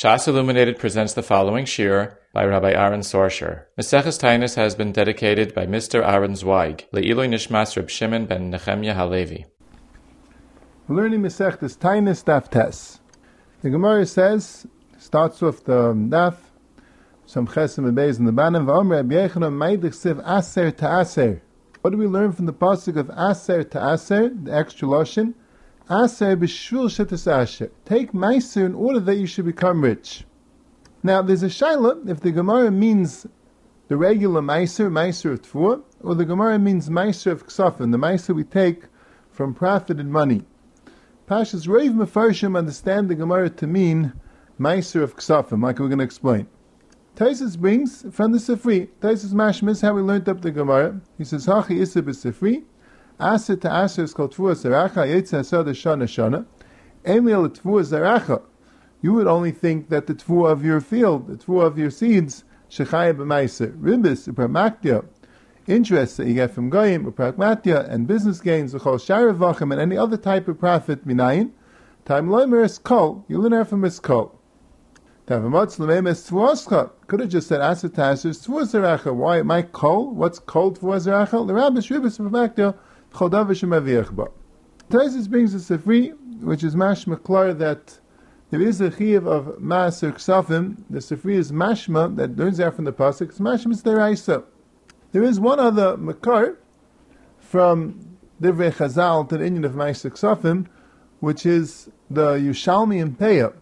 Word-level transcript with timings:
Shas 0.00 0.26
Illuminated 0.26 0.78
presents 0.78 1.12
the 1.12 1.22
following 1.22 1.66
shir 1.66 2.18
by 2.32 2.46
Rabbi 2.46 2.70
Aaron 2.70 3.00
Sorscher. 3.00 3.64
Maseches 3.78 4.18
Taanis 4.18 4.54
has 4.54 4.74
been 4.74 4.92
dedicated 4.92 5.54
by 5.54 5.66
Mr. 5.66 6.02
Aaron 6.02 6.32
Zweig, 6.36 6.86
Le'iloi 6.94 7.28
Nishmas 7.28 7.76
Reb 7.76 7.90
Shimon 7.90 8.24
ben 8.24 8.50
Nechemya 8.50 8.94
Halevi. 8.94 9.44
Learning 10.88 11.20
Masechtas 11.20 11.76
Taanis 11.76 12.24
Daf 12.24 12.48
Tes. 12.48 13.00
The 13.60 13.68
Gemara 13.68 14.06
says, 14.06 14.66
starts 14.96 15.42
with 15.42 15.66
the 15.66 15.92
Daf, 15.92 16.36
some 17.26 17.46
Chesim 17.46 17.86
and 17.86 17.94
Beis 17.94 18.18
in 18.18 18.24
the 18.24 18.32
Banim, 18.32 18.64
V'omer 18.64 19.02
Rabbi 19.02 19.16
Yechanan 19.16 19.52
Meidich 19.52 19.92
Siv 19.92 20.26
Aser 20.26 20.70
Ta'aser. 20.70 21.42
What 21.82 21.90
do 21.90 21.98
we 21.98 22.06
learn 22.06 22.32
from 22.32 22.46
the 22.46 22.54
pasuk 22.54 22.96
of 22.96 23.10
Aser 23.10 23.64
Ta'aser, 23.64 24.30
the 24.44 24.56
extra 24.56 24.88
Lashon? 24.88 25.34
Take 25.90 25.98
meiser 28.12 28.64
in 28.64 28.76
order 28.76 29.00
that 29.00 29.16
you 29.16 29.26
should 29.26 29.44
become 29.44 29.82
rich. 29.82 30.24
Now, 31.02 31.20
there's 31.20 31.42
a 31.42 31.46
shaila 31.46 32.08
if 32.08 32.20
the 32.20 32.30
Gemara 32.30 32.70
means 32.70 33.26
the 33.88 33.96
regular 33.96 34.40
meiser, 34.40 34.88
meiser 34.88 35.32
of 35.32 35.42
tfuah, 35.42 35.82
or 36.00 36.14
the 36.14 36.24
Gemara 36.24 36.60
means 36.60 36.88
meiser 36.88 37.32
of 37.32 37.44
ksafim, 37.44 37.90
the 37.90 37.98
meiser 37.98 38.36
we 38.36 38.44
take 38.44 38.84
from 39.32 39.52
profited 39.52 40.06
money. 40.06 40.42
Pashas 41.28 41.66
Rav 41.66 41.92
Mefarshim 41.92 42.56
understand 42.56 43.08
the 43.08 43.16
Gemara 43.16 43.50
to 43.50 43.66
mean 43.66 44.12
meiser 44.60 45.02
of 45.02 45.16
ksafim, 45.16 45.60
like 45.60 45.80
we're 45.80 45.88
going 45.88 45.98
to 45.98 46.04
explain. 46.04 46.46
Taisus 47.16 47.58
brings 47.58 48.06
from 48.12 48.30
the 48.30 48.38
Sifri. 48.38 48.86
Taisus 49.00 49.32
Mashmis, 49.32 49.82
how 49.82 49.94
we 49.94 50.02
learned 50.02 50.28
up 50.28 50.42
the 50.42 50.52
Gemara. 50.52 51.00
He 51.18 51.24
says, 51.24 51.46
Hachi 51.46 51.80
Issa 51.80 52.00
Aser 53.20 53.56
to 53.56 53.84
Aser 53.84 54.04
is 54.04 54.14
called 54.14 54.34
Tvua 54.34 54.54
Zeracha, 54.54 55.06
Yetza 55.06 55.40
Asad 55.40 55.66
Shana 55.66 56.04
Shana. 56.04 56.46
Emil 57.04 57.48
Tvua 57.48 57.82
Zeracha. 57.82 58.42
You 59.02 59.14
would 59.14 59.26
only 59.26 59.52
think 59.52 59.88
that 59.88 60.06
the 60.06 60.14
Tvua 60.14 60.52
of 60.52 60.64
your 60.64 60.80
field, 60.80 61.28
the 61.28 61.36
Tvua 61.36 61.64
of 61.66 61.78
your 61.78 61.90
seeds, 61.90 62.44
Shechaya 62.70 63.14
B'Maiser, 63.14 63.74
Ribis, 63.80 64.28
Upramaktia, 64.28 65.06
interest 65.66 66.18
that 66.18 66.26
you 66.26 66.34
get 66.34 66.50
from 66.50 66.70
Goyim, 66.70 67.10
Uprakmatya, 67.10 67.88
and 67.88 68.06
business 68.06 68.40
gains, 68.40 68.74
Uchol 68.74 68.96
Sharavachim, 68.96 69.72
and 69.72 69.80
any 69.80 69.96
other 69.96 70.16
type 70.16 70.48
of 70.48 70.58
profit, 70.58 71.06
Minayin, 71.06 71.52
Time 72.04 72.28
Loimer 72.28 72.64
is 72.64 72.78
Kol, 72.78 73.24
you 73.28 73.38
learn 73.38 73.64
from 73.64 73.82
his 73.82 74.00
Kol. 74.00 74.34
Could 75.26 75.42
have 77.20 77.28
just 77.28 77.46
said 77.46 77.60
Aser 77.60 77.88
to 77.88 78.10
Aser 78.10 78.30
is 78.30 78.44
Tvua 78.44 78.62
Zeracha. 78.62 79.14
Why? 79.14 79.42
My 79.42 79.62
Kol? 79.62 80.12
What's 80.12 80.40
Kol 80.40 80.72
Tvua 80.72 80.96
Zeracha? 80.96 81.46
The 81.46 81.54
Rabbi 81.54 81.78
Ribis, 81.78 82.18
Upramaktia, 82.18 82.74
Taisus 83.12 83.68
brings 85.28 85.54
us 85.54 85.70
a 85.70 85.78
free, 85.78 86.08
which 86.40 86.64
is 86.64 86.74
mashma 86.74 87.22
klar 87.22 87.54
that 87.54 87.98
there 88.50 88.60
is 88.60 88.80
a 88.80 88.90
chiv 88.90 89.26
of 89.26 89.58
maaser 89.58 90.12
ksafim. 90.12 90.82
The 90.90 90.98
sefri 90.98 91.34
is 91.34 91.52
mashma 91.52 92.16
that 92.16 92.36
learns 92.36 92.60
out 92.60 92.76
from 92.76 92.84
the 92.84 92.92
pasuk. 92.92 93.30
It's 93.30 93.38
mashma 93.38 93.72
is 93.72 93.82
deraisa. 93.82 94.44
There 95.12 95.22
is 95.22 95.38
one 95.38 95.60
other 95.60 95.96
makar 95.96 96.58
from 97.38 98.16
Divrei 98.40 98.72
Chazal 98.72 99.28
to 99.28 99.38
the 99.38 99.44
Indian 99.44 99.64
of 99.64 99.72
maaser 99.72 100.10
ksafim, 100.10 100.66
which 101.20 101.46
is 101.46 101.90
the 102.10 102.34
Yushalmi 102.34 103.00
and 103.00 103.18
Peah. 103.18 103.54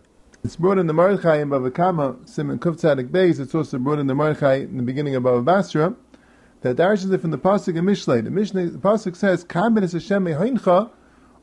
It's 0.45 0.57
brought 0.57 0.79
in 0.79 0.87
the 0.87 0.95
Mordechai 0.95 1.41
in 1.41 1.51
Bava 1.51 1.75
Kama, 1.75 2.17
Simon 2.25 2.59
Kuf 2.59 2.77
Tzadik 2.77 3.09
Beis. 3.09 3.41
It's 3.41 3.55
also 3.55 3.77
brought 3.77 3.99
in 3.99 4.07
the 4.07 4.15
Mordechai 4.15 4.61
in 4.61 4.77
the 4.77 4.83
beginning 4.83 5.17
of 5.17 5.25
Bava 5.25 5.45
Basra 5.45 5.95
that 6.61 6.81
it 6.81 7.21
from 7.21 7.31
the 7.31 7.39
pasuk 7.39 7.77
in 7.77 7.85
Mishlei. 7.85 8.23
The 8.23 8.31
Mishlei, 8.31 8.73
the 8.73 8.79
pasuk 8.79 9.15
says, 9.17 9.45
"Kamen 9.45 9.83
es 9.83 9.93
Hashem 9.93 10.25
mehoincha 10.25 10.91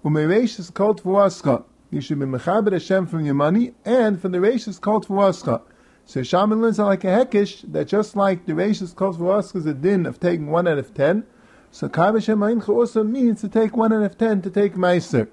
umereish 0.03 0.59
is 0.59 0.69
called 0.69 1.01
for 1.01 1.29
You 1.89 2.01
should 2.01 2.19
be 2.19 2.25
mechaber 2.25 2.71
Hashem 2.73 3.07
from 3.07 3.25
your 3.25 3.35
money 3.35 3.73
and 3.85 4.21
from 4.21 4.33
the 4.33 4.39
reish 4.39 4.67
is 4.67 4.79
called 4.79 5.05
for 5.05 5.31
So 5.33 6.21
Shaman 6.21 6.61
learns 6.61 6.79
like 6.79 7.03
a 7.03 7.07
hekish 7.07 7.71
that 7.71 7.87
just 7.87 8.15
like 8.15 8.45
the 8.45 8.53
reish 8.53 8.81
is 8.81 8.93
called 8.93 9.17
for 9.17 9.39
is 9.39 9.65
a 9.65 9.73
din 9.73 10.05
of 10.05 10.19
taking 10.19 10.51
one 10.51 10.67
out 10.67 10.77
of 10.77 10.93
ten. 10.93 11.25
So 11.71 11.87
Kamen 11.87 12.15
Hashem 12.15 12.39
mehoincha 12.39 12.69
also 12.69 13.03
means 13.03 13.41
to 13.41 13.49
take 13.49 13.77
one 13.77 13.93
out 13.93 14.03
of 14.03 14.17
ten 14.17 14.41
to 14.41 14.49
take 14.49 14.73
meiser. 14.73 15.29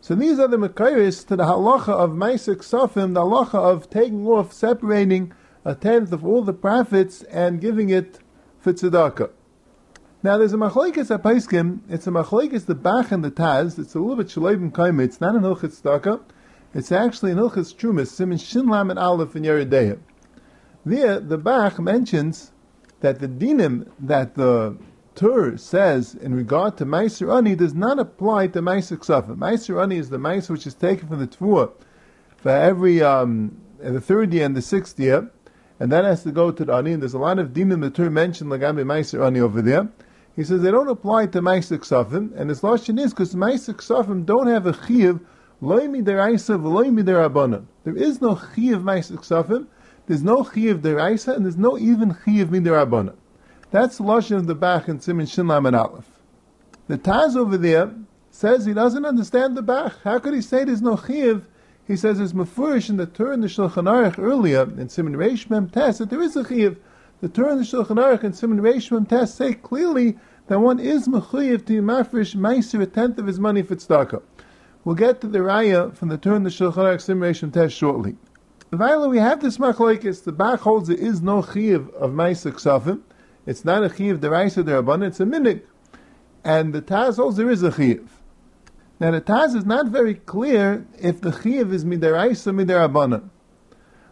So 0.00 0.14
these 0.14 0.38
are 0.38 0.48
the 0.48 0.56
mekayris 0.56 1.26
to 1.26 1.36
the 1.36 1.44
halacha 1.44 1.88
of 1.88 2.10
meiser 2.10 2.56
ksafim, 2.56 3.14
the 3.14 3.20
halacha 3.20 3.54
of 3.54 3.90
taking 3.90 4.26
off, 4.26 4.52
separating 4.52 5.32
a 5.64 5.74
tenth 5.74 6.12
of 6.12 6.24
all 6.24 6.42
the 6.42 6.52
profits 6.52 7.22
and 7.24 7.60
giving 7.60 7.90
it 7.90 8.18
for 8.62 8.72
tzedakah. 8.72 9.30
Now 10.22 10.38
there's 10.38 10.52
a 10.52 10.56
machlekes 10.56 11.10
at 11.12 11.22
Paiskim, 11.22 11.80
it's 11.88 12.06
a 12.06 12.10
machlekes 12.10 12.66
the 12.66 12.76
Bach 12.76 13.10
and 13.10 13.24
the 13.24 13.30
Taz, 13.30 13.78
it's 13.78 13.94
a 13.94 13.98
little 13.98 14.16
bit 14.16 14.28
shaleim 14.28 14.72
kaim, 14.72 15.00
it's 15.00 15.20
not 15.20 15.34
an 15.34 15.42
hilchot 15.42 15.82
tzedakah, 15.82 16.22
it's 16.72 16.92
actually 16.92 17.32
an 17.32 17.38
hilchot 17.38 17.74
trumas, 17.74 18.06
simin 18.06 18.38
shin 18.38 18.72
and 18.72 18.98
aleph 18.98 19.34
in 19.34 19.42
Yeridea. 19.42 19.98
There, 20.86 21.18
the 21.18 21.38
Bach 21.38 21.80
mentions 21.80 22.52
that 23.00 23.18
the 23.18 23.26
dinim 23.26 23.90
that 23.98 24.36
the 24.36 24.76
Tur 25.14 25.56
says 25.56 26.14
in 26.14 26.34
regard 26.34 26.78
to 26.78 26.86
Meiser 26.86 27.36
Ani 27.36 27.54
does 27.54 27.74
not 27.74 27.98
apply 27.98 28.46
to 28.46 28.62
Meiser 28.62 28.96
Ksafim. 28.96 29.36
Meiser 29.36 29.82
Ani 29.82 29.98
is 29.98 30.08
the 30.08 30.18
Meiser 30.18 30.50
which 30.50 30.66
is 30.66 30.74
taken 30.74 31.08
from 31.08 31.18
the 31.18 31.26
Tvua 31.26 31.72
for 32.38 32.50
every, 32.50 33.02
um, 33.02 33.60
the 33.78 34.00
third 34.00 34.32
year 34.32 34.46
and 34.46 34.56
the 34.56 34.62
sixth 34.62 34.98
year, 34.98 35.30
and 35.82 35.90
that 35.90 36.04
has 36.04 36.22
to 36.22 36.30
go 36.30 36.52
to 36.52 36.64
the 36.64 36.72
ani. 36.72 36.92
And 36.92 37.02
there's 37.02 37.12
a 37.12 37.18
lot 37.18 37.40
of 37.40 37.48
dinim 37.48 37.80
the 37.80 37.90
Torah 37.90 38.08
mentioned 38.08 38.52
lagambe 38.52 38.84
meiser 38.84 39.26
ani 39.26 39.40
over 39.40 39.60
there. 39.60 39.88
He 40.36 40.44
says 40.44 40.62
they 40.62 40.70
don't 40.70 40.88
apply 40.88 41.26
to 41.26 41.40
meiser 41.40 41.76
ksafim, 41.76 42.30
and 42.36 42.50
his 42.50 42.60
lashon 42.60 43.00
is 43.00 43.12
because 43.12 43.34
meiser 43.34 43.74
ksafim 43.74 44.24
don't 44.24 44.46
have 44.46 44.64
a 44.64 44.74
chiv 44.86 45.18
loimi 45.60 46.04
deraisa 46.04 46.56
v'loimi 46.56 47.02
derabanan. 47.02 47.64
There 47.82 47.96
is 47.96 48.20
no 48.20 48.36
chiv 48.54 48.78
meiser 48.78 49.16
ksafim. 49.16 49.66
There's 50.06 50.22
no 50.22 50.44
chiv 50.44 50.82
deraisa, 50.82 51.34
and 51.34 51.44
there's 51.44 51.56
no 51.56 51.76
even 51.76 52.16
chiv 52.24 52.50
miderabanan. 52.50 53.16
That's 53.72 53.98
the 53.98 54.04
lashon 54.04 54.36
of 54.36 54.46
the 54.46 54.54
Bach 54.54 54.86
and 54.86 55.02
Simon 55.02 55.26
Shinlam 55.26 55.66
and 55.66 55.74
Aleph. 55.74 56.08
The 56.86 56.96
Taz 56.96 57.34
over 57.34 57.56
there 57.56 57.92
says 58.30 58.66
he 58.66 58.72
doesn't 58.72 59.04
understand 59.04 59.56
the 59.56 59.62
Bach. 59.62 59.94
How 60.04 60.20
could 60.20 60.34
he 60.34 60.42
say 60.42 60.62
there's 60.62 60.80
no 60.80 60.96
chiv 60.96 61.44
he 61.92 61.96
says 61.96 62.18
it's 62.18 62.32
mafurish 62.32 62.88
in 62.88 62.96
the 62.96 63.04
Torah 63.04 63.34
and 63.34 63.42
the 63.42 63.48
Shulchan 63.48 63.84
Aruch 63.84 64.18
earlier 64.18 64.62
in 64.62 64.88
Simon 64.88 65.14
Reish 65.14 65.50
Mem 65.50 65.68
Tes 65.68 65.98
that 65.98 66.08
there 66.08 66.22
is 66.22 66.34
a 66.36 66.42
chiyuv. 66.42 66.78
The 67.20 67.28
Torah 67.28 67.52
and 67.52 67.60
the 67.60 67.64
Shulchan 67.64 67.98
Aruch 67.98 68.24
and 68.24 68.34
Simon 68.34 68.60
Reish 68.60 68.90
Mem 68.90 69.04
Tes 69.04 69.34
say 69.34 69.52
clearly 69.52 70.16
that 70.46 70.58
one 70.58 70.78
is 70.78 71.06
mechuyev 71.06 71.66
to 71.66 71.82
mafresh 71.82 72.34
meiser 72.34 72.80
a 72.80 72.86
tenth 72.86 73.18
of 73.18 73.26
his 73.26 73.38
money 73.38 73.60
for 73.60 73.76
tzedakah. 73.76 74.22
We'll 74.84 74.94
get 74.94 75.20
to 75.20 75.26
the 75.28 75.40
raya 75.40 75.94
from 75.94 76.08
the 76.08 76.16
Torah 76.16 76.36
and 76.36 76.46
the 76.46 76.50
Shulchan 76.50 76.76
Aruch 76.76 77.02
Simon 77.02 77.28
Reish 77.28 77.42
Mem 77.42 77.50
Tes 77.50 77.74
shortly. 77.74 78.16
Finally, 78.70 79.08
we 79.08 79.18
have 79.18 79.42
this 79.42 79.58
machlokes. 79.58 80.24
The 80.24 80.32
Bach 80.32 80.60
holds 80.60 80.88
there 80.88 80.96
is 80.96 81.20
no 81.20 81.42
chiyuv 81.42 81.92
of 81.92 82.12
meiser 82.12 82.52
ksafim. 82.52 83.02
It's 83.44 83.66
not 83.66 83.84
a 83.84 83.90
chiyuv 83.90 84.20
deraisa 84.20 84.64
derabana. 84.64 85.08
It's 85.08 85.20
a 85.20 85.24
minik, 85.24 85.60
and 86.42 86.72
the 86.72 86.80
Taz 86.80 87.16
holds 87.16 87.36
there 87.36 87.50
is 87.50 87.62
a 87.62 87.70
chiyuv. 87.70 88.08
Now 89.02 89.10
the 89.10 89.20
Taz 89.20 89.56
is 89.56 89.66
not 89.66 89.88
very 89.88 90.14
clear 90.14 90.86
if 90.96 91.20
the 91.20 91.32
Chiv 91.32 91.72
is 91.72 91.84
Midaraisa 91.84 92.46
or 92.46 92.52
Midarabana. 92.52 93.28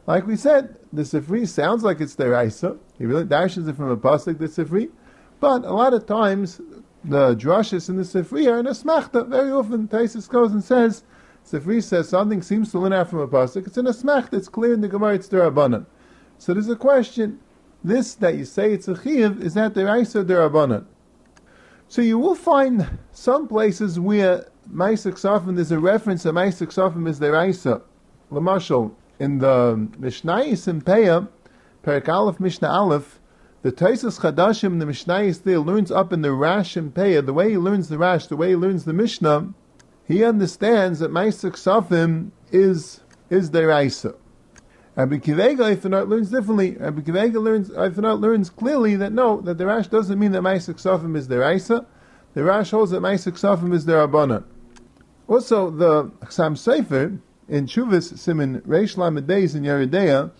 Like 0.05 0.27
we 0.27 0.34
said, 0.34 0.75
the 0.93 1.03
Sifri 1.03 1.47
sounds 1.47 1.84
like 1.84 2.01
it's 2.01 2.17
Deraisa. 2.17 2.77
He 2.99 3.06
really 3.06 3.25
dashes 3.25 3.69
it 3.69 3.77
from 3.77 3.89
a 3.89 3.97
pasuk, 3.97 4.41
the 4.41 4.47
Sifri. 4.47 4.91
But 5.39 5.65
a 5.65 5.73
lot 5.73 5.95
of 5.95 6.06
times, 6.06 6.61
the 7.05 7.37
drushes 7.37 7.89
in 7.89 7.99
the 7.99 8.03
Sifri 8.03 8.51
are 8.51 8.59
in 8.59 8.67
a 8.67 8.71
smachta. 8.71 9.28
Very 9.28 9.53
often, 9.53 9.87
Taisus 9.87 10.28
goes 10.28 10.51
and 10.51 10.65
says, 10.65 11.05
Sifri 11.49 11.81
says 11.81 12.09
something 12.09 12.43
seems 12.43 12.72
to 12.72 12.81
learn 12.81 12.93
out 12.93 13.11
from 13.11 13.21
a 13.21 13.28
pasuk. 13.28 13.69
It's 13.69 13.78
in 13.78 13.87
a 13.87 13.91
smachta. 13.91 14.34
It's 14.34 14.49
clear 14.49 14.75
in 14.75 14.81
the 14.81 14.89
Gemara. 14.89 15.15
It's 15.15 15.28
derabanan. 15.28 15.87
So 16.39 16.53
there's 16.53 16.69
a 16.69 16.75
question. 16.75 17.39
This 17.84 18.17
that 18.17 18.34
you 18.34 18.45
say 18.45 18.72
it's 18.72 18.89
a 18.89 19.01
chiv 19.01 19.41
is 19.41 19.55
that 19.55 19.75
deraisa 19.75 20.17
or 20.17 20.25
derabanan? 20.25 20.87
So 21.87 22.03
you 22.03 22.19
will 22.19 22.34
find 22.34 22.99
some 23.12 23.47
places 23.47 24.01
where 24.01 24.50
Maisa 24.72 25.12
Ksafim, 25.12 25.56
there's 25.56 25.72
a 25.72 25.78
reference 25.78 26.22
that 26.22 26.34
Maisa 26.34 26.66
Ksafim 26.66 27.08
is 27.08 27.19
the 27.19 27.32
Raisa. 27.32 27.82
Lamashal, 28.31 28.92
in 29.19 29.38
the 29.38 29.88
Mishnayis 29.98 30.68
in 30.68 30.80
Peah, 30.80 31.28
Perak 31.83 32.09
Aleph 32.09 32.39
Mishnah 32.39 32.68
Aleph, 32.68 33.18
the 33.62 33.72
Taisus 33.72 34.21
Chadashim, 34.21 34.78
the 34.78 34.86
Mishnayis 34.86 35.42
there, 35.42 35.59
learns 35.59 35.91
up 35.91 36.12
in 36.12 36.22
the 36.22 36.33
Rash 36.33 36.77
in 36.77 36.92
Peah, 36.92 37.24
the 37.24 37.33
way 37.33 37.50
he 37.50 37.59
learns 37.59 37.89
the 37.89 37.98
Rash, 37.98 38.27
the 38.28 38.36
way 38.36 38.50
he 38.50 38.56
learns 38.56 38.84
the 38.84 38.92
Mishnah, 38.92 39.53
he 40.06 40.24
understands 40.24 41.00
that 41.00 41.10
Maisa 41.10 41.50
Ksafim 41.50 42.30
is, 42.53 43.00
is 43.28 43.50
the 43.50 43.66
Raisa. 43.66 44.15
Rabbi 44.97 45.16
Kivega, 45.16 45.72
if 45.72 45.84
not, 45.84 46.09
learns 46.09 46.30
differently. 46.30 46.77
Rabbi 46.77 47.00
Kivega 47.00 47.41
learns, 47.41 47.71
learns 47.71 48.50
clearly 48.50 48.97
that 48.97 49.12
no, 49.12 49.41
that 49.41 49.59
the 49.59 49.66
Rash 49.66 49.89
doesn't 49.89 50.18
mean 50.18 50.33
that 50.33 50.42
Maisa 50.42 50.74
Ksafim 50.74 51.16
is 51.16 51.28
the 51.28 51.39
Raisa. 51.39 51.86
The 52.34 52.45
Rash 52.45 52.71
holds 52.71 52.91
that 52.91 53.00
Maisa 53.00 53.33
Ksafim 53.33 53.72
is 53.72 53.84
the 53.84 53.92
Rabbanan. 53.92 54.45
Also, 55.30 55.71
the 55.71 56.06
Chasam 56.27 56.56
Sofer 56.56 57.21
in 57.48 57.66
Chuvas 57.66 58.18
Simon 58.18 58.60
Reish 58.62 58.97
Lamed 58.97 59.28
Beis 59.28 59.54
in 59.54 59.62
Yeridea, 59.62 60.32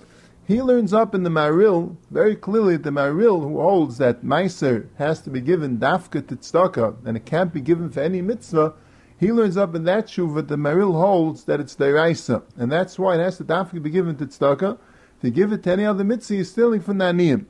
he 0.48 0.60
learns 0.60 0.92
up 0.92 1.14
in 1.14 1.22
the 1.22 1.31
Maril 1.31 1.96
very 2.10 2.34
clearly 2.34 2.76
the 2.76 2.90
Maril 2.90 3.40
who 3.40 3.60
holds 3.60 3.98
that 3.98 4.25
Meiser 4.25 4.88
has 4.98 5.20
to 5.20 5.31
be 5.31 5.40
given 5.40 5.78
dafka 5.78 6.22
tzedakah 6.22 6.96
and 7.06 7.16
it 7.16 7.25
can't 7.25 7.52
be 7.52 7.60
given 7.60 7.88
for 7.88 8.00
any 8.00 8.20
mitzvah. 8.20 8.75
he 9.16 9.31
learns 9.31 9.56
up 9.56 9.76
in 9.76 9.84
that 9.84 10.08
tshuva 10.08 10.48
the 10.48 10.56
Maril 10.56 10.94
holds 10.94 11.44
that 11.44 11.60
it's 11.60 11.76
deraisa, 11.76 12.43
and 12.56 12.72
that's 12.72 12.98
why 12.98 13.14
it 13.14 13.20
has 13.20 13.36
to 13.36 13.44
dafka 13.44 13.81
be 13.81 13.90
given 13.90 14.16
to 14.16 14.26
tzedakah. 14.26 14.76
You 15.22 15.31
give 15.31 15.52
it 15.52 15.62
to 15.62 15.70
any 15.70 15.86
other 15.86 16.02
mitzvah, 16.02 16.34
you're 16.34 16.44
stealing 16.44 16.81
from 16.81 16.98
Naniyim. 16.98 17.44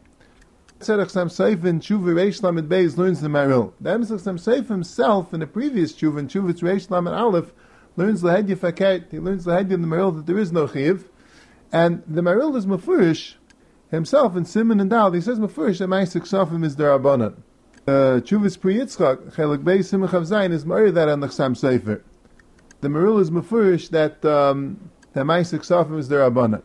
Tzedach 0.81 1.11
Sam 1.11 1.29
Seif 1.29 1.63
in 1.67 1.79
Tshuva 1.79 2.15
Reish 2.15 2.43
Lamed 2.43 2.67
Beis 2.67 2.97
learns 2.97 3.21
the 3.21 3.29
Meril. 3.29 3.75
The 3.83 4.19
Sam 4.19 4.39
Seif 4.39 4.69
himself 4.69 5.35
in 5.35 5.41
the 5.41 5.47
previous 5.47 5.93
tshuva 5.93 6.21
in 6.21 6.29
Tshuva 6.29 6.55
Reish 6.55 6.91
Lamed 6.91 7.09
Aleph 7.09 7.53
learns 7.97 8.23
the 8.23 8.31
Hedya 8.31 8.57
Faket. 8.57 9.11
He 9.11 9.19
learns 9.19 9.45
the 9.45 9.53
Hedya 9.53 9.73
in 9.73 9.83
the 9.83 9.87
Meril 9.87 10.17
that 10.17 10.25
there 10.25 10.39
is 10.39 10.53
no 10.53 10.67
chiv, 10.67 11.11
and 11.71 12.03
the 12.07 12.23
Meril 12.23 12.57
is 12.57 12.65
mafurish 12.65 13.35
himself 13.91 14.35
in 14.35 14.47
Simon 14.47 14.81
and 14.81 14.89
Dal. 14.89 15.13
He 15.13 15.21
says 15.21 15.39
mafurish 15.39 15.81
that 15.81 15.89
Ma'asik 15.91 16.23
Sofim 16.23 16.65
is 16.65 16.77
derabanan. 16.77 17.35
Uh, 17.87 18.21
Chuvas 18.21 18.59
Pri 18.59 18.77
Yitzchak, 18.77 19.35
Chelik 19.35 19.63
Beis 19.63 19.93
Simach 19.93 20.09
Zayin 20.09 20.51
is 20.51 20.65
married 20.65 20.95
that 20.95 21.11
on 21.11 21.21
the 21.21 21.29
Sefer. 21.29 22.03
The 22.81 22.89
Meril 22.89 23.21
is 23.21 23.31
mafurish 23.31 23.91
that 23.91 24.25
um, 24.25 24.89
that 25.13 25.27
Ma'asik 25.27 25.61
Sofim 25.61 25.99
is 25.99 26.09
derabanan. 26.09 26.63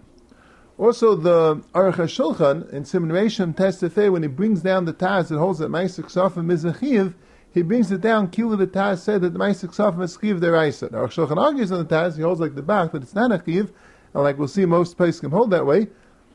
Also, 0.77 1.15
the 1.15 1.55
Aruch 1.73 1.95
HaShulchan 1.95 2.69
in 2.73 2.83
Simon 2.83 3.09
Reishim 3.09 3.55
Testefei, 3.55 4.11
when 4.11 4.23
he 4.23 4.27
brings 4.27 4.61
down 4.61 4.83
the 4.83 4.93
Taz 4.93 5.29
that 5.29 5.39
holds 5.39 5.59
that 5.59 5.71
Ma'asik 5.71 6.11
Sofim 6.11 6.51
is 6.51 6.65
a 6.65 6.77
chiv, 6.77 7.15
he 7.53 7.61
brings 7.61 7.89
it 7.93 8.01
down. 8.01 8.29
Kila 8.29 8.57
the 8.57 8.67
Taz 8.67 8.99
said 8.99 9.21
that 9.21 9.31
the 9.31 9.39
Ma'asik 9.39 9.73
Sofim 9.73 10.03
is 10.03 10.17
chiv 10.19 10.41
deraisa. 10.41 10.89
Aruch 10.89 11.13
HaShulchan 11.13 11.37
argues 11.37 11.71
on 11.71 11.79
the 11.79 11.85
Taz. 11.85 12.17
He 12.17 12.23
holds 12.23 12.41
like 12.41 12.55
the 12.55 12.61
back 12.61 12.91
that 12.91 13.03
it's 13.03 13.15
not 13.15 13.31
a 13.31 13.41
chiv, 13.45 13.71
and 14.13 14.23
like 14.23 14.37
we'll 14.37 14.49
see, 14.49 14.65
most 14.65 14.97
places 14.97 15.21
can 15.21 15.31
hold 15.31 15.51
that 15.51 15.65
way. 15.65 15.87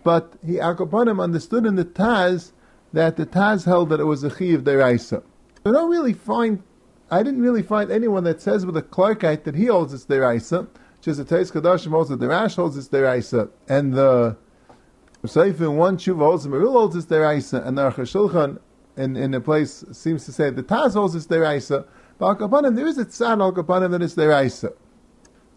But 0.04 0.32
he 0.42 0.54
Akoponim 0.54 1.22
understood 1.22 1.66
in 1.66 1.74
the 1.74 1.84
Taz 1.84 2.52
that 2.94 3.18
the 3.18 3.26
Taz 3.26 3.66
held 3.66 3.90
that 3.90 4.00
it 4.00 4.04
was 4.04 4.24
a 4.24 4.34
Chiv 4.34 4.64
Deraisa. 4.64 5.22
I 5.66 5.70
don't 5.70 5.90
really 5.90 6.14
find, 6.14 6.62
I 7.10 7.22
didn't 7.22 7.42
really 7.42 7.62
find 7.62 7.90
anyone 7.90 8.24
that 8.24 8.40
says 8.40 8.64
with 8.64 8.78
a 8.78 8.82
Clarkite 8.82 9.44
that 9.44 9.54
he 9.54 9.66
holds 9.66 9.92
it's 9.92 10.06
Deraisa, 10.06 10.66
just 11.00 11.18
the 11.18 11.24
Teis 11.24 11.50
Kadashim 11.50 11.90
holds 11.90 12.10
that 12.10 12.20
the 12.20 12.28
Rash 12.28 12.56
holds 12.56 12.76
it's 12.76 12.88
Deraisa, 12.88 13.50
and 13.68 13.94
the 13.94 14.36
Seif 15.24 15.60
in 15.60 15.76
one 15.76 15.96
Shuv 15.96 16.18
holds 16.18 16.44
the 16.44 16.50
Merul 16.50 16.72
holds 16.72 16.96
it's 16.96 17.06
Deraisa, 17.06 17.66
and 17.66 17.78
the 17.78 17.90
Aruch 17.90 18.58
in, 18.96 19.16
in 19.16 19.34
a 19.34 19.40
place 19.40 19.84
seems 19.92 20.24
to 20.26 20.32
say 20.32 20.50
the 20.50 20.62
Taz 20.62 20.94
holds 20.94 21.14
it's 21.14 21.26
Deraisa, 21.26 21.86
but 22.18 22.40
Al 22.40 22.74
there 22.74 22.86
is 22.86 22.98
a 22.98 23.04
Tzad 23.04 23.40
Al 23.40 23.52
Kapanim 23.52 23.90
that 23.92 24.02
it's 24.02 24.14
Deraisa. 24.14 24.72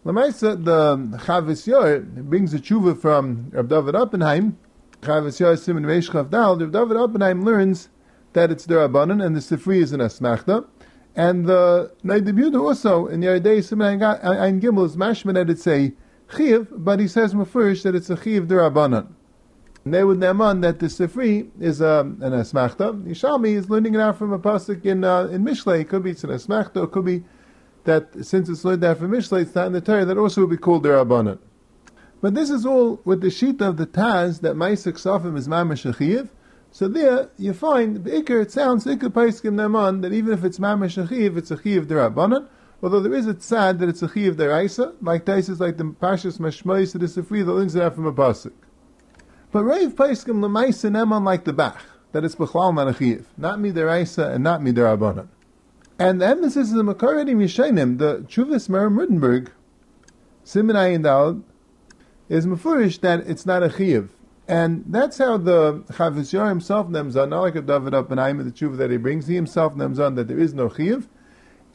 Lamaisa, 0.05 0.63
the 0.63 1.17
Chavis 1.19 1.65
Yor 1.65 1.99
brings 2.01 2.53
a 2.53 2.59
tshuva 2.59 2.99
from 2.99 3.49
Rab 3.51 3.69
David 3.69 3.95
Oppenheim, 3.95 4.57
Chavis 5.01 5.39
Yor 5.39 5.55
Simon 5.55 5.83
Reish 5.83 6.09
Chavdal, 6.09 6.59
Rab 6.59 6.71
David 6.71 6.97
Oppenheim 6.97 7.43
learns 7.43 7.87
that 8.33 8.51
it's 8.51 8.65
the 8.65 8.75
Rabbanan 8.75 9.25
and 9.25 9.35
the 9.35 9.39
Sifri 9.39 9.81
is 9.81 9.93
an 9.93 10.01
Asmachta. 10.01 10.65
And 11.15 11.45
the 11.45 11.93
Naidibuda 12.03 12.59
also 12.59 13.07
in 13.07 13.19
the 13.19 13.27
Yerdei 13.27 13.63
Simon 13.63 14.01
Ein 14.01 14.59
Gimel 14.59 14.85
is 14.85 14.95
mashman 14.95 15.35
that 15.35 15.49
it's 15.49 15.67
a 15.67 15.93
Chiv, 16.35 16.67
but 16.71 16.99
he 16.99 17.07
says 17.07 17.33
Mufurish 17.33 17.83
that 17.83 17.93
it's 17.93 18.09
a 18.09 18.21
Chiv 18.21 18.47
the 18.47 18.55
Rabbanan. 18.55 19.07
And 19.85 19.93
they 19.93 20.03
would 20.03 20.19
naman 20.19 20.61
that 20.61 20.79
the 20.79 20.87
Sifri 20.87 21.49
is 21.59 21.81
um, 21.81 22.17
an 22.21 22.31
Asmachta. 22.31 23.03
Yishalmi 23.03 23.55
is 23.55 23.69
learning 23.69 23.95
it 23.95 24.01
out 24.01 24.17
from 24.17 24.31
a 24.31 24.39
pasuk 24.39 24.85
in 24.85 25.03
uh, 25.03 25.25
in 25.25 25.43
Mishlei. 25.43 25.81
It 25.81 25.89
could 25.89 26.03
be 26.03 26.11
it's 26.11 26.23
an 26.23 26.29
Asmachta, 26.29 26.85
it 26.85 26.91
could 26.91 27.05
be 27.05 27.23
that 27.83 28.25
since 28.25 28.49
it's 28.49 28.63
learned 28.63 28.83
out 28.83 28.97
from 28.97 29.11
Mishlei, 29.11 29.41
it's 29.41 29.53
not 29.53 29.67
in 29.67 29.73
the 29.73 29.81
Torah, 29.81 30.05
that 30.05 30.17
also 30.17 30.41
would 30.41 30.49
be 30.49 30.57
called 30.57 30.83
the 30.83 30.89
Rabbanan. 30.89 31.37
But 32.21 32.33
this 32.33 32.49
is 32.49 32.65
all 32.65 33.01
with 33.03 33.19
the 33.19 33.29
sheet 33.29 33.61
of 33.61 33.75
the 33.75 33.85
Taz 33.85 34.39
that 34.41 34.55
Maisik 34.55 34.93
Sofim 34.93 35.37
is 35.37 35.47
Mamash 35.49 35.91
Achiv. 35.93 36.29
So 36.73 36.87
there 36.87 37.29
you 37.37 37.53
find 37.53 38.03
Be'ikr, 38.03 38.41
it 38.41 38.51
sounds 38.51 38.85
Ikr 38.85 39.09
Paiskim 39.09 39.53
Naman 39.53 40.01
that 40.01 40.11
even 40.11 40.33
if 40.33 40.43
it's 40.43 40.57
Mamash 40.57 41.07
Achiv, 41.07 41.37
it's 41.37 41.51
a 41.51 41.61
Chiv 41.61 41.87
the 41.87 42.47
Although 42.81 42.99
there 42.99 43.13
is 43.13 43.27
a 43.27 43.35
tzad 43.35 43.77
that 43.77 43.89
it's 43.89 44.01
a 44.01 44.11
chiv 44.11 44.37
deraisa, 44.37 44.95
like 44.99 45.23
Taisus, 45.23 45.59
like 45.59 45.77
the 45.77 45.83
Pashas 45.83 46.39
Mashmois, 46.39 46.93
that 46.93 47.03
is 47.03 47.15
a 47.15 47.21
free 47.21 47.43
the 47.43 47.51
learns 47.51 47.73
that 47.73 47.93
from 47.93 48.07
a 48.07 48.11
pasuk. 48.11 48.53
But 49.51 49.65
Rav 49.65 49.93
Paiskim 49.93 50.39
Lemaisa 50.39 50.89
Neman 50.89 51.23
like 51.23 51.43
the 51.43 51.53
Bach, 51.53 51.79
that 52.11 52.25
it's 52.25 52.33
Bechlal 52.33 52.73
not 52.73 52.87
a 52.87 52.93
chiv, 52.95 53.27
not 53.37 53.59
mi 53.59 53.71
deraisa 53.71 54.33
and 54.33 54.43
not 54.43 54.63
mi 54.63 54.73
derabanan. 54.73 55.27
And 55.99 56.21
the 56.21 56.25
emphasis 56.25 56.69
is 56.69 56.73
the 56.73 56.81
Makaredi 56.81 57.35
Mishanim, 57.35 57.99
the 57.99 58.25
Chuvas 58.27 58.67
Merim 58.67 58.97
Rittenberg, 58.97 59.51
Simon 60.43 60.75
Ayin 60.75 61.43
is 62.29 62.47
mafurish 62.47 62.99
that 63.01 63.19
it's 63.27 63.45
not 63.45 63.61
a 63.61 63.69
chiyuv. 63.69 64.09
And 64.47 64.83
that's 64.87 65.17
how 65.17 65.37
the 65.37 65.79
Chavis 65.91 66.33
Yor 66.33 66.49
himself 66.49 66.89
names 66.89 67.15
on, 67.15 67.29
not 67.29 67.41
like 67.41 67.55
a 67.55 67.61
David 67.61 67.93
Oppenheim, 67.93 68.43
the 68.43 68.51
tshuva 68.51 68.77
that 68.77 68.91
he 68.91 68.97
brings, 68.97 69.27
he 69.27 69.35
himself 69.35 69.75
names 69.75 69.99
on 69.99 70.15
that 70.15 70.27
there 70.27 70.39
is 70.39 70.53
no 70.53 70.69
chiyuv. 70.69 71.07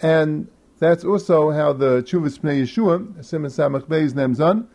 And 0.01 0.49
that's 0.79 1.05
also 1.05 1.51
how 1.51 1.73
the 1.73 2.03
Chuvas 2.03 2.39
Pnei 2.39 2.63
Yeshua, 2.63 3.25
Simon 3.25 3.51
Samach 3.51 3.87
Beis, 3.87 4.15
names 4.15 4.39
on. 4.39 4.69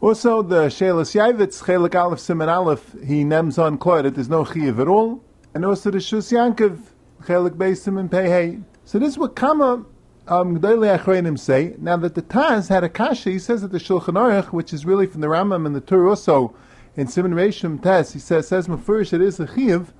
Also, 0.00 0.42
the 0.42 0.66
Shelas 0.66 1.14
Yavitz, 1.14 1.62
Chelik 1.62 1.94
Aleph, 1.94 2.18
Simon 2.18 2.48
Aleph, 2.48 2.96
he 3.04 3.24
names 3.24 3.58
on 3.58 3.78
that 3.78 4.14
there's 4.14 4.28
no 4.28 4.44
chiyuv 4.44 4.80
at 4.80 4.88
all. 4.88 5.22
And 5.54 5.64
also 5.64 5.90
the 5.90 5.98
Shus 5.98 6.32
Yankov, 6.32 6.80
Chelik 7.22 7.56
Beis, 7.56 7.78
Simon 7.78 8.08
Pei 8.08 8.60
so 8.86 8.98
this 8.98 9.10
is 9.10 9.18
what 9.18 9.34
Kama 9.34 9.86
um, 10.28 10.60
Achreinim 10.60 11.38
say. 11.38 11.74
Now 11.78 11.96
that 11.96 12.14
the 12.14 12.20
Taz 12.20 12.68
had 12.68 12.84
a 12.84 12.88
kasha, 12.90 13.30
he 13.30 13.38
says 13.38 13.62
that 13.62 13.72
the 13.72 13.78
Shulchan 13.78 14.14
Aruch, 14.14 14.46
which 14.46 14.74
is 14.74 14.84
really 14.84 15.06
from 15.06 15.22
the 15.22 15.28
Rambam 15.28 15.64
and 15.64 15.74
the 15.74 15.80
Tur 15.80 16.06
also, 16.06 16.54
in 16.96 17.08
Simon 17.08 17.32
Reishim 17.32 17.80
Taz, 17.80 18.12
he 18.12 18.18
says, 18.18 18.48
says 18.48 18.68
Mefurish, 18.68 19.12
it 19.12 19.20
is 19.20 19.40
a 19.40 19.46
Chiv. 19.52 19.92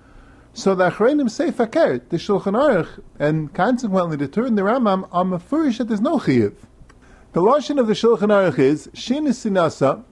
So 0.52 0.75
the 0.75 0.91
Achreinim 0.91 1.29
say 1.31 1.50
Fakert, 1.50 2.08
the 2.11 2.17
Shulchan 2.17 2.55
Aruch, 2.55 3.02
and 3.19 3.52
consequently 3.52 4.17
the 4.17 4.29
Tur 4.29 4.46
and 4.46 4.56
the 4.56 4.62
Rambam 4.62 5.08
are 5.11 5.25
Mefurish 5.25 5.79
that 5.79 5.88
there's 5.88 6.00
no 6.00 6.19
Chiv. 6.19 6.67
The 7.32 7.41
Lashon 7.41 7.81
of 7.81 7.88
the 7.88 7.94
Shulchan 7.94 8.29
Aruch 8.29 8.58
is, 8.58 8.88
Shin 8.94 9.26
is 9.26 9.38
Sinasa, 9.38 10.05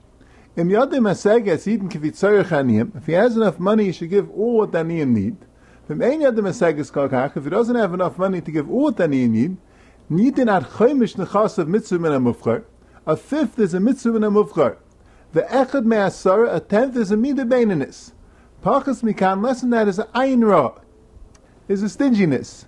Im 0.57 0.69
Yadim 0.69 1.09
Aseges 1.09 1.67
Yidin 1.67 1.91
Kivitzarech 1.91 2.47
Aniyim, 2.47 2.97
if 2.97 3.07
he 3.07 3.13
has 3.13 3.37
enough 3.37 3.61
money, 3.61 3.85
he 3.85 3.93
should 3.93 4.11
give 4.11 4.29
all 4.31 4.59
what 4.59 4.73
the 4.73 4.79
Aniyim 4.79 5.11
need. 5.11 5.37
If 5.89 7.45
he 7.45 7.51
doesn't 7.51 7.77
have 7.77 7.95
enough 7.95 8.19
money 8.19 8.41
to 8.41 8.51
give 8.51 8.71
all 8.71 8.93
that 8.93 9.13
he 9.13 9.27
need, 9.27 9.57
Nidin 10.11 10.51
ad 10.51 10.65
choimish 10.65 11.17
nechasav 11.17 11.67
mitzvah 11.67 11.99
min 11.99 12.35
ha 12.35 12.59
A 13.07 13.17
fifth 13.17 13.59
is 13.59 13.75
a 13.75 13.81
mitzvah 13.81 14.19
min 14.19 14.33
ha 14.33 14.75
The 15.33 15.43
echad 15.43 15.85
me'asar, 15.85 16.55
a 16.55 16.61
tenth 16.61 16.97
is 16.97 17.11
a 17.11 17.17
midah 17.17 17.49
beinanis. 17.49 18.13
Pachas 18.63 19.03
mikan, 19.03 19.43
less 19.43 19.61
than 19.61 19.71
that 19.71 19.89
is 19.89 19.99
a 19.99 20.05
ayin 20.15 20.47
ra, 20.47 20.73
is 21.69 21.83
a 21.83 21.89
stinginess. 21.89 22.67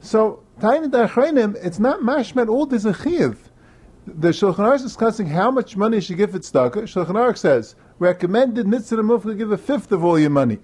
So, 0.00 0.42
Tainit 0.60 0.90
Achreinim, 0.90 1.56
it's 1.62 1.78
not 1.78 2.00
mashmet 2.00 2.48
all, 2.48 2.66
there's 2.66 2.84
a 2.84 2.94
chiv. 2.94 3.50
The 4.06 4.28
Shulchan 4.28 4.56
Aruch 4.56 4.76
is 4.76 4.82
discussing 4.82 5.26
how 5.26 5.50
much 5.50 5.76
money 5.76 5.96
you 5.96 6.00
should 6.00 6.16
give 6.16 6.30
for 6.30 6.38
tzedakah. 6.38 6.84
Shulchan 6.84 7.14
Aruch 7.14 7.38
says, 7.38 7.74
recommended 7.98 8.66
mitzvah 8.66 8.96
mufla 8.96 9.36
give 9.36 9.52
a 9.52 9.58
fifth 9.58 9.92
of 9.92 10.04
all 10.04 10.18
your 10.18 10.30
money 10.30 10.60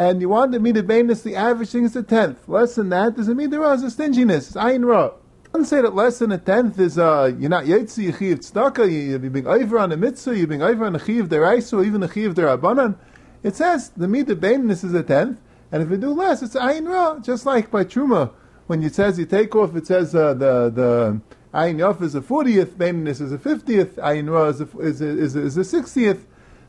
and 0.00 0.20
you 0.22 0.30
want 0.30 0.52
the 0.52 0.58
bainus, 0.58 1.22
the 1.22 1.36
average 1.36 1.68
thing 1.68 1.84
is 1.84 1.94
a 1.94 2.02
tenth. 2.02 2.48
Less 2.48 2.74
than 2.74 2.88
that, 2.88 3.18
a 3.18 3.20
midah 3.20 3.60
ra, 3.60 3.74
it's 3.74 3.82
a 3.82 3.90
stinginess, 3.90 4.48
it's 4.48 4.56
ayin. 4.56 5.12
Don't 5.52 5.64
say 5.64 5.82
that 5.82 5.96
less 5.96 6.20
than 6.20 6.30
a 6.30 6.38
tenth 6.38 6.78
is 6.78 6.96
uh, 6.96 7.32
you're 7.38 7.50
not 7.50 7.64
yetzi 7.64 8.12
yichiv 8.12 8.38
tzedakah, 8.38 9.08
you're 9.08 9.18
being 9.18 9.48
over 9.48 9.80
on 9.80 9.90
a 9.90 9.96
mitzvah, 9.96 10.38
you're 10.38 10.46
being 10.46 10.62
over 10.62 10.84
on 10.84 10.94
a 10.94 11.04
chiv 11.04 11.28
deraisu, 11.28 11.78
or 11.78 11.84
even 11.84 12.02
a 12.04 12.12
chiv 12.12 12.34
derabanan. 12.34 12.96
It 13.42 13.56
says 13.56 13.88
the 13.96 14.06
midah 14.06 14.36
bainus 14.36 14.84
is 14.84 14.94
a 14.94 15.02
tenth, 15.02 15.40
and 15.72 15.82
if 15.82 15.90
you 15.90 15.96
do 15.96 16.12
less, 16.12 16.42
it's 16.42 16.54
ayin 16.54 16.88
ra. 16.88 17.18
Just 17.18 17.46
like 17.46 17.68
by 17.70 17.84
truma, 17.84 18.30
when 18.68 18.80
it 18.84 18.94
says 18.94 19.18
you 19.18 19.26
take 19.26 19.56
off, 19.56 19.74
it 19.74 19.88
says 19.88 20.14
uh, 20.14 20.34
the 20.34 20.70
the 20.70 21.20
ayin 21.52 21.78
yof 21.78 22.00
is 22.00 22.14
a 22.14 22.22
fortieth, 22.22 22.78
bainus 22.78 23.20
is 23.20 23.32
a 23.32 23.38
fiftieth, 23.38 23.96
ayin 23.96 24.30
ra 24.30 24.44
is 24.44 24.60
a, 24.60 24.78
is 24.78 25.00
a, 25.00 25.08
is 25.08 25.34
a, 25.34 25.40
is 25.40 25.56
a 25.56 25.64
sixtieth. 25.64 26.26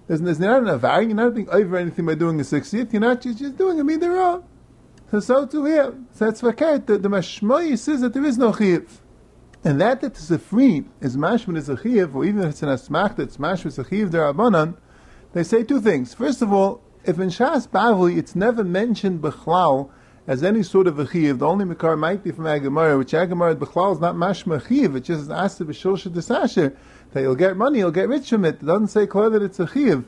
There's, 0.07 0.21
there's 0.21 0.39
not 0.39 0.63
an 0.63 0.67
avar, 0.67 1.03
you're 1.03 1.15
not 1.15 1.35
being 1.35 1.49
over 1.49 1.77
anything 1.77 2.05
by 2.05 2.15
doing 2.15 2.39
a 2.39 2.43
60th, 2.43 2.91
you're 2.91 2.99
not 2.99 3.21
just, 3.21 3.37
just 3.39 3.55
doing 3.55 3.79
a 3.79 3.83
midah 3.85 4.43
So, 4.43 4.50
so 5.11 5.19
so 5.19 5.45
to 5.45 5.65
here, 5.65 5.93
that's 6.17 6.41
vaket, 6.41 6.85
the, 6.85 6.97
the 6.97 7.09
mashmoy 7.09 7.77
says 7.77 7.99
that 7.99 8.13
there 8.13 8.23
is 8.23 8.37
no 8.37 8.53
chiv. 8.53 9.01
And 9.61 9.79
that 9.81 9.99
that 9.99 10.17
is 10.17 10.31
a 10.31 10.39
free 10.39 10.85
is 11.01 11.17
mashman 11.17 11.57
is 11.57 11.67
a 11.67 11.75
chiv, 11.75 12.15
or 12.15 12.23
even 12.23 12.41
if 12.43 12.51
it's 12.51 12.63
an 12.63 12.69
asmach 12.69 13.17
that's 13.17 13.35
mashman 13.35 13.67
is 13.67 13.77
a 13.77 13.87
chiv 13.87 14.09
derabanan, 14.09 14.77
they 15.33 15.43
say 15.43 15.63
two 15.63 15.81
things. 15.81 16.13
First 16.13 16.41
of 16.41 16.53
all, 16.53 16.81
if 17.03 17.19
in 17.19 17.27
Shas 17.27 17.67
Bavli 17.67 18.17
it's 18.17 18.35
never 18.35 18.63
mentioned 18.63 19.21
bechlal 19.21 19.89
as 20.27 20.43
any 20.43 20.63
sort 20.63 20.87
of 20.87 20.97
a 20.97 21.05
chiv, 21.05 21.39
the 21.39 21.47
only 21.47 21.65
makar 21.65 21.97
might 21.97 22.23
be 22.23 22.31
from 22.31 22.45
Agamara, 22.45 22.97
which 22.97 23.11
Agamara 23.11 23.55
bechlal 23.55 23.93
is 23.93 23.99
not 23.99 24.15
mashma 24.15 24.65
chiv, 24.65 24.95
it 24.95 25.01
just 25.01 25.29
is 25.29 25.55
to 25.57 25.65
be 25.65 25.73
desasher 25.73 26.73
that 27.11 27.21
you'll 27.21 27.35
get 27.35 27.57
money, 27.57 27.79
you'll 27.79 27.91
get 27.91 28.07
rich 28.07 28.29
from 28.29 28.45
it. 28.45 28.55
It 28.61 28.65
doesn't 28.65 28.87
say 28.87 29.07
clear 29.07 29.29
that 29.29 29.41
it's 29.41 29.59
a 29.59 29.67
chiv. 29.67 30.05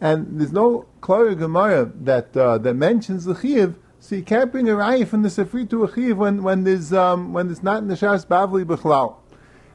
And 0.00 0.38
there's 0.38 0.52
no 0.52 0.86
clear 1.00 1.34
Gemara 1.34 1.90
that 2.02 2.36
uh, 2.36 2.58
that 2.58 2.74
mentions 2.74 3.24
the 3.24 3.34
chiv, 3.34 3.76
so 4.06 4.14
you 4.14 4.22
can't 4.22 4.52
bring 4.52 4.68
a 4.68 4.72
raya 4.72 5.04
from 5.04 5.22
the 5.22 5.28
Sefri 5.28 5.68
to 5.68 5.82
a 5.82 5.92
chiv 5.92 6.16
when, 6.16 6.44
when 6.44 6.62
there's 6.62 6.92
um, 6.92 7.32
when 7.32 7.48
there's 7.48 7.64
not 7.64 7.82
in 7.82 7.88
the 7.88 7.96
Shas 7.96 8.24
Bavli 8.24 8.64
Bechlal. 8.64 9.16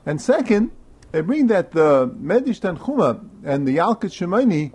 And 0.05 0.21
second, 0.21 0.71
they 1.11 1.19
bring 1.19 1.47
that 1.47 1.73
the 1.73 2.07
Medish 2.07 2.61
Tanchuma 2.61 3.27
and 3.43 3.67
the 3.67 3.75
Yalkut 3.75 4.11
Shimoni 4.11 4.73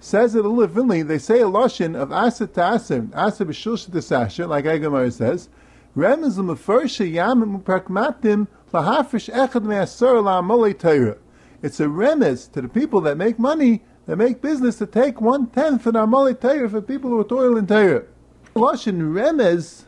says 0.00 0.34
it 0.34 0.42
a 0.42 0.48
little 0.48 0.66
differently. 0.66 1.02
They 1.02 1.18
say 1.18 1.40
a 1.40 1.44
lashon 1.44 1.94
of 1.94 2.12
asa 2.12 2.46
to 2.46 2.62
asa, 2.62 3.06
asa 3.12 3.44
b'shul 3.44 4.02
sasha, 4.02 4.46
like 4.46 4.64
Agamar 4.64 5.12
says. 5.12 5.50
Remez 5.94 6.38
l'mefer 6.38 6.84
yamim 6.84 7.62
pragmatim 7.62 8.46
Lahafish 8.72 9.30
echad 9.30 9.64
me'asar 9.64 10.14
la'amalei 10.22 10.78
Torah. 10.78 11.18
It's 11.60 11.78
a 11.78 11.84
remez 11.84 12.50
to 12.52 12.62
the 12.62 12.68
people 12.70 13.02
that 13.02 13.18
make 13.18 13.38
money, 13.38 13.82
that 14.06 14.16
make 14.16 14.40
business, 14.40 14.78
to 14.78 14.86
take 14.86 15.20
one 15.20 15.48
tenth 15.48 15.86
of 15.86 15.92
amalei 15.92 16.40
Torah 16.40 16.70
for 16.70 16.80
people 16.80 17.10
who 17.10 17.20
are 17.20 17.24
toil 17.24 17.58
in 17.58 17.66
Torah. 17.66 18.04
Lashon 18.54 19.12
remez, 19.12 19.84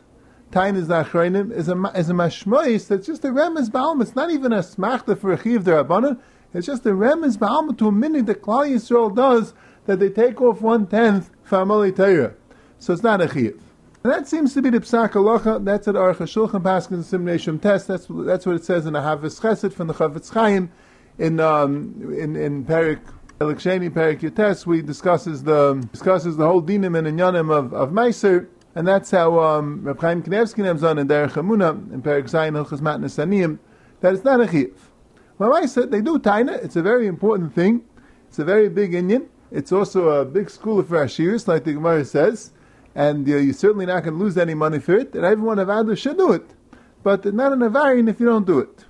Tainis 0.51 0.87
Nachroinim, 0.87 1.51
is 1.53 1.69
a, 1.69 1.73
is 1.95 2.09
a 2.09 2.13
mashmois 2.13 2.87
that's 2.87 3.07
just 3.07 3.23
a 3.23 3.29
remez 3.29 3.69
ba'alm. 3.69 4.01
It's 4.01 4.15
not 4.15 4.29
even 4.29 4.51
a 4.51 4.59
smachta 4.59 5.17
for 5.17 5.31
a 5.31 5.41
chiv 5.41 5.63
derabbanon. 5.63 6.19
It's 6.53 6.67
just 6.67 6.85
a 6.85 6.89
remez 6.89 7.37
ba'alm 7.37 7.77
to 7.77 7.87
a 7.87 7.91
minute 7.93 8.25
that 8.25 8.41
Klal 8.41 8.69
Yisrael 8.69 9.15
does 9.15 9.53
that 9.85 9.99
they 9.99 10.09
take 10.09 10.41
off 10.41 10.61
one 10.61 10.85
tenth 10.85 11.31
amalei 11.49 11.95
Torah. 11.95 12.33
So 12.77 12.91
it's 12.91 13.03
not 13.03 13.21
a 13.21 13.29
chiv. 13.31 13.61
And 14.03 14.11
that 14.11 14.27
seems 14.27 14.53
to 14.53 14.61
be 14.61 14.69
the 14.69 14.81
psak 14.81 15.11
halacha. 15.11 15.63
That's 15.63 15.87
at 15.87 15.95
Aruch 15.95 16.17
Shulchan 16.17 16.61
Paskin 16.61 17.03
Simulation 17.03 17.59
Test. 17.59 17.87
That's 17.87 18.07
that's 18.09 18.45
what 18.45 18.57
it 18.57 18.65
says 18.65 18.85
in 18.85 18.93
the 18.93 18.99
Havis 18.99 19.39
Chesed 19.39 19.71
from 19.71 19.87
the 19.87 19.93
Chafetz 19.93 20.31
Chaim 20.33 20.71
in 21.17 21.39
um, 21.39 22.13
in 22.17 22.35
in 22.35 22.65
Perik 22.65 22.99
Eliksheni 23.39 23.89
Perik 23.89 24.21
Yates. 24.21 24.67
We 24.67 24.81
discusses 24.81 25.43
the 25.43 25.75
discusses 25.91 26.35
the 26.35 26.45
whole 26.45 26.61
dinim 26.61 26.97
and 26.97 27.07
inyanim 27.07 27.49
of 27.49 27.73
of 27.73 27.91
Meiser. 27.91 28.47
And 28.77 28.87
that's 28.87 29.09
how 29.11 29.39
um, 29.39 29.83
Reb 29.83 29.99
Chaim 29.99 30.21
Kanievsky 30.21 30.59
names 30.59 30.83
on 30.83 30.99
in 30.99 31.07
Derech 31.07 31.31
Hamuna 31.31 31.71
in 31.91 32.01
Perik 32.01 32.25
Zayin 32.25 32.53
Hilchas 32.53 32.79
Matnas 32.79 33.59
that 34.01 34.13
it's 34.13 34.23
not 34.23 34.39
a 34.39 34.45
chiyuv. 34.45 35.67
Said 35.67 35.91
they 35.91 36.01
do 36.01 36.19
taina. 36.19 36.63
It's 36.63 36.75
a 36.75 36.83
very 36.83 37.07
important 37.07 37.55
thing. 37.55 37.83
It's 38.27 38.37
a 38.37 38.45
very 38.45 38.69
big 38.69 38.91
inyan. 38.91 39.29
It's 39.51 39.71
also 39.71 40.09
a 40.09 40.25
big 40.25 40.49
school 40.51 40.79
of 40.79 40.87
Rashiris, 40.87 41.47
like 41.47 41.63
the 41.63 41.73
Gemara 41.73 42.05
says 42.05 42.51
and 42.97 43.27
you're 43.27 43.53
certainly 43.53 43.85
not 43.85 44.03
going 44.03 44.17
to 44.17 44.19
lose 44.19 44.39
any 44.39 44.55
money 44.55 44.79
for 44.79 44.95
it, 44.95 45.13
and 45.13 45.23
everyone 45.23 45.59
of 45.59 45.69
Adler 45.69 45.95
should 45.95 46.17
do 46.17 46.31
it. 46.33 46.55
But 47.03 47.31
not 47.31 47.53
an 47.53 47.59
Avarian 47.59 48.09
if 48.09 48.19
you 48.19 48.25
don't 48.25 48.47
do 48.47 48.57
it. 48.57 48.85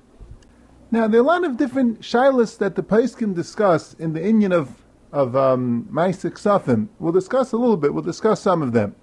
Now, 0.91 1.10
there 1.10 1.20
are 1.20 1.24
a 1.24 1.27
lot 1.27 1.44
of 1.44 1.58
different 1.58 2.00
shilas 2.00 2.58
that 2.60 2.75
the 2.75 2.84
place 2.84 3.13
can 3.13 3.34
discuss 3.34 3.94
in 3.96 4.13
the 4.13 4.24
Indian 4.24 4.53
of, 4.53 4.82
of 5.12 5.36
um, 5.36 5.89
Maisik 5.91 6.36
Safim. 6.36 6.88
We'll 7.00 7.12
discuss 7.12 7.51
a 7.51 7.58
little 7.58 7.75
bit, 7.75 7.94
we'll 7.94 8.01
discuss 8.01 8.39
some 8.41 8.62
of 8.62 8.72
them. 8.72 8.96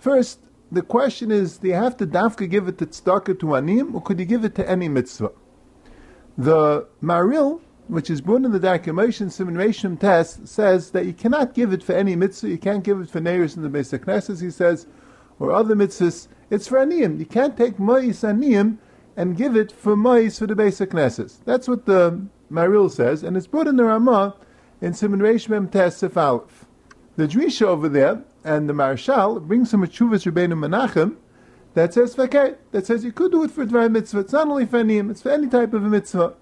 First, 0.00 0.40
the 0.72 0.82
question 0.82 1.30
is, 1.30 1.58
do 1.58 1.68
you 1.68 1.74
have 1.74 1.96
to 1.98 2.06
dafka 2.06 2.50
give 2.50 2.66
it 2.66 2.78
to 2.78 2.86
tzedakah 2.86 3.38
to 3.40 3.54
anim, 3.54 3.94
or 3.94 4.02
could 4.02 4.18
you 4.18 4.24
give 4.24 4.44
it 4.44 4.54
to 4.56 4.68
any 4.68 4.88
mitzvah? 4.88 5.32
The 6.36 6.88
Maril 7.02 7.60
which 7.90 8.08
is 8.08 8.20
born 8.20 8.44
in 8.44 8.52
the 8.52 8.60
documentation 8.60 9.30
simulation 9.30 9.96
test, 9.96 10.46
says 10.46 10.92
that 10.92 11.06
you 11.06 11.12
cannot 11.12 11.54
give 11.54 11.72
it 11.72 11.82
for 11.82 11.92
any 11.92 12.14
mitzvah, 12.14 12.48
you 12.48 12.58
can't 12.58 12.84
give 12.84 13.00
it 13.00 13.10
for 13.10 13.20
neighbors 13.20 13.56
in 13.56 13.62
the 13.62 13.68
basic 13.68 14.06
Knesset, 14.06 14.40
he 14.40 14.50
says, 14.50 14.86
or 15.40 15.50
other 15.52 15.74
mitzvahs. 15.74 16.28
It's 16.50 16.68
for 16.68 16.78
aniyim. 16.78 17.18
You 17.18 17.26
can't 17.26 17.56
take 17.56 17.78
ma'is 17.78 18.22
aniyim 18.22 18.78
and 19.16 19.36
give 19.36 19.56
it 19.56 19.72
for 19.72 19.96
ma'is 19.96 20.38
for 20.38 20.46
the 20.46 20.54
basic 20.54 20.90
Knesset. 20.90 21.38
That's 21.44 21.66
what 21.66 21.86
the 21.86 22.26
Maril 22.50 22.90
says, 22.90 23.24
and 23.24 23.36
it's 23.36 23.48
brought 23.48 23.66
in 23.66 23.76
the 23.76 23.84
Ramah 23.84 24.36
in 24.80 24.94
simulation 24.94 25.68
test 25.68 25.98
Sif 25.98 26.16
Aleph. 26.16 26.66
The 27.16 27.26
Drisha 27.26 27.66
over 27.66 27.88
there 27.88 28.22
and 28.44 28.68
the 28.68 28.72
Marshal 28.72 29.40
brings 29.40 29.70
some 29.70 29.82
Chuvas 29.86 30.30
Rebbeinu 30.30 30.54
Menachem 30.54 31.16
that 31.74 31.94
says 31.94 32.14
that 32.14 32.86
says 32.86 33.04
you 33.04 33.12
could 33.12 33.32
do 33.32 33.44
it 33.44 33.50
for 33.50 33.64
dvar 33.64 33.90
mitzvah. 33.90 34.20
It's 34.20 34.32
not 34.32 34.48
only 34.48 34.66
for 34.66 34.82
aniyim, 34.82 35.10
it's 35.10 35.22
for 35.22 35.30
any 35.30 35.46
type 35.46 35.72
of 35.72 35.84
a 35.84 35.88
mitzvah. 35.88 36.34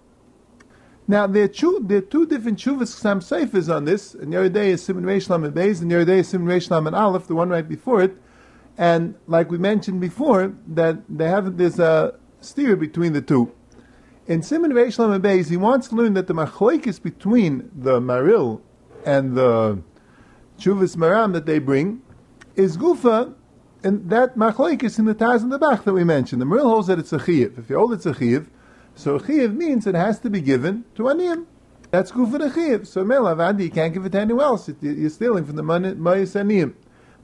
Now 1.07 1.27
there 1.27 1.45
are 1.45 1.49
two, 1.49 1.81
there 1.83 1.99
are 1.99 2.03
two 2.03 2.27
different 2.27 2.59
chuvas 2.59 2.89
Sam 2.89 3.21
Seifers 3.21 3.69
on 3.69 3.85
this. 3.85 4.15
And 4.15 4.33
the 4.33 4.39
other 4.39 4.49
day 4.49 4.71
is 4.71 4.83
Simon 4.83 5.05
Reish 5.05 5.35
and 5.35 5.55
Beis, 5.55 5.81
and 5.81 5.91
the 5.91 5.97
other 5.97 6.05
day 6.05 6.19
is 6.21 6.29
Simon 6.29 6.47
Reish 6.47 6.71
and 6.71 6.95
Aleph, 6.95 7.27
the 7.27 7.35
one 7.35 7.49
right 7.51 7.69
before 7.69 8.03
it. 8.03 8.17
And 8.77 9.17
like 9.27 9.51
we 9.51 9.59
mentioned 9.59 10.01
before, 10.01 10.55
that 10.69 10.99
they 11.09 11.29
have 11.29 11.57
there's 11.57 11.79
a 11.79 12.19
steer 12.41 12.77
between 12.77 13.13
the 13.13 13.23
two. 13.23 13.53
In 14.27 14.43
Simon 14.43 14.73
Reish 14.73 14.99
and 14.99 15.25
Beis, 15.25 15.49
he 15.49 15.57
wants 15.57 15.89
to 15.89 15.95
learn 15.95 16.15
that 16.15 16.27
the 16.27 16.35
machlokes 16.35 17.03
between 17.03 17.71
the 17.75 18.01
Maril 18.01 18.61
and 19.05 19.35
the 19.35 19.83
chuvas 20.59 20.97
Maram 20.97 21.33
that 21.33 21.47
they 21.47 21.59
bring 21.59 22.03
is 22.57 22.77
gufa, 22.77 23.35
and 23.83 24.11
that 24.11 24.37
machlokes 24.37 24.99
in 24.99 25.05
the 25.05 25.15
Taz 25.15 25.43
and 25.43 25.53
the 25.53 25.59
Bach 25.59 25.85
that 25.85 25.93
we 25.93 26.05
mentioned. 26.05 26.43
The 26.43 26.47
Maril 26.47 26.65
holds 26.65 26.89
that 26.89 26.99
it's 26.99 27.13
a 27.13 27.19
chiyuv. 27.19 27.59
If 27.59 27.71
you 27.71 27.77
hold 27.79 27.93
it's 27.93 28.07
a 28.07 28.13
chiyuv, 28.13 28.49
so 28.95 29.19
chiv 29.19 29.55
means 29.55 29.87
it 29.87 29.95
has 29.95 30.19
to 30.21 30.31
be 30.31 30.41
given 30.41 30.85
to 30.97 31.05
aniyim. 31.05 31.47
That's 31.91 32.11
Gufa 32.11 32.39
the 32.39 32.53
chiv. 32.53 32.89
So 32.89 33.05
melavadi, 33.05 33.65
you 33.65 33.71
can't 33.71 33.95
give 33.95 34.05
it 34.05 34.13
to 34.13 34.21
anyone 34.21 34.45
else. 34.45 34.69
You're 34.81 35.09
stealing 35.11 35.45
from 35.45 35.57
the 35.57 35.63
mayis 35.63 36.35
aniyim. 36.35 36.75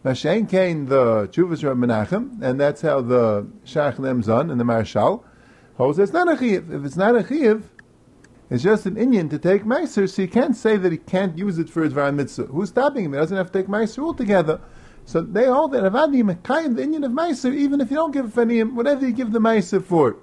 Mashen 0.04 0.48
came 0.48 0.86
the 0.86 1.28
Chuvas 1.28 1.64
Rab 1.64 1.78
Menachem, 1.78 2.42
and 2.42 2.60
that's 2.60 2.82
how 2.82 3.00
the 3.00 3.46
Shach 3.64 3.96
Lemzon 3.96 4.50
and 4.50 4.60
the 4.60 4.64
Marshal 4.64 5.24
holds 5.76 5.98
it's 5.98 6.12
not 6.12 6.32
a 6.32 6.36
chiv. 6.36 6.70
If 6.72 6.84
it's 6.84 6.96
not 6.96 7.16
a 7.16 7.26
chiv, 7.26 7.70
it's 8.50 8.62
just 8.62 8.86
an 8.86 8.96
Indian 8.96 9.28
to 9.30 9.38
take 9.38 9.64
meiser, 9.64 10.08
so 10.08 10.22
you 10.22 10.28
can't 10.28 10.56
say 10.56 10.76
that 10.76 10.92
he 10.92 10.98
can't 10.98 11.36
use 11.38 11.58
it 11.58 11.68
for 11.70 11.82
his 11.82 11.94
Dvar 11.94 12.14
Mitzvah. 12.14 12.44
Who's 12.46 12.68
stopping 12.68 13.04
him? 13.04 13.12
He 13.12 13.18
doesn't 13.18 13.36
have 13.36 13.50
to 13.50 13.58
take 13.58 13.68
meiser 13.68 14.02
altogether. 14.04 14.60
So 15.06 15.20
they 15.20 15.46
hold 15.46 15.72
that 15.72 15.84
Avadi 15.84 16.22
Mekayim, 16.22 16.76
the 16.76 16.82
Indian 16.82 17.04
of 17.04 17.12
meiser, 17.12 17.54
even 17.54 17.80
if 17.80 17.90
you 17.90 17.96
don't 17.96 18.12
give 18.12 18.32
for 18.32 18.44
whatever 18.46 19.06
you 19.06 19.12
give 19.12 19.32
the 19.32 19.40
meiser 19.40 19.82
for 19.82 20.16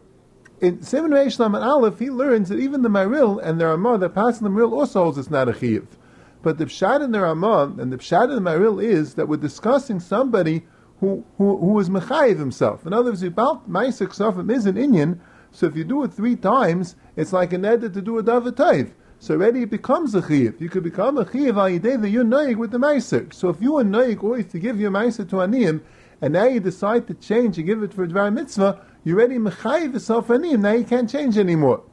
in 0.62 0.84
Seven 0.84 1.10
Reishlam 1.10 1.56
and 1.56 1.64
Aleph, 1.64 1.98
he 1.98 2.12
learns 2.12 2.50
that 2.50 2.60
even 2.60 2.84
the 2.84 2.90
Maril 2.90 3.40
and 3.44 3.60
the 3.60 3.66
Ramah 3.66 3.98
the 3.98 4.10
Maril 4.10 4.74
also 4.74 5.04
holds 5.04 5.18
it's 5.18 5.32
not 5.32 5.50
a 5.50 5.54
chiv. 5.54 5.98
But 6.44 6.60
the 6.60 6.66
Pshat 6.66 7.04
in 7.04 7.12
the 7.12 7.22
Ramah 7.22 7.76
and 7.80 7.92
the 7.92 7.98
Pshat 7.98 8.26
in 8.26 8.44
the 8.44 8.50
Maril 8.52 8.80
is 8.80 9.16
that 9.16 9.28
we're 9.28 9.38
discussing 9.38 10.00
somebody 10.00 10.64
who, 11.00 11.26
who, 11.38 11.58
who 11.58 11.80
is 11.80 11.90
Mechayiv 11.90 12.38
himself. 12.38 12.86
In 12.86 12.94
other 12.94 13.10
words, 13.10 13.24
about 13.24 13.70
Maisik 13.70 14.10
Sofim 14.10 14.54
is 14.54 14.68
an 14.68 14.76
Inyan, 14.76 15.20
so 15.52 15.68
if 15.68 15.76
you 15.76 15.84
do 15.84 16.04
it 16.04 16.14
three 16.14 16.36
times, 16.36 16.96
it's 17.16 17.34
like 17.34 17.54
an 17.54 17.66
edit 17.66 17.94
to 17.94 18.02
do 18.02 18.18
a 18.18 18.24
Davatayv. 18.24 18.94
So 19.20 19.36
already 19.36 19.64
it 19.64 19.70
becomes 19.70 20.16
a 20.16 20.28
chiv. 20.28 20.60
You 20.60 20.70
could 20.70 20.84
become 20.84 21.18
a 21.18 21.32
chiv 21.32 21.56
that 21.56 22.10
you're 22.10 22.26
noig 22.26 22.56
with 22.56 22.72
the 22.72 22.80
meiser. 22.80 23.32
So 23.34 23.50
if 23.50 23.62
you 23.62 23.78
are 23.78 23.84
noig 23.84 24.24
always 24.24 24.48
to 24.48 24.60
give 24.60 24.80
your 24.80 24.90
meiser 24.90 25.30
to 25.30 25.36
aniyim, 25.36 25.82
and 26.22 26.34
now 26.34 26.46
you 26.46 26.60
decide 26.60 27.08
to 27.08 27.14
change 27.14 27.58
and 27.58 27.68
give 27.68 27.84
it 27.84 27.94
for 27.94 28.04
a 28.04 28.08
dvar 28.08 28.34
mitzvah, 28.34 28.84
you 29.04 29.16
already 29.16 29.36
mechayiv 29.36 29.94
yourself 29.94 30.30
anim. 30.32 30.62
Now 30.62 30.72
you 30.74 30.86
can't 30.86 31.10
change 31.10 31.38
anymore. 31.38 31.84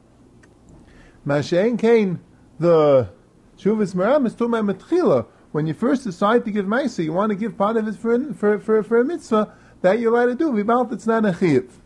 Mashain 1.25 1.77
Kain, 1.77 2.19
the 2.59 3.09
Shuvas 3.57 3.93
Maram 3.93 4.25
is 4.25 4.33
about 4.33 4.63
metchila. 4.63 5.27
When 5.51 5.67
you 5.67 5.73
first 5.73 6.03
decide 6.03 6.45
to 6.45 6.51
give 6.51 6.65
ma'isa, 6.65 7.03
you 7.03 7.13
want 7.13 7.31
to 7.31 7.35
give 7.35 7.57
part 7.57 7.77
of 7.77 7.87
it 7.87 7.95
for 7.95 8.33
for 8.33 8.59
for, 8.59 8.81
for 8.83 8.99
a 8.99 9.05
mitzvah 9.05 9.53
that 9.81 9.99
you're 9.99 10.13
allowed 10.13 10.27
to 10.27 10.35
do. 10.35 10.49
We 10.49 10.63
Without 10.63 10.91
it's 10.93 11.05
not 11.05 11.25
a 11.25 11.33
chiv. 11.33 11.79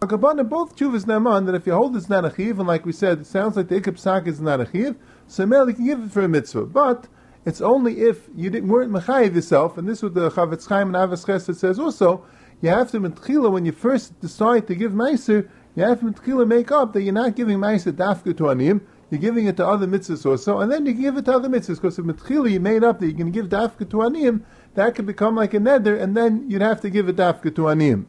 Akabana 0.00 0.48
both 0.48 0.76
chuvas 0.76 1.04
naman 1.04 1.44
that 1.44 1.54
if 1.54 1.66
you 1.66 1.74
hold 1.74 1.94
it's 1.94 2.08
not 2.08 2.24
and 2.24 2.66
like 2.66 2.86
we 2.86 2.92
said, 2.92 3.20
it 3.20 3.26
sounds 3.26 3.54
like 3.54 3.68
the 3.68 3.78
ikab 3.78 3.96
sak 4.00 4.26
is 4.26 4.40
not 4.40 4.58
a. 4.58 4.96
So 5.26 5.44
Mel 5.44 5.68
you 5.68 5.74
can 5.74 5.84
give 5.84 6.02
it 6.02 6.10
for 6.10 6.22
a 6.22 6.28
mitzvah, 6.28 6.64
but 6.64 7.06
it's 7.44 7.60
only 7.60 8.00
if 8.00 8.30
you 8.34 8.48
didn't, 8.48 8.70
weren't 8.70 8.90
mechayiv 8.90 9.34
yourself, 9.34 9.76
and 9.76 9.86
this 9.86 9.98
is 9.98 10.04
what 10.04 10.14
the 10.14 10.30
Chafetz 10.30 10.66
Chaim 10.66 10.94
and 10.94 10.96
Avos 10.96 11.26
Chesed 11.26 11.54
says 11.54 11.78
also 11.78 12.24
you 12.62 12.70
have 12.70 12.90
to 12.92 12.98
mitchila 12.98 13.52
when 13.52 13.66
you 13.66 13.72
first 13.72 14.18
decide 14.22 14.66
to 14.68 14.74
give 14.74 14.92
meiser, 14.92 15.46
you 15.76 15.84
have 15.84 16.00
to 16.00 16.06
mitchila 16.06 16.48
make 16.48 16.72
up 16.72 16.94
that 16.94 17.02
you're 17.02 17.12
not 17.12 17.36
giving 17.36 17.58
meiser 17.58 17.92
dafka 17.92 18.34
to 18.38 18.48
anim, 18.48 18.80
you're 19.10 19.20
giving 19.20 19.48
it 19.48 19.58
to 19.58 19.66
other 19.66 19.86
mitzvahs 19.86 20.24
also, 20.24 20.60
and 20.60 20.72
then 20.72 20.86
you 20.86 20.94
give 20.94 21.18
it 21.18 21.26
to 21.26 21.34
other 21.34 21.50
mitzvahs 21.50 21.74
because 21.74 21.98
if 21.98 22.06
mitchila 22.06 22.50
you 22.50 22.58
made 22.58 22.82
up 22.82 23.00
that 23.00 23.12
going 23.18 23.30
to 23.30 23.42
give 23.42 23.50
dafka 23.50 23.90
to 23.90 24.00
anim, 24.02 24.46
that 24.76 24.94
could 24.94 25.04
become 25.04 25.36
like 25.36 25.52
a 25.52 25.58
neder, 25.58 26.00
and 26.00 26.16
then 26.16 26.48
you'd 26.48 26.62
have 26.62 26.80
to 26.80 26.88
give 26.88 27.06
it 27.10 27.16
dafka 27.16 27.54
to 27.54 27.68
anim. 27.68 28.08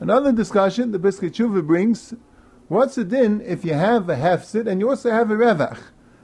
Another 0.00 0.32
discussion 0.32 0.90
the 0.90 0.98
Tshuva 0.98 1.64
brings: 1.64 2.14
What's 2.68 2.96
the 2.96 3.04
din 3.04 3.40
if 3.40 3.64
you 3.64 3.74
have 3.74 4.08
a 4.08 4.16
hefsid 4.16 4.66
and 4.66 4.80
you 4.80 4.90
also 4.90 5.10
have 5.10 5.30
a 5.30 5.34
revach? 5.34 5.78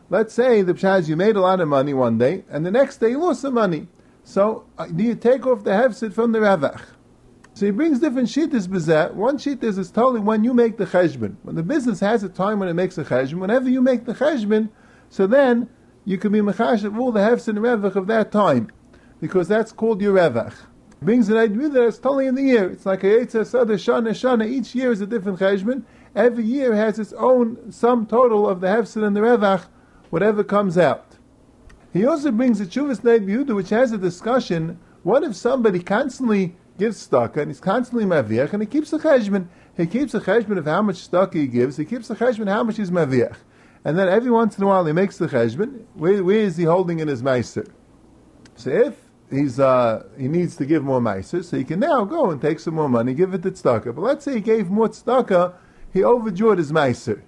Let's 0.09 0.35
say 0.35 0.63
the 0.63 0.75
pshaz 0.75 1.09
you 1.09 1.17
made 1.17 1.37
a 1.37 1.41
lot 1.41 1.61
of 1.61 1.69
money 1.69 1.95
one 1.95 2.19
day, 2.19 2.45
and 2.51 2.67
the 2.67 2.73
next 2.73 2.97
day 2.97 3.11
you 3.11 3.21
lost 3.21 3.43
some 3.43 3.55
money. 3.55 3.87
So 4.25 4.67
uh, 4.77 4.87
do 4.87 5.05
you 5.05 5.15
take 5.15 5.47
off 5.47 5.63
the 5.63 5.71
hefsid 5.71 6.13
from 6.13 6.33
the 6.33 6.41
revach? 6.41 6.83
So 7.55 7.67
he 7.67 7.73
brings 7.73 8.01
different 8.01 8.29
shittas 8.29 8.67
bezeh. 8.67 9.15
One 9.15 9.39
sheet 9.39 9.63
is 9.63 9.91
totally 9.91 10.21
when 10.21 10.43
you 10.43 10.53
make 10.53 10.77
the 10.77 10.87
cheshbon. 10.87 11.37
When 11.43 11.55
the 11.55 11.63
business 11.63 12.01
has 12.01 12.25
a 12.25 12.29
time 12.29 12.59
when 12.59 12.69
it 12.69 12.75
makes 12.75 12.99
a 12.99 13.05
cheshbon, 13.05 13.39
whenever 13.39 13.69
you 13.69 13.81
make 13.81 14.05
the 14.05 14.15
cheshbon, 14.15 14.71
so 15.09 15.29
then 15.29 15.69
you 16.05 16.19
can 16.19 16.33
be 16.33 16.41
mechash 16.41 16.83
of 16.83 16.99
all 16.99 17.13
the 17.13 17.21
hefs 17.21 17.47
and 17.47 17.59
revach 17.59 17.95
of 17.95 18.09
that 18.09 18.33
time, 18.33 18.71
because 19.21 19.47
that's 19.47 19.71
called 19.71 20.01
your 20.03 20.17
revach. 20.17 20.55
Brings 21.03 21.29
an 21.31 21.39
idea 21.39 21.69
that 21.69 21.87
it's 21.87 21.99
totally 21.99 22.27
in 22.27 22.35
the 22.35 22.43
year. 22.43 22.71
It's 22.71 22.85
like 22.85 23.05
a 23.05 23.07
Yitzhak 23.07 23.47
Sada 23.47 23.75
Shana 23.75 24.11
Shana. 24.11 24.47
Each 24.47 24.75
year 24.75 24.93
is 24.93 25.01
a 25.01 25.07
different 25.07 25.39
cheshbon. 25.39 25.85
Every 26.15 26.45
year 26.45 26.75
has 26.75 26.99
its 26.99 27.13
own 27.15 27.73
sum 27.73 28.07
total 28.07 28.49
of 28.49 28.61
the 28.61 28.67
hefs 28.67 28.97
and 29.03 29.17
the 29.17 29.21
revach, 29.21 29.67
whatever 30.11 30.45
comes 30.45 30.77
out. 30.77 31.17
He 31.93 32.05
also 32.05 32.31
brings 32.31 32.61
a 32.61 32.67
Chuvas 32.67 33.03
Neid 33.03 33.27
Yehuda, 33.27 33.55
which 33.57 33.71
has 33.71 33.93
a 33.93 33.99
discussion. 33.99 34.79
What 35.03 35.23
if 35.23 35.35
somebody 35.35 35.81
constantly 35.81 36.57
gives 36.81 37.07
tzedakah, 37.07 37.37
and 37.37 37.51
he's 37.51 37.61
constantly 37.61 38.07
maviach, 38.07 38.53
and 38.55 38.63
he 38.63 38.67
keeps 38.67 38.91
the 38.91 38.99
cheshbon. 38.99 39.47
He 39.77 39.87
keeps 39.87 40.13
the 40.13 40.21
cheshbon 40.21 40.57
of 40.57 40.65
how 40.65 40.81
much 40.81 41.11
tzedakah 41.11 41.35
he 41.35 41.47
gives. 41.47 41.77
He 41.77 41.85
keeps 41.85 42.09
the 42.09 42.17
cheshbon 42.17 42.49
how 42.49 42.65
much 42.65 42.79
he's 42.79 42.91
maviach, 42.91 43.37
and 43.85 43.99
then 43.99 44.09
every 44.09 44.31
once 44.31 44.57
in 44.57 44.65
a 44.65 44.67
while 44.67 44.85
he 44.87 44.93
makes 44.93 45.19
the 45.19 45.29
cheshbon. 45.29 45.85
Where, 45.95 46.25
where 46.25 46.39
is 46.39 46.57
he 46.57 46.65
holding 46.65 47.01
in 47.01 47.09
his 47.09 47.23
meiser? 47.23 47.71
So 48.57 48.71
if 48.71 49.10
he's 49.31 49.61
uh, 49.61 50.05
he 50.19 50.29
needs 50.29 50.57
to 50.57 50.67
give 50.67 50.83
more 50.83 51.01
meiser, 51.01 51.45
so 51.45 51.57
he 51.57 51.65
can 51.65 51.81
now 51.81 52.05
go 52.05 52.31
and 52.31 52.41
take 52.41 52.59
some 52.59 52.75
more 52.75 52.89
money, 52.89 53.15
give 53.15 53.33
it 53.35 53.43
to 53.43 53.51
tzedakah. 53.51 53.95
But 53.95 54.03
let's 54.03 54.25
say 54.25 54.35
he 54.35 54.41
gave 54.41 54.71
more 54.71 54.89
tzedakah 54.89 55.55
he 55.93 56.03
overdrew 56.05 56.57
his 56.57 56.73
meiser. 56.73 57.23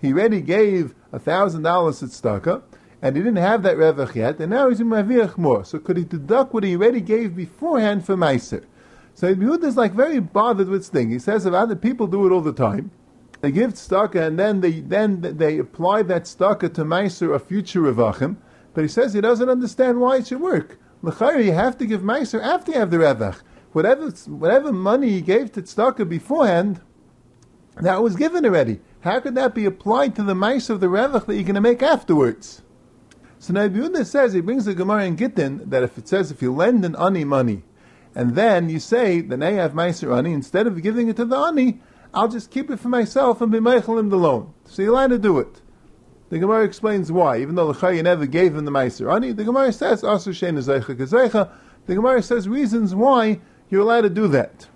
He 0.00 0.12
already 0.12 0.40
gave 0.40 0.94
thousand 1.12 1.62
dollars 1.62 2.02
at 2.02 2.10
tzedakah, 2.10 2.62
and 3.00 3.16
he 3.16 3.22
didn't 3.22 3.36
have 3.36 3.62
that 3.62 3.76
revach 3.76 4.14
yet, 4.14 4.38
and 4.38 4.50
now 4.50 4.68
he's 4.68 4.80
in 4.80 4.88
maviach 4.88 5.38
more. 5.38 5.64
So 5.64 5.78
could 5.78 5.96
he 5.96 6.04
deduct 6.04 6.52
what 6.52 6.64
he 6.64 6.76
already 6.76 7.00
gave 7.00 7.36
beforehand 7.36 8.04
for 8.04 8.16
meiser? 8.16 8.64
So 9.14 9.34
Yehuda 9.34 9.64
is 9.64 9.76
like 9.76 9.92
very 9.92 10.20
bothered 10.20 10.68
with 10.68 10.82
this 10.82 10.88
thing. 10.90 11.10
He 11.10 11.18
says 11.18 11.46
if 11.46 11.54
other 11.54 11.76
people 11.76 12.06
do 12.06 12.26
it 12.26 12.32
all 12.32 12.42
the 12.42 12.52
time, 12.52 12.90
they 13.40 13.50
give 13.50 13.74
tzedakah 13.74 14.26
and 14.26 14.38
then 14.38 14.60
they 14.60 14.80
then 14.80 15.20
they 15.20 15.58
apply 15.58 16.02
that 16.02 16.24
tzedakah 16.24 16.74
to 16.74 16.84
meiser 16.84 17.34
a 17.34 17.38
future 17.38 17.80
revachim. 17.80 18.36
But 18.74 18.82
he 18.82 18.88
says 18.88 19.14
he 19.14 19.22
doesn't 19.22 19.48
understand 19.48 20.00
why 20.00 20.16
it 20.16 20.26
should 20.26 20.40
work. 20.40 20.78
L'chayr, 21.06 21.44
you 21.44 21.52
have 21.52 21.78
to 21.78 21.86
give 21.86 22.00
meiser 22.00 22.42
after 22.42 22.72
you 22.72 22.78
have 22.78 22.90
the 22.90 22.96
revach. 22.96 23.40
Whatever 23.72 24.10
whatever 24.26 24.72
money 24.72 25.10
he 25.10 25.20
gave 25.20 25.52
to 25.52 25.62
tzedakah 25.62 26.08
beforehand, 26.08 26.80
that 27.76 28.02
was 28.02 28.16
given 28.16 28.44
already. 28.44 28.80
How 29.02 29.20
could 29.20 29.36
that 29.36 29.54
be 29.54 29.66
applied 29.66 30.16
to 30.16 30.24
the 30.24 30.34
meiser 30.34 30.70
of 30.70 30.80
the 30.80 30.88
revach 30.88 31.26
that 31.26 31.34
you're 31.34 31.44
going 31.44 31.54
to 31.54 31.60
make 31.60 31.80
afterwards? 31.80 32.62
So 33.38 33.52
Nebuchadnezzar 33.52 34.04
says 34.04 34.32
he 34.32 34.40
brings 34.40 34.64
the 34.64 34.74
Gemara 34.74 35.04
in 35.04 35.16
Gittin 35.16 35.70
that 35.70 35.84
if 35.84 35.96
it 35.96 36.08
says 36.08 36.32
if 36.32 36.42
you 36.42 36.52
lend 36.52 36.84
an 36.84 36.96
ani 36.96 37.22
money 37.24 37.62
and 38.12 38.34
then 38.34 38.68
you 38.68 38.80
say, 38.80 39.20
the 39.20 39.36
nay 39.36 39.54
have 39.54 39.74
meiser 39.74 40.16
ani, 40.16 40.32
instead 40.32 40.66
of 40.66 40.82
giving 40.82 41.08
it 41.08 41.16
to 41.16 41.24
the 41.24 41.36
ani, 41.36 41.80
I'll 42.12 42.28
just 42.28 42.50
keep 42.50 42.68
it 42.68 42.80
for 42.80 42.88
myself 42.88 43.40
and 43.40 43.52
be 43.52 43.58
meichelim 43.58 44.10
the 44.10 44.16
loan. 44.16 44.54
So 44.64 44.82
you're 44.82 44.92
allowed 44.92 45.10
to 45.10 45.18
do 45.18 45.38
it. 45.38 45.60
The 46.28 46.38
Gemara 46.40 46.64
explains 46.64 47.12
why, 47.12 47.38
even 47.38 47.54
though 47.54 47.72
the 47.72 47.78
Chayyim 47.78 48.02
never 48.02 48.26
gave 48.26 48.56
him 48.56 48.64
the 48.64 48.72
meiser 48.72 49.14
ani, 49.14 49.32
the 49.32 49.44
Gemara 49.44 49.72
says, 49.72 50.02
Asu 50.02 50.30
shein 50.32 51.48
The 51.86 51.94
Gemara 51.94 52.22
says 52.22 52.48
reasons 52.48 52.94
why 52.94 53.40
you're 53.70 53.82
allowed 53.82 54.02
to 54.02 54.10
do 54.10 54.26
that. 54.28 54.66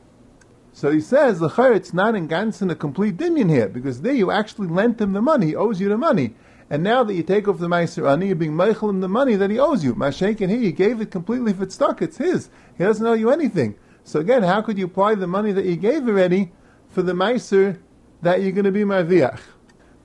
So 0.72 0.92
he 0.92 1.00
says, 1.00 1.40
the 1.40 1.48
it's 1.74 1.92
not 1.92 2.14
in 2.14 2.28
Gansen 2.28 2.70
a 2.70 2.76
complete 2.76 3.16
dimion 3.16 3.50
here, 3.50 3.68
because 3.68 4.02
there 4.02 4.14
you 4.14 4.30
actually 4.30 4.68
lent 4.68 5.00
him 5.00 5.12
the 5.12 5.20
money, 5.20 5.46
he 5.46 5.56
owes 5.56 5.80
you 5.80 5.88
the 5.88 5.98
money. 5.98 6.34
And 6.70 6.84
now 6.84 7.02
that 7.02 7.14
you 7.14 7.24
take 7.24 7.48
off 7.48 7.58
the 7.58 7.66
Meiser 7.66 8.08
Ani, 8.08 8.28
you're 8.28 8.36
being 8.36 8.52
Meichelim 8.52 9.00
the 9.00 9.08
money 9.08 9.34
that 9.34 9.50
he 9.50 9.58
owes 9.58 9.82
you. 9.82 9.96
Mashenkin 9.96 10.48
here, 10.48 10.60
you 10.60 10.70
gave 10.70 11.00
it 11.00 11.10
completely 11.10 11.52
for 11.52 11.68
stuck, 11.68 12.00
it's 12.00 12.18
his. 12.18 12.48
He 12.78 12.84
doesn't 12.84 13.04
owe 13.04 13.14
you 13.14 13.30
anything. 13.30 13.74
So 14.04 14.20
again, 14.20 14.44
how 14.44 14.62
could 14.62 14.78
you 14.78 14.84
apply 14.84 15.16
the 15.16 15.26
money 15.26 15.50
that 15.50 15.64
you 15.64 15.74
gave 15.74 16.06
already 16.06 16.52
for 16.88 17.02
the 17.02 17.12
Meiser 17.12 17.80
that 18.22 18.40
you're 18.40 18.52
going 18.52 18.66
to 18.66 18.70
be 18.70 18.84
Marviach? 18.84 19.40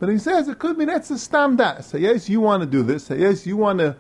But 0.05 0.11
he 0.11 0.19
says 0.19 0.47
it 0.47 0.59
could 0.59 0.77
be 0.77 0.85
that's 0.85 1.09
a 1.09 1.17
stam 1.17 1.55
das. 1.55 1.87
So 1.87 1.97
yes, 1.97 2.29
you 2.29 2.39
want 2.39 2.61
to 2.61 2.67
do 2.67 2.83
this. 2.83 3.05
So 3.05 3.15
yes, 3.15 3.47
you 3.47 3.57
want 3.57 3.79
to 3.79 3.97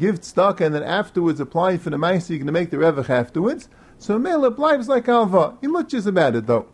give 0.00 0.24
stock 0.24 0.62
and 0.62 0.74
then 0.74 0.82
afterwards 0.82 1.40
apply 1.40 1.76
for 1.76 1.90
the 1.90 1.98
Meiser, 1.98 2.30
you're 2.30 2.38
going 2.38 2.46
to 2.46 2.52
make 2.52 2.70
the 2.70 2.78
Revach 2.78 3.10
afterwards. 3.10 3.68
So 3.98 4.18
Mela 4.18 4.48
applies 4.48 4.88
like 4.88 5.08
Alva. 5.08 5.58
He 5.60 5.66
muches 5.66 6.06
about 6.06 6.36
it 6.36 6.46
though. 6.46 6.68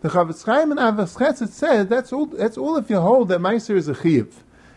The 0.00 0.08
Chofetz 0.08 0.42
Chaim 0.46 0.70
and 0.70 0.80
Avos 0.80 1.18
Chesed 1.18 1.50
says 1.50 1.88
that's 1.88 2.10
all. 2.10 2.24
That's 2.24 2.56
all 2.56 2.78
if 2.78 2.88
you 2.88 2.98
hold 2.98 3.28
that 3.28 3.40
Meiser 3.40 3.76
is 3.76 3.88
a 3.88 3.94
chiyuv. 3.94 4.32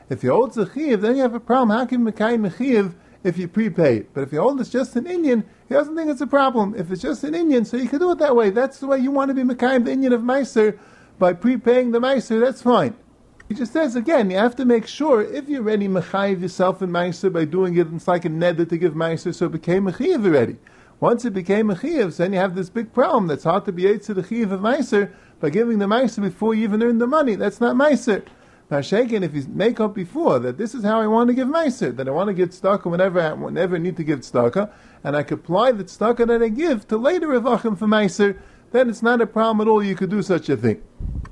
If 0.10 0.26
you 0.26 0.32
hold 0.32 0.50
it's 0.50 0.58
a 0.58 0.70
chiv, 0.70 1.00
then 1.00 1.16
you 1.16 1.22
have 1.22 1.34
a 1.34 1.40
problem. 1.40 1.70
How 1.70 1.86
can 1.86 2.06
you 2.06 2.12
Mekayim 2.12 2.96
if 3.24 3.38
you 3.38 3.48
prepay 3.48 4.08
But 4.14 4.24
if 4.24 4.34
you 4.34 4.42
hold 4.42 4.60
it's 4.60 4.70
just 4.70 4.98
an 4.98 5.08
Indian, 5.08 5.46
he 5.70 5.74
doesn't 5.74 5.96
think 5.96 6.10
it's 6.10 6.20
a 6.20 6.28
problem. 6.28 6.76
If 6.76 6.92
it's 6.92 7.02
just 7.02 7.24
an 7.24 7.34
Indian, 7.34 7.64
so 7.64 7.78
you 7.78 7.88
can 7.88 8.00
do 8.00 8.12
it 8.12 8.18
that 8.18 8.36
way. 8.36 8.50
That's 8.50 8.80
the 8.80 8.88
way 8.88 8.98
you 8.98 9.10
want 9.12 9.30
to 9.30 9.34
be 9.34 9.44
Mekayim 9.44 9.86
the 9.86 9.94
Indian 9.94 10.12
of 10.12 10.20
Meiser 10.20 10.78
by 11.18 11.32
prepaying 11.32 11.92
the 11.92 12.02
Meiser, 12.02 12.42
that's 12.42 12.62
fine. 12.62 12.94
He 13.52 13.58
just 13.58 13.74
says 13.74 13.98
again, 13.98 14.32
you 14.32 14.38
have 14.38 14.56
to 14.56 14.64
make 14.64 14.88
sure 14.88 15.22
if 15.22 15.50
you're 15.50 15.62
ready 15.62 15.90
Mechayiv 15.90 16.40
yourself 16.40 16.82
in 16.82 16.90
Meiser 16.90 17.34
by 17.34 17.44
doing 17.44 17.76
it, 17.76 17.88
it's 17.94 18.08
like 18.08 18.24
a 18.24 18.30
nether 18.30 18.64
to 18.64 18.78
give 18.78 18.94
Meiser, 18.94 19.36
so 19.36 19.48
it 19.48 19.52
became 19.52 19.90
a 19.90 19.94
Chiv 19.98 20.26
already. 20.26 20.56
Once 21.02 21.26
it 21.26 21.34
became 21.34 21.70
a 21.70 21.78
Chiv, 21.78 22.16
then 22.16 22.32
you 22.32 22.40
have 22.40 22.56
this 22.56 22.70
big 22.70 22.94
problem 22.94 23.28
that's 23.28 23.44
hard 23.44 23.66
to 23.66 23.74
be 23.74 23.88
able 23.88 24.00
to 24.06 24.14
the 24.14 24.24
Chiv 24.24 24.54
of 24.54 24.62
Meiser 24.62 25.12
by 25.42 25.50
giving 25.50 25.80
the 25.80 25.86
Meiser 25.86 26.22
before 26.22 26.56
you 26.56 26.64
even 26.64 26.82
earn 26.82 27.00
the 27.00 27.08
money. 27.08 27.36
That's 27.36 27.60
not 27.60 27.76
Meiser. 27.76 28.26
Shaken, 28.82 29.22
if 29.22 29.36
you 29.36 29.44
make 29.50 29.82
up 29.82 29.94
before 29.94 30.40
that 30.40 30.58
this 30.58 30.74
is 30.74 30.86
how 30.86 31.02
I 31.02 31.08
want 31.08 31.28
to 31.28 31.34
give 31.34 31.50
Meiser, 31.50 31.94
that 31.94 32.08
I 32.08 32.12
want 32.12 32.30
to 32.30 32.34
give 32.34 32.52
tzedakah 32.52 32.86
whenever 32.86 33.20
I, 33.20 33.34
whenever 33.34 33.76
I 33.76 33.80
need 33.80 33.98
to 33.98 34.04
give 34.06 34.22
tzedakah, 34.22 34.72
and 35.04 35.18
I 35.18 35.24
can 35.24 35.40
apply 35.40 35.74
the 35.74 35.84
tzedakah 35.84 36.26
that 36.28 36.42
I 36.42 36.48
give 36.48 36.88
to 36.88 36.96
later 36.96 37.28
Revachim 37.28 37.78
for 37.78 37.86
Meiser, 37.86 38.38
then 38.72 38.90
it's 38.90 39.02
not 39.02 39.22
a 39.22 39.28
problem 39.28 39.68
at 39.68 39.70
all. 39.70 39.84
You 39.84 39.96
could 39.96 40.10
do 40.10 40.22
such 40.22 40.50
a 40.50 40.58
thing. 40.58 40.82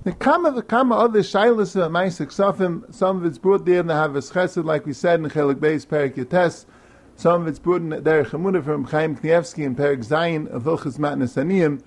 The 0.03 0.11
kama 0.13 0.51
the 0.51 0.61
kama 0.61 0.95
other 0.95 1.19
shailas 1.19 1.75
of 1.75 1.91
Meiser 1.91 2.27
Ksafim, 2.27 2.93
some 2.93 3.17
of 3.17 3.25
it's 3.25 3.37
brought 3.37 3.65
there 3.65 3.79
in 3.79 3.87
the 3.87 3.93
Havas 3.93 4.31
Chesed, 4.31 4.63
like 4.63 4.85
we 4.85 4.93
said 4.93 5.19
in 5.19 5.29
Chelik 5.29 5.55
Beis 5.55 5.85
Perik 5.85 6.15
Yates, 6.15 6.65
some 7.15 7.41
of 7.41 7.47
it's 7.47 7.59
brought 7.59 7.81
in 7.81 7.89
Derech 7.89 8.29
Hamunah 8.29 8.63
from 8.63 8.85
Chaim 8.85 9.17
Kanievsky 9.17 9.65
in 9.65 9.75
Perik 9.75 10.05
Zayin 10.05 10.47
of 10.47 10.63
Vilchas 10.63 10.97
Matnas 10.97 11.35
Aniyim, 11.35 11.81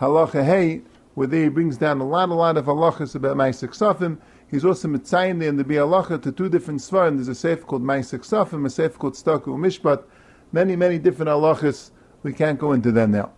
Halacha 0.00 0.44
Hey, 0.44 0.82
where 1.14 1.26
there 1.26 1.44
he 1.44 1.48
brings 1.48 1.78
down 1.78 2.00
a 2.00 2.06
lot, 2.06 2.28
a 2.28 2.34
lot 2.34 2.56
of 2.56 2.66
halachas 2.66 3.14
about 3.14 3.36
Meiser 3.36 3.68
Ksafim, 3.68 4.18
He's 4.54 4.64
also 4.64 4.86
mitzayin 4.86 5.42
in 5.42 5.56
the 5.56 5.64
Bialacha 5.64 6.22
to 6.22 6.30
two 6.30 6.48
different 6.48 6.78
svarim. 6.80 7.16
There's 7.16 7.26
a 7.26 7.34
sefer 7.34 7.64
called 7.64 7.82
Ma'asek 7.82 8.20
Safim, 8.20 8.64
a 8.64 8.70
sefer 8.70 8.96
called 8.96 9.14
Staku 9.14 9.46
Mishpat. 9.46 10.04
Many, 10.52 10.76
many 10.76 10.96
different 10.98 11.28
halachas. 11.28 11.90
We 12.22 12.32
can't 12.32 12.56
go 12.56 12.70
into 12.70 12.92
them 12.92 13.10
now. 13.10 13.32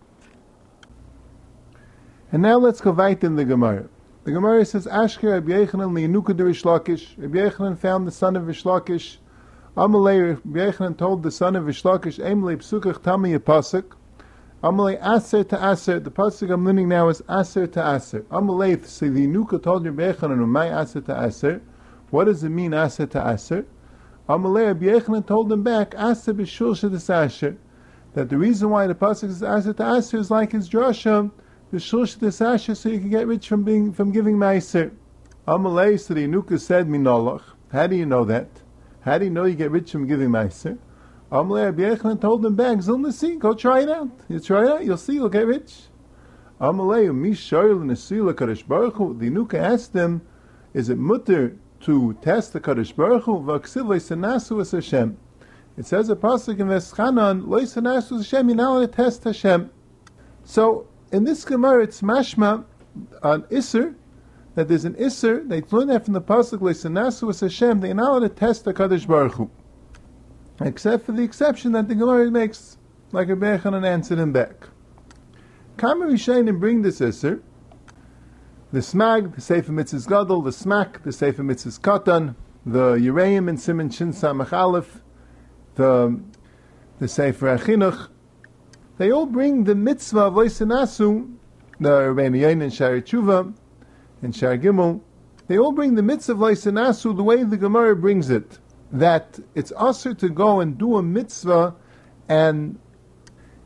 And 2.29 2.41
now 2.41 2.57
let's 2.57 2.81
go 2.81 2.91
right 2.91 3.23
in 3.23 3.37
the 3.37 3.45
Gemara. 3.45 3.87
The 4.25 4.33
Gemara 4.33 4.65
says, 4.65 4.85
Ashker 4.85 5.31
Rabbi 5.31 5.51
Yechanan 5.51 5.93
li'nuka 5.93 6.35
de 6.35 6.43
Reish 6.43 6.65
Lakish. 6.65 7.15
Rabbi 7.17 7.37
Yechanan 7.37 7.77
found 7.77 8.05
the 8.05 8.11
son 8.11 8.35
of 8.35 8.43
Reish 8.43 8.65
Lakish. 8.65 9.15
Amalei 9.77 10.35
Rabbi 10.43 10.59
Yechanan 10.59 10.97
told 10.97 11.23
the 11.23 11.31
son 11.31 11.55
of 11.55 11.63
Reish 11.63 11.83
Lakish, 11.83 12.21
Eim 12.21 12.41
le'psukach 12.41 12.99
tami 12.99 13.39
pasuk. 13.39 13.93
Amalei 14.61 14.99
aser 15.01 15.45
to 15.45 15.71
aser. 15.71 16.01
The 16.01 16.11
pasuk 16.11 16.51
I'm 16.51 16.65
learning 16.65 16.89
now 16.89 17.07
is 17.07 17.23
aser 17.29 17.65
to 17.65 17.95
aser. 17.95 18.23
Amalei 18.23 18.85
say 18.85 19.07
the 19.07 19.25
nuka 19.25 19.57
told 19.57 19.85
Rabbi 19.85 20.11
Yechanan, 20.11 20.45
my 20.49 20.81
aser 20.81 20.99
to 20.99 21.23
aser. 21.23 21.61
What 22.09 22.25
does 22.25 22.43
it 22.43 22.49
mean 22.49 22.73
aser 22.73 23.05
to 23.05 23.25
aser? 23.25 23.65
Amalei 24.27 24.67
Rabbi 24.67 24.87
Yechanan 24.87 25.25
told 25.25 25.47
them 25.47 25.63
back 25.63 25.95
aser 25.97 26.33
b'shul 26.33 26.93
aser. 26.93 27.57
That 28.15 28.27
the 28.27 28.37
reason 28.37 28.69
why 28.69 28.87
the 28.87 28.95
pasuk 28.95 29.29
is 29.29 29.41
aser 29.41 29.71
to 29.71 29.95
aser 29.95 30.17
is 30.17 30.29
like 30.29 30.51
his 30.51 30.69
drasha 30.69 31.31
b'shul 31.73 32.03
shedes 32.03 32.53
aser, 32.53 32.75
so 32.75 32.89
you 32.89 32.99
can 32.99 33.09
get 33.09 33.27
rich 33.27 33.47
from 33.47 33.63
being 33.63 33.91
from 33.93 34.11
giving 34.11 34.37
meiser. 34.37 34.91
Amalei 35.47 35.99
so 35.99 36.13
the 36.13 36.27
nuka 36.27 36.59
said 36.59 36.87
minoloch. 36.87 37.43
How 37.71 37.87
do 37.87 37.95
you 37.95 38.05
know 38.05 38.25
that? 38.25 38.47
How 39.01 39.17
do 39.17 39.25
you 39.25 39.31
know 39.31 39.45
you 39.45 39.55
get 39.55 39.71
rich 39.71 39.91
from 39.91 40.07
giving 40.07 40.29
meiser? 40.29 40.77
Amalei 41.31 41.77
Rabbi 41.77 42.15
told 42.21 42.41
them 42.41 42.55
back, 42.55 42.81
Zil 42.81 42.97
go 43.37 43.53
try 43.53 43.81
it 43.81 43.89
out. 43.89 44.09
You 44.29 44.39
try 44.39 44.63
it 44.63 44.69
out, 44.69 44.85
you'll 44.85 44.97
see, 44.97 45.13
you'll 45.13 45.29
get 45.29 45.45
rich. 45.45 45.83
Amalei 46.61 47.13
Mi 47.13 47.31
Shoyl 47.31 47.83
Nesila 47.83 48.33
Kadosh 48.33 48.65
Baruch 48.65 48.95
Hu. 48.95 49.13
The 49.13 49.29
Nuka 49.29 49.59
asked 49.59 49.93
them, 49.93 50.21
is 50.73 50.89
it 50.89 50.97
mutter 50.97 51.57
to 51.81 52.17
test 52.21 52.53
the 52.53 52.61
Kadosh 52.61 52.95
Baruch 52.95 53.23
Hu? 53.23 53.41
V'aksiv 53.41 53.85
le'senasu 53.85 54.61
es 54.61 54.71
Hashem. 54.71 55.17
It 55.77 55.85
says 55.85 56.09
a 56.09 56.15
pasuk 56.15 56.59
in 56.59 56.67
Veschanan, 56.67 57.43
le'senasu 57.43 58.19
es 58.19 58.31
Hashem, 58.31 58.47
you're 58.47 58.55
not 58.55 58.71
allowed 58.71 58.91
to 58.91 58.95
test 58.95 59.23
Hashem. 59.25 59.69
So, 60.45 60.87
in 61.11 61.23
this 61.23 61.45
Gemara, 61.45 61.83
it's 61.83 62.01
mashma, 62.01 62.65
on 63.23 63.43
Isser, 63.43 63.95
that 64.55 64.67
there's 64.67 64.85
an 64.85 64.95
Isser, 64.95 65.47
they 65.47 65.61
learn 65.71 65.87
that 65.87 66.05
from 66.05 66.13
the 66.13 66.21
pasuk, 66.21 66.59
le'senasu 66.59 67.29
es 67.29 67.41
Hashem, 67.41 67.79
they're 67.79 67.93
not 67.93 68.09
allowed 68.09 68.19
to 68.19 68.29
test 68.29 68.65
the 68.65 68.73
Kadosh 68.73 69.07
Baruch 69.07 69.33
Hu 69.33 69.49
except 70.61 71.05
for 71.05 71.11
the 71.11 71.23
exception 71.23 71.71
that 71.73 71.87
the 71.87 71.95
Gemara 71.95 72.31
makes, 72.31 72.77
like 73.11 73.29
a 73.29 73.35
Bechan 73.35 73.75
and 73.75 73.85
answered 73.85 74.17
him 74.17 74.31
back. 74.31 74.67
Kamer 75.77 76.11
Rishayim 76.11 76.59
bring 76.59 76.81
this 76.81 76.99
Isser, 76.99 77.41
the 78.71 78.79
Smag, 78.79 79.35
the 79.35 79.41
Sefer 79.41 79.71
Mitzvahs 79.71 80.07
Gadol, 80.07 80.41
the 80.41 80.51
Smak, 80.51 81.03
the 81.03 81.11
Sefer 81.11 81.43
Mitzvahs 81.43 81.79
Katan, 81.79 82.35
the 82.65 82.95
Yereim 82.95 83.47
and 83.47 83.59
Simon 83.59 83.89
Shin 83.89 84.11
Samach 84.11 84.51
Aleph, 84.51 85.01
the, 85.75 86.19
the 86.99 87.07
Sefer 87.07 87.57
Achinuch, 87.57 88.09
they 88.97 89.11
all 89.11 89.25
bring 89.25 89.63
the 89.63 89.75
mitzvah 89.75 90.21
of 90.21 90.33
Loisanasu, 90.33 91.35
the 91.79 91.89
Rebbeinu 91.89 92.41
Yain 92.41 92.61
and 92.61 92.73
Shari 92.73 93.01
Tshuva, 93.01 93.53
and 94.21 94.35
Shari 94.35 94.59
Gimel, 94.59 95.01
they 95.47 95.57
all 95.57 95.71
bring 95.71 95.95
the 95.95 96.03
mitzvah 96.03 96.33
of 96.33 96.39
Loisanasu 96.39 97.15
the 97.15 97.23
way 97.23 97.43
the 97.43 97.57
Gemara 97.57 97.95
brings 97.95 98.29
it 98.29 98.59
that 98.91 99.39
it's 99.53 99.73
usher 99.75 100.13
to 100.13 100.29
go 100.29 100.59
and 100.59 100.77
do 100.77 100.97
a 100.97 101.03
mitzvah 101.03 101.75
and 102.29 102.79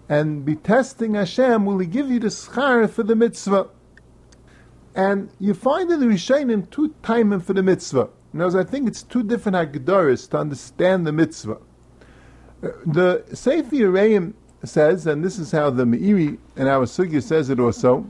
and 0.10 0.44
be 0.44 0.56
testing 0.56 1.14
Hashem, 1.14 1.66
will 1.66 1.80
He 1.80 1.88
give 1.88 2.10
you 2.10 2.20
the 2.20 2.28
schar 2.28 2.90
for 2.90 3.04
the 3.04 3.16
mitzvah? 3.16 3.70
And 4.94 5.30
you 5.40 5.54
find 5.54 5.90
in 5.90 6.02
the 6.02 6.06
Rishonim 6.06 6.70
two 6.70 6.94
timing 7.02 7.40
for 7.40 7.54
the 7.54 7.64
mitzvah. 7.64 8.10
In 8.34 8.42
I 8.42 8.64
think 8.66 8.90
it's 8.90 9.04
two 9.04 9.24
different 9.24 9.56
hagdaris 9.56 10.30
to 10.32 10.38
understand 10.38 11.08
the 11.08 11.14
mitzvah. 11.14 11.60
Uh, 12.62 12.68
the 12.86 13.24
Sefer 13.34 13.74
Yereim 13.74 14.34
says, 14.64 15.08
and 15.08 15.24
this 15.24 15.40
is 15.40 15.52
how 15.52 15.70
the 15.70 15.84
Meiri 15.84 16.38
and 16.56 16.68
our 16.68 16.86
Sugya 16.86 17.22
says 17.22 17.50
it 17.50 17.60
also, 17.60 18.06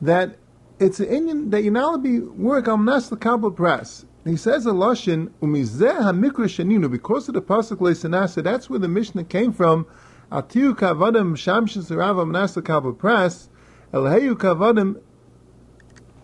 that 0.00 0.36
it's 0.78 1.00
an 1.00 1.06
Indian 1.06 1.50
that 1.50 1.62
you 1.62 1.70
now 1.70 1.96
be 1.96 2.20
work 2.20 2.68
on 2.68 2.80
Nasla 2.80 3.20
Kabbalah 3.20 3.52
press. 3.52 4.04
He 4.24 4.36
says 4.36 4.66
a 4.66 4.70
lashon 4.70 5.30
umizeh 5.40 5.98
hamikra 5.98 6.46
sheninu 6.46 6.90
because 6.90 7.28
of 7.28 7.34
the 7.34 7.42
pasuk 7.42 7.78
leisanasa. 7.78 8.42
That's 8.42 8.70
where 8.70 8.78
the 8.78 8.88
Mishnah 8.88 9.24
came 9.24 9.52
from. 9.52 9.86
Atiu 10.30 10.74
kavadim 10.74 11.32
shamshin 11.36 11.82
saravam 11.82 12.30
nasa 12.30 12.64
kabel 12.64 12.92
press 12.92 13.48
elheyu 13.92 14.34
kavadim 14.34 15.00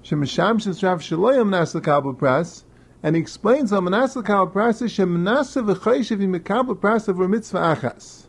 Shemeshamshis 0.08 0.82
Rav 0.82 1.00
Shaloyam 1.00 1.50
Manas 1.50 1.72
Kabel 1.72 2.14
Pras, 2.14 2.62
and 3.02 3.14
he 3.14 3.20
explains 3.20 3.72
on 3.72 3.84
Manas 3.84 4.14
Kabel 4.14 4.46
Pras 4.46 4.80
is 4.80 4.92
Shemanasa 4.92 5.62
v'chayshiv 5.62 6.18
imekabel 6.18 6.78
Pras 6.78 7.10
over 7.10 7.28
mitzvah 7.28 7.76
achas. 7.76 8.27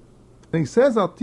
And 0.52 0.62
he 0.62 0.66
says, 0.66 0.96
Pras. 0.96 1.20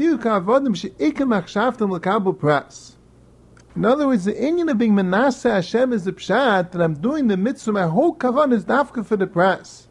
In 3.77 3.85
other 3.85 4.07
words, 4.07 4.25
the 4.25 4.43
Indian 4.43 4.71
of 4.71 4.79
being 4.79 4.95
Manasseh 4.95 5.51
Hashem 5.51 5.93
is 5.93 6.05
the 6.05 6.13
pshat 6.13 6.71
that 6.71 6.81
I'm 6.81 6.95
doing 6.95 7.27
the 7.27 7.37
mitzvah. 7.37 7.73
My 7.73 7.87
whole 7.89 8.15
kavan 8.15 8.55
is 8.55 8.65
dafka 8.65 9.05
for 9.05 9.17
the 9.17 9.27
press. 9.27 9.89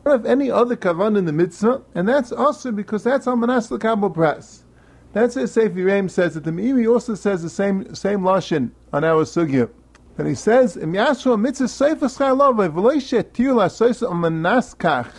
I 0.00 0.10
don't 0.10 0.20
have 0.20 0.26
any 0.26 0.50
other 0.50 0.74
kavan 0.74 1.18
in 1.18 1.26
the 1.26 1.32
mitzvah, 1.32 1.82
and 1.94 2.08
that's 2.08 2.32
also 2.32 2.72
because 2.72 3.02
that's 3.02 3.26
on 3.26 3.40
Manasseh 3.40 3.76
Kabul 3.76 4.08
press. 4.08 4.64
That's 5.12 5.36
what 5.36 5.50
Sefer 5.50 5.84
Reim 5.84 6.08
says. 6.08 6.34
That 6.34 6.44
the 6.44 6.50
Meiri 6.50 6.90
also 6.90 7.14
says 7.14 7.42
the 7.42 7.50
same 7.50 7.94
same 7.94 8.20
lashon 8.20 8.70
on 8.92 9.04
our 9.04 9.24
sugya. 9.24 9.68
And 10.16 10.28
he 10.28 10.34
says, 10.34 10.76
"Im 10.76 10.92
yashu 10.92 11.38
mitzvah 11.38 11.68
sefer 11.68 12.06
schar 12.06 12.38
lovay 12.38 12.72
v'loy 12.72 12.96
shetir 12.96 13.54
la 13.54 13.66
soisa 13.66 14.08
manaskach 14.12 15.10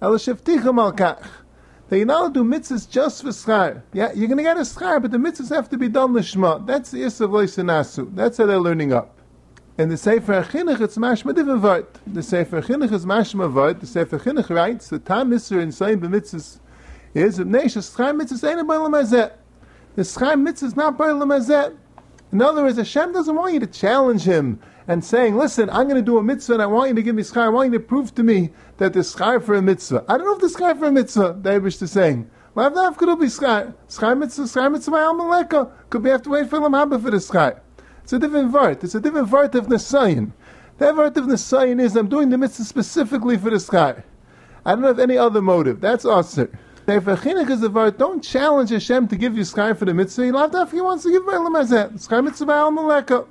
el 0.00 0.12
shefticha 0.12 0.72
malkach." 0.72 1.26
You're 1.88 2.04
not 2.04 2.32
do 2.32 2.42
mitzvahs 2.42 2.90
just 2.90 3.22
for 3.22 3.28
schar. 3.28 3.82
Yeah, 3.92 4.10
you're 4.12 4.26
going 4.26 4.38
to 4.38 4.42
get 4.42 4.56
a 4.56 4.62
schar, 4.62 5.00
but 5.00 5.12
the 5.12 5.18
mitzvahs 5.18 5.54
have 5.54 5.68
to 5.68 5.78
be 5.78 5.88
done 5.88 6.12
lishma. 6.12 6.66
That's 6.66 6.90
the 6.90 7.02
issa 7.02 7.26
of 7.26 7.30
loisanasu. 7.30 8.12
That's 8.14 8.38
how 8.38 8.46
they're 8.46 8.58
learning 8.58 8.92
up. 8.92 9.16
In 9.78 9.88
the 9.88 9.96
Sefer 9.96 10.42
Chinuch, 10.42 10.80
it's 10.80 10.96
mashma 10.96 11.34
different 11.34 11.62
vart. 11.62 11.86
The 12.06 12.24
Sefer 12.24 12.60
Chinuch 12.62 12.92
is 12.92 13.06
mashma 13.06 13.52
vart. 13.52 13.78
The 13.78 13.86
Sefer 13.86 14.18
Chinuch 14.18 14.50
writes, 14.50 14.88
the 14.88 14.98
time 14.98 15.30
Mr. 15.30 15.62
in 15.62 15.70
saying 15.70 16.00
b'mitzvahs 16.00 16.58
is, 17.14 17.38
Ibnesh, 17.38 17.76
schar 17.76 18.20
mitzvahs 18.20 18.58
ain't 18.58 18.66
by 18.66 18.76
lamazet. 18.76 19.34
The 19.94 20.02
schar 20.02 20.34
mitzvahs 20.34 20.64
is 20.64 20.76
not 20.76 20.98
lamazet. 20.98 21.76
In 22.32 22.42
other 22.42 22.64
words, 22.64 22.78
Hashem 22.78 23.12
doesn't 23.12 23.34
want 23.34 23.54
you 23.54 23.60
to 23.60 23.66
challenge 23.68 24.22
him 24.24 24.58
and 24.88 25.04
saying, 25.04 25.36
listen, 25.36 25.68
I'm 25.70 25.84
going 25.84 25.96
to 25.96 26.02
do 26.02 26.18
a 26.18 26.22
mitzvah 26.22 26.54
and 26.54 26.62
I 26.62 26.66
want 26.66 26.90
you 26.90 26.94
to 26.94 27.02
give 27.02 27.14
me 27.14 27.22
schar. 27.22 27.42
I 27.42 27.48
want 27.48 27.72
you 27.72 27.78
to 27.78 27.84
prove 27.84 28.14
to 28.14 28.22
me 28.22 28.50
that 28.76 28.92
there's 28.92 29.14
schar 29.14 29.42
for 29.42 29.54
a 29.54 29.62
mitzvah. 29.62 30.04
I 30.08 30.16
don't 30.16 30.26
know 30.26 30.34
if 30.34 30.40
there's 30.40 30.54
schar 30.54 30.78
for 30.78 30.86
a 30.86 30.92
mitzvah, 30.92 31.38
the 31.40 31.50
Abish 31.50 31.82
is 31.82 31.90
saying. 31.90 32.30
Lav 32.54 32.72
daf 32.72 32.96
could 32.96 33.18
be 33.18 33.26
schar. 33.26 33.74
Schar 33.88 34.16
mitzvah, 34.16 34.44
schar 34.44 34.72
mitzvah 34.72 34.92
by 34.92 35.00
Amaleka. 35.00 35.70
Could 35.90 36.02
be 36.02 36.10
have 36.10 36.22
to 36.22 36.30
wait 36.30 36.48
for 36.48 36.60
the 36.60 36.68
Lamaba 36.68 37.02
for 37.02 37.10
the 37.10 37.18
schar. 37.18 37.60
It's 38.02 38.12
a 38.12 38.18
different 38.18 38.52
vart. 38.52 38.84
It's 38.84 38.94
a 38.94 39.00
different 39.00 39.28
vart 39.28 39.54
of 39.56 39.66
Nesayin. 39.66 40.32
That 40.78 40.94
vart 40.94 41.16
of 41.16 41.24
Nesayin 41.24 41.80
is 41.80 41.96
I'm 41.96 42.08
doing 42.08 42.30
the 42.30 42.38
mitzvah 42.38 42.64
specifically 42.64 43.36
for 43.36 43.50
the 43.50 43.56
schar. 43.56 44.04
I 44.64 44.74
don't 44.74 44.84
have 44.84 45.00
any 45.00 45.18
other 45.18 45.42
motive. 45.42 45.80
That's 45.80 46.06
aser. 46.06 46.50
Sefer 46.86 47.16
Chinuch 47.16 47.50
is 47.50 47.62
a 47.64 47.68
vart. 47.68 47.98
Don't 47.98 48.22
challenge 48.22 48.70
Hashem 48.70 49.08
to 49.08 49.16
give 49.16 49.36
you 49.36 49.42
schar 49.42 49.76
for 49.76 49.84
the 49.84 49.92
mitzvah. 49.92 50.22
Daf 50.22 50.70
he 50.70 50.80
wants 50.80 51.02
to 51.02 51.10
give 51.10 51.26
by 51.26 51.32
Lamazet. 51.32 51.94
Schar 52.06 52.22
mitzvah 52.22 52.46
by 52.46 52.54
Amaleka. 52.54 53.26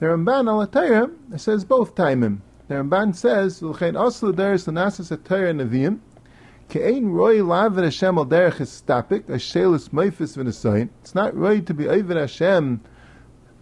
The 0.00 0.06
Ramban 0.06 0.48
al 0.48 1.38
says 1.38 1.64
both 1.64 1.96
timim. 1.96 2.38
The 2.68 2.76
Ramban 2.76 3.16
says, 3.16 3.60
"L'chein 3.62 3.94
aslu 3.94 4.32
deris 4.32 4.68
l'nasas 4.68 5.16
atayah 5.16 5.52
neviim, 5.52 5.98
ke'ein 6.68 7.10
roi 7.10 7.38
lavid 7.38 7.82
Hashem 7.82 8.16
al 8.16 8.26
derech 8.26 8.58
estapik, 8.58 9.28
a 9.28 9.38
shelis 9.38 9.88
meifis 9.88 10.36
v'nesayin. 10.36 10.90
It's 11.00 11.16
not 11.16 11.36
right 11.36 11.66
to 11.66 11.74
be 11.74 11.88
over 11.88 12.14
Hashem 12.14 12.80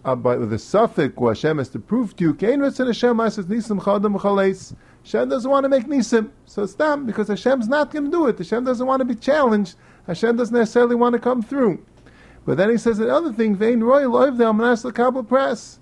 uh, 0.05 0.15
but 0.15 0.39
with 0.39 0.53
a 0.53 0.59
suffix, 0.59 1.17
where 1.17 1.33
Hashem 1.33 1.57
has 1.57 1.69
to 1.69 1.79
prove 1.79 2.15
to 2.17 2.25
you, 2.25 2.33
ke'ein 2.35 2.59
retzin 2.59 2.85
Hashem 2.85 3.19
asas 3.19 3.47
nisim 3.47 3.81
chadam 3.81 4.19
chaleis. 4.19 4.75
Hashem 5.03 5.29
doesn't 5.29 5.49
want 5.49 5.63
to 5.63 5.69
make 5.69 5.87
nisim, 5.87 6.29
so 6.45 6.61
it's 6.61 6.75
them 6.75 7.07
because 7.07 7.29
Hashem's 7.29 7.67
not 7.67 7.91
going 7.91 8.05
to 8.05 8.11
do 8.11 8.27
it. 8.27 8.37
Hashem 8.37 8.63
doesn't 8.63 8.85
want 8.85 8.99
to 8.99 9.05
be 9.05 9.15
challenged. 9.15 9.75
Hashem 10.05 10.35
doesn't 10.35 10.55
necessarily 10.55 10.95
want 10.95 11.13
to 11.13 11.19
come 11.19 11.41
through. 11.41 11.83
But 12.45 12.57
then 12.57 12.69
he 12.69 12.77
says 12.77 12.99
another 12.99 13.33
thing, 13.33 13.55
vein 13.55 13.81
roi 13.81 14.03
loiv 14.03 14.37
the 14.37 14.43
almanas 14.43 14.83
l'kabel 14.83 15.27
press 15.27 15.79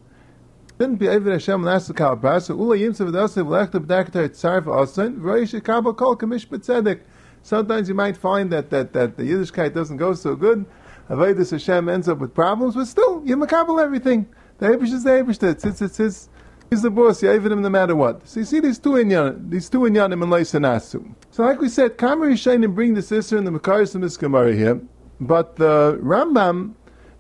didn't 0.78 0.98
be 0.98 1.06
Eved 1.06 1.32
Hashem 1.32 1.64
last 1.64 1.96
kal 1.96 2.16
bas 2.16 2.50
ula 2.50 2.76
yimsa 2.76 3.10
v'dasa 3.10 3.46
v'lechta 3.46 3.86
b'dakta 3.86 4.30
tzar 4.30 4.62
v'asen 4.62 5.20
v'reish 5.20 5.64
kabel 5.64 5.94
kol 5.94 6.18
kamish 6.18 6.48
b'tzedek. 6.48 7.00
Sometimes 7.44 7.88
you 7.88 7.96
might 7.96 8.18
find 8.18 8.52
that, 8.52 8.72
that, 8.72 8.92
that 8.94 9.18
the 9.18 9.24
Yiddishkeit 9.24 9.74
doesn't 9.74 9.98
go 9.98 10.14
so 10.16 10.36
good. 10.36 10.66
Avedis 11.10 11.52
Hashem 11.52 11.88
ends 11.88 12.10
up 12.10 12.18
with 12.18 12.34
problems, 12.34 12.74
but 12.74 12.86
still, 12.86 13.22
you 13.24 13.38
makabel 13.38 13.82
everything. 13.82 14.26
The 14.58 14.68
Abish 14.68 14.92
is 14.92 15.04
the 15.04 15.12
Abish. 15.12 15.44
It's, 15.44 15.64
it's, 15.64 16.00
it's 16.00 16.30
he's 16.70 16.82
the 16.82 16.90
boss. 16.90 17.22
You 17.22 17.32
even 17.32 17.52
him 17.52 17.62
no 17.62 17.70
matter 17.70 17.96
what. 17.96 18.28
So 18.28 18.40
you 18.40 18.46
see 18.46 18.60
these 18.60 18.80
two 18.80 18.94
inyan, 18.94 19.50
these 19.50 19.70
two 19.70 19.82
inyanim 19.82 20.24
in 20.24 20.30
Leisanasu. 20.30 21.14
So 21.30 21.44
like 21.44 21.62
we 21.62 21.70
said, 21.70 21.98
Kamar 21.98 22.30
Yishayim 22.30 22.74
bring 22.74 22.96
the 22.96 23.02
sister 23.04 23.38
and 23.38 23.46
the 23.46 23.52
Makaris 23.52 23.94
and 23.94 24.18
Gemara 24.18 24.56
here, 24.56 24.82
but 25.20 25.56
the 25.58 26.00
Rambam 26.02 26.74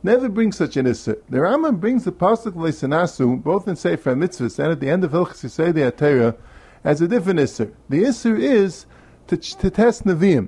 never 0.06 0.30
brings 0.30 0.56
such 0.56 0.78
an 0.78 0.86
issur. 0.86 1.20
The 1.30 1.40
Rambam 1.40 1.80
brings 1.80 2.06
the 2.06 2.12
pasuk 2.12 2.54
leisanasu 2.54 3.42
both 3.44 3.68
in 3.68 3.76
Sefer 3.76 4.16
Mitzvahs 4.16 4.60
and 4.60 4.72
at 4.72 4.80
the 4.80 4.90
end 4.90 5.04
of 5.04 5.12
Hilchas 5.12 5.44
Yisrael 5.44 5.92
Atera 5.92 6.38
as 6.84 7.02
a 7.02 7.08
different 7.08 7.40
issur. 7.40 7.74
The 7.90 8.04
issur 8.04 8.40
is 8.40 8.86
to, 9.28 9.36
to 9.36 9.70
test 9.72 10.06
Nevi'im. 10.06 10.48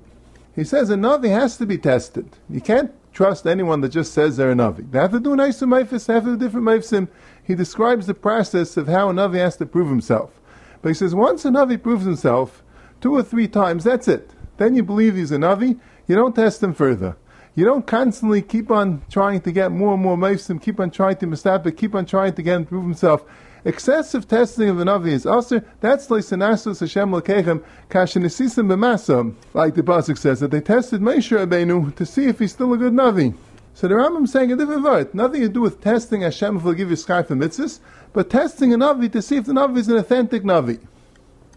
He 0.56 0.64
says 0.64 0.92
a 0.92 0.96
Navi 0.96 1.30
has 1.30 1.58
to 1.58 1.66
be 1.66 1.78
tested. 1.78 2.30
You 2.50 2.62
can't 2.62 2.94
trust 3.14 3.48
anyone 3.48 3.82
that 3.82 3.90
just 3.90 4.14
says 4.14 4.38
they're 4.38 4.52
a 4.52 4.56
Navi. 4.56 4.90
They 4.92 5.00
have 5.00 5.12
to 5.12 5.20
do 5.20 5.34
an 5.34 5.40
Isu 5.40 5.68
Maifis, 5.68 6.06
they 6.06 6.14
have 6.14 6.26
to 6.26 6.38
do 6.38 6.38
different 6.38 6.68
Maifsim. 6.68 7.08
He 7.44 7.56
describes 7.56 8.06
the 8.06 8.14
process 8.14 8.78
of 8.78 8.88
how 8.88 9.10
a 9.10 9.14
Navi 9.14 9.38
has 9.38 9.58
to 9.58 9.66
prove 9.66 9.90
himself. 9.90 10.40
But 10.84 10.90
he 10.90 10.94
says 10.94 11.16
once 11.16 11.46
a 11.46 11.50
Navi 11.50 11.82
proves 11.82 12.06
himself, 12.06 12.64
two 13.02 13.16
or 13.16 13.24
three 13.24 13.48
times, 13.48 13.86
that's 13.86 14.08
it. 14.08 14.30
Then 14.58 14.76
you 14.76 14.84
believe 14.84 15.16
he's 15.16 15.32
a 15.32 15.38
Navi, 15.38 15.80
you 16.08 16.16
don't 16.16 16.36
test 16.36 16.62
him 16.62 16.76
further. 16.76 17.18
You 17.58 17.66
don't 17.66 17.88
constantly 17.88 18.44
keep 18.44 18.70
on 18.70 19.02
trying 19.10 19.42
to 19.42 19.52
get 19.52 19.72
more 19.72 19.96
and 19.96 20.04
more 20.04 20.16
Meisim, 20.16 20.62
keep 20.62 20.80
on 20.80 20.92
trying 20.92 21.16
to 21.16 21.26
Mustapa, 21.26 21.76
keep 21.76 21.96
on 21.96 22.06
trying 22.06 22.36
to 22.36 22.44
get 22.44 22.56
him 22.56 22.66
to 22.66 22.70
prove 22.70 22.84
himself. 22.84 23.26
Excessive 23.66 24.28
testing 24.28 24.70
of 24.70 24.80
an 24.80 24.88
Navi 24.88 25.08
is 25.08 25.26
also, 25.26 25.64
that's 25.80 26.12
like 26.12 26.22
Sanasus 26.22 26.82
Hashem 26.82 27.10
Lekechem, 27.10 27.64
Kashanisisim 27.90 28.68
B'masam, 28.68 29.34
like 29.56 29.74
the 29.74 29.82
Pasuk 29.82 30.20
says, 30.20 30.40
that 30.40 30.52
they 30.52 30.62
tested 30.62 31.02
Moshe 31.02 31.36
Rabbeinu 31.36 31.96
to 31.96 32.06
see 32.06 32.26
if 32.26 32.38
he's 32.38 32.52
still 32.52 32.74
a 32.74 32.78
good 32.78 32.94
Navi. 32.94 33.36
So 33.74 33.88
the 33.88 33.96
Rambam 33.96 34.28
saying 34.28 34.52
a 34.52 34.56
different 34.56 34.84
word. 34.84 35.16
Nothing 35.16 35.42
to 35.42 35.50
do 35.50 35.62
with 35.62 35.82
testing 35.82 36.22
Hashem 36.22 36.58
if 36.58 36.62
he'll 36.62 36.74
give 36.74 36.92
you 36.92 36.96
sky 36.96 37.24
for 37.24 37.36
mitzvahs, 37.36 37.80
but 38.14 38.30
testing 38.30 38.72
a 38.72 38.78
Navi 38.78 39.12
to 39.12 39.22
see 39.24 39.38
if 39.38 39.46
the 39.46 39.54
Navi 39.54 39.78
is 39.78 39.88
an 39.88 39.98
authentic 39.98 40.44
Navi. 40.44 40.80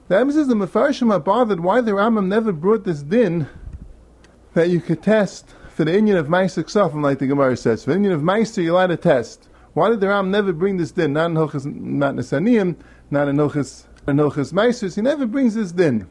The 0.08 0.18
emphasis 0.18 0.48
the 0.48 0.54
Mefarshim 0.54 1.12
are 1.12 1.20
bothered 1.20 1.60
why 1.60 1.82
the 1.82 1.90
Rambam 1.90 2.28
never 2.28 2.52
brought 2.52 2.84
this 2.84 3.02
din 3.02 3.50
that 4.54 4.70
you 4.70 4.80
could 4.80 5.02
test 5.02 5.54
for 5.80 5.86
the 5.86 5.96
Indian 5.96 6.18
of 6.18 6.28
Meister 6.28 6.62
Ksafim, 6.62 7.02
like 7.02 7.20
the 7.20 7.26
Gemara 7.26 7.56
says. 7.56 7.84
For 7.84 7.92
the 7.92 7.96
Indian 7.96 8.12
of 8.12 8.22
Meister, 8.22 8.60
you're 8.60 8.74
allowed 8.74 8.88
to 8.88 8.98
test. 8.98 9.48
Why 9.72 9.88
did 9.88 10.00
the 10.00 10.08
Ram 10.08 10.30
never 10.30 10.52
bring 10.52 10.76
this 10.76 10.90
din? 10.90 11.14
Not 11.14 11.30
in 11.30 11.36
Hilchas 11.38 11.64
Matnasaniyim, 11.64 12.76
not 13.10 13.28
in 13.28 13.36
Hilchas, 13.36 13.86
in 14.06 14.18
Hilchas 14.18 14.52
Meisters. 14.52 14.96
He 14.96 15.00
never 15.00 15.24
brings 15.24 15.54
this 15.54 15.72
din. 15.72 16.06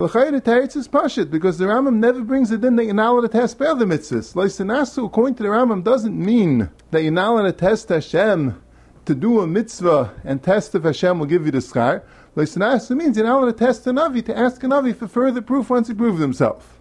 L'chayr 0.00 0.32
teretz 0.40 0.74
is 0.74 0.88
pashit 0.88 1.30
because 1.30 1.56
the 1.56 1.66
Rambam 1.66 1.98
never 1.98 2.22
brings 2.22 2.50
the 2.50 2.58
din 2.58 2.74
that 2.74 2.84
you're 2.84 2.94
not 2.94 3.12
allowed 3.12 3.20
to 3.20 3.28
test 3.28 3.60
by 3.60 3.66
other 3.66 3.86
mitzvahs. 3.86 4.34
Leisanasu, 4.34 5.06
according 5.06 5.36
to 5.36 5.44
the 5.44 5.50
Rambam, 5.50 5.84
doesn't 5.84 6.18
mean 6.18 6.68
that 6.90 7.04
you're 7.04 7.12
not 7.12 7.30
allowed 7.30 7.42
to 7.42 7.52
test 7.52 7.90
Hashem 7.90 8.60
to 9.04 9.14
do 9.14 9.38
a 9.38 9.46
mitzvah 9.46 10.14
and 10.24 10.42
test 10.42 10.74
if 10.74 10.82
Hashem 10.82 11.20
will 11.20 11.26
give 11.26 11.46
you 11.46 11.52
the 11.52 11.58
schar. 11.58 12.02
Leisanasu 12.34 12.96
means 12.96 13.16
you're 13.16 13.24
not 13.24 13.38
allowed 13.38 13.56
to 13.56 13.64
test 13.66 13.86
a 13.86 13.90
navi 13.90 14.24
to 14.24 14.36
ask 14.36 14.64
a 14.64 14.66
navi 14.66 14.96
for 14.96 15.06
further 15.06 15.40
proof 15.40 15.70
once 15.70 15.86
he 15.86 15.94
proves 15.94 16.20
himself. 16.20 16.80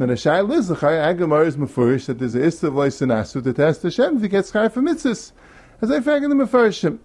Then 0.00 0.08
a 0.08 0.14
shaila 0.14 0.56
is 0.56 0.68
the 0.68 0.76
chay 0.76 0.96
agamar 0.96 1.44
is 1.46 1.58
mefurish 1.58 2.06
that 2.06 2.18
there's 2.18 2.34
a 2.34 2.42
issa 2.42 2.68
of 2.68 2.72
loisanasu 2.72 3.44
to 3.44 3.52
test 3.52 3.82
Hashem 3.82 4.16
if 4.16 4.22
he 4.22 4.28
gets 4.28 4.50
chay 4.50 4.70
for 4.70 4.80
mitzvahs. 4.80 5.32
As 5.82 5.90
I 5.90 6.00
found 6.00 6.24
in 6.24 6.30
the 6.30 6.42
mefarshim. 6.42 6.98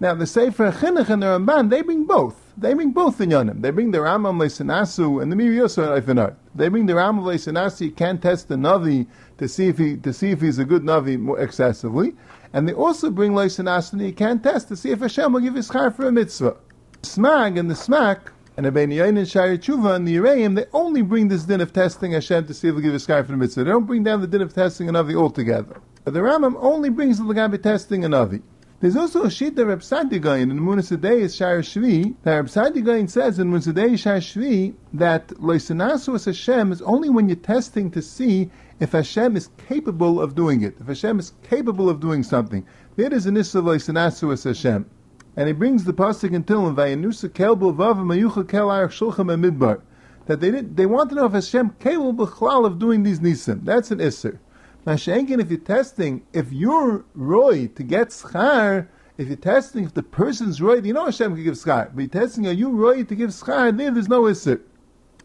Now 0.00 0.14
the 0.14 0.26
Sefer 0.26 0.72
Chinuch 0.72 1.08
and 1.10 1.22
the 1.22 1.26
Ramban 1.26 1.70
they 1.70 1.82
bring 1.82 2.06
both. 2.06 2.52
They 2.58 2.74
bring 2.74 2.90
both 2.90 3.18
the 3.18 3.26
Yonim. 3.26 3.62
They 3.62 3.70
bring 3.70 3.92
the 3.92 3.98
Rambam 3.98 4.40
Leisanasu 4.40 5.22
and 5.22 5.30
the 5.30 5.36
Mir 5.36 5.52
Yosef 5.52 6.04
They 6.52 6.66
bring 6.66 6.86
the 6.86 6.94
Rambam 6.94 7.22
Leisanasu. 7.22 7.82
You 7.82 7.92
can't 7.92 8.20
test 8.20 8.48
the 8.48 8.56
Navi 8.56 9.06
to 9.38 9.46
see 9.46 9.68
if 9.68 9.78
he 9.78 9.96
to 9.98 10.12
see 10.12 10.32
if 10.32 10.40
he's 10.40 10.58
a 10.58 10.64
good 10.64 10.82
Navi 10.82 11.20
more 11.20 11.38
excessively. 11.38 12.16
And 12.52 12.68
they 12.68 12.72
also 12.72 13.12
bring 13.12 13.30
Leisanasu 13.30 14.04
you 14.04 14.12
can't 14.12 14.42
test 14.42 14.66
to 14.68 14.76
see 14.76 14.90
if 14.90 14.98
Hashem 14.98 15.32
will 15.32 15.40
give 15.40 15.54
his 15.54 15.68
chai 15.68 15.90
for 15.90 16.08
a 16.08 16.10
mitzvah. 16.10 16.56
Smag 17.02 17.60
and 17.60 17.70
the 17.70 17.76
smack 17.76 18.32
and 18.56 18.66
the 18.66 18.72
Ben 18.72 18.90
Yain 18.90 19.16
and 19.16 19.28
Shari 19.28 19.58
Tshuva 19.58 19.94
and 19.94 20.06
the 20.06 20.16
Yereim, 20.16 20.56
they 20.56 20.66
only 20.72 21.02
bring 21.02 21.28
this 21.28 21.44
din 21.44 21.60
of 21.60 21.72
testing 21.72 22.12
Hashem 22.12 22.46
to 22.46 22.54
see 22.54 22.68
if 22.68 22.74
he'll 22.74 22.82
give 22.82 22.94
a 22.94 22.98
sky 22.98 23.22
for 23.22 23.32
the 23.32 23.38
mitzvah. 23.38 23.64
They 23.64 23.70
don't 23.70 23.86
bring 23.86 24.02
down 24.02 24.20
the 24.20 24.26
din 24.26 24.42
of 24.42 24.52
testing 24.52 24.88
a 24.88 24.92
Navi 24.92 25.14
altogether. 25.14 25.80
But 26.04 26.14
the 26.14 26.20
Rambam 26.20 26.56
only 26.58 26.90
brings 26.90 27.18
the 27.18 27.24
Lagabi 27.24 27.62
testing 27.62 28.04
a 28.04 28.08
Navi. 28.08 28.42
There's 28.80 28.96
also 28.96 29.24
a 29.24 29.30
sheet 29.30 29.56
that 29.56 29.66
Reb 29.66 29.80
Sadigayin 29.80 30.44
in 30.44 30.48
the 30.48 30.54
Munasadei 30.54 31.20
is 31.20 31.36
Shar 31.36 31.58
Shvi, 31.58 32.14
that 32.22 32.34
Reb 32.34 32.46
Sadigayin 32.46 33.10
says 33.10 33.38
in 33.38 33.50
Munasadei 33.50 33.98
Shar 33.98 34.16
Shvi 34.16 34.74
that 34.94 35.28
Loisanasu 35.28 36.14
as 36.14 36.24
Hashem 36.24 36.72
is 36.72 36.80
only 36.82 37.10
when 37.10 37.28
you're 37.28 37.36
testing 37.36 37.90
to 37.90 38.00
see 38.00 38.50
if 38.80 38.92
Hashem 38.92 39.36
is 39.36 39.50
capable 39.68 40.18
of 40.18 40.34
doing 40.34 40.62
it, 40.62 40.76
if 40.80 40.86
Hashem 40.86 41.18
is 41.18 41.34
capable 41.42 41.90
of 41.90 42.00
doing 42.00 42.22
something. 42.22 42.66
There 42.96 43.12
is 43.12 43.26
an 43.26 43.36
of 43.36 43.44
Loisanasu 43.44 44.32
as 44.32 44.44
Hashem. 44.44 44.88
And 45.36 45.46
he 45.46 45.52
brings 45.52 45.84
the 45.84 45.92
pasuk 45.92 46.32
in 46.32 46.44
Tillim, 46.44 46.74
"Vayanusa 46.74 47.28
kelbu 47.28 47.74
vav 47.74 47.96
mayucha 47.96 48.48
kel 48.48 48.68
arach 48.68 48.90
shulchem 48.90 49.28
midbar." 49.40 49.80
That 50.26 50.40
they 50.40 50.50
did, 50.50 50.76
they 50.76 50.86
want 50.86 51.10
to 51.10 51.16
know 51.16 51.26
if 51.26 51.32
Hashem 51.32 51.76
capable 51.78 52.26
b'chlal 52.26 52.66
of 52.66 52.78
doing 52.78 53.02
these 53.02 53.20
nisim. 53.20 53.64
That's 53.64 53.90
an 53.90 53.98
isser. 53.98 54.38
Now, 54.86 54.94
Shenkin, 54.94 55.40
if 55.40 55.50
you're 55.50 55.60
testing, 55.60 56.22
if 56.32 56.52
you're 56.52 57.04
roy 57.14 57.68
to 57.68 57.82
get 57.82 58.08
schar, 58.08 58.88
if 59.18 59.28
you're 59.28 59.36
testing 59.36 59.84
if 59.84 59.94
the 59.94 60.02
person's 60.02 60.62
right, 60.62 60.84
you 60.84 60.92
know 60.92 61.04
Hashem 61.04 61.34
can 61.34 61.44
give 61.44 61.54
schar. 61.54 61.90
But 61.94 62.00
you're 62.00 62.08
testing, 62.08 62.46
are 62.46 62.52
you 62.52 62.70
right 62.70 63.06
to 63.08 63.14
give 63.14 63.30
schar? 63.30 63.76
There, 63.76 63.90
there's 63.90 64.08
no 64.08 64.22
isser. 64.22 64.60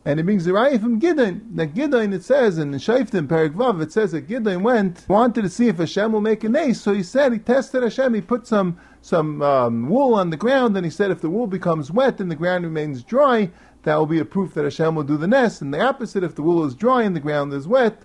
And 0.07 0.19
it 0.19 0.23
brings 0.23 0.45
the 0.45 0.51
raya 0.51 0.79
from 0.79 0.99
Gideon. 0.99 1.49
That 1.55 1.73
Gideon, 1.73 2.13
it 2.13 2.23
says, 2.23 2.59
in 2.59 2.71
Shaiftim, 2.73 3.27
Perik 3.27 3.55
Vav, 3.55 3.81
it 3.81 3.91
says 3.91 4.11
that 4.11 4.27
Gideon 4.27 4.61
went, 4.61 5.03
wanted 5.09 5.41
to 5.41 5.49
see 5.49 5.67
if 5.67 5.77
Hashem 5.77 6.11
will 6.11 6.21
make 6.21 6.43
an 6.43 6.55
ace. 6.55 6.79
So 6.79 6.93
he 6.93 7.01
said, 7.01 7.33
he 7.33 7.39
tested 7.39 7.81
Hashem, 7.81 8.13
he 8.13 8.21
put 8.21 8.45
some, 8.45 8.77
some 9.01 9.41
um, 9.41 9.89
wool 9.89 10.13
on 10.13 10.29
the 10.29 10.37
ground, 10.37 10.77
and 10.77 10.85
he 10.85 10.91
said 10.91 11.09
if 11.09 11.21
the 11.21 11.29
wool 11.29 11.47
becomes 11.47 11.89
wet 11.89 12.19
and 12.19 12.29
the 12.29 12.35
ground 12.35 12.65
remains 12.65 13.03
dry, 13.03 13.49
that 13.81 13.95
will 13.95 14.05
be 14.05 14.19
a 14.19 14.25
proof 14.25 14.53
that 14.53 14.63
Hashem 14.63 14.93
will 14.93 15.03
do 15.03 15.17
the 15.17 15.27
nest. 15.27 15.63
And 15.63 15.73
the 15.73 15.81
opposite, 15.81 16.23
if 16.23 16.35
the 16.35 16.43
wool 16.43 16.63
is 16.65 16.75
dry 16.75 17.01
and 17.01 17.15
the 17.15 17.19
ground 17.19 17.51
is 17.53 17.67
wet, 17.67 18.03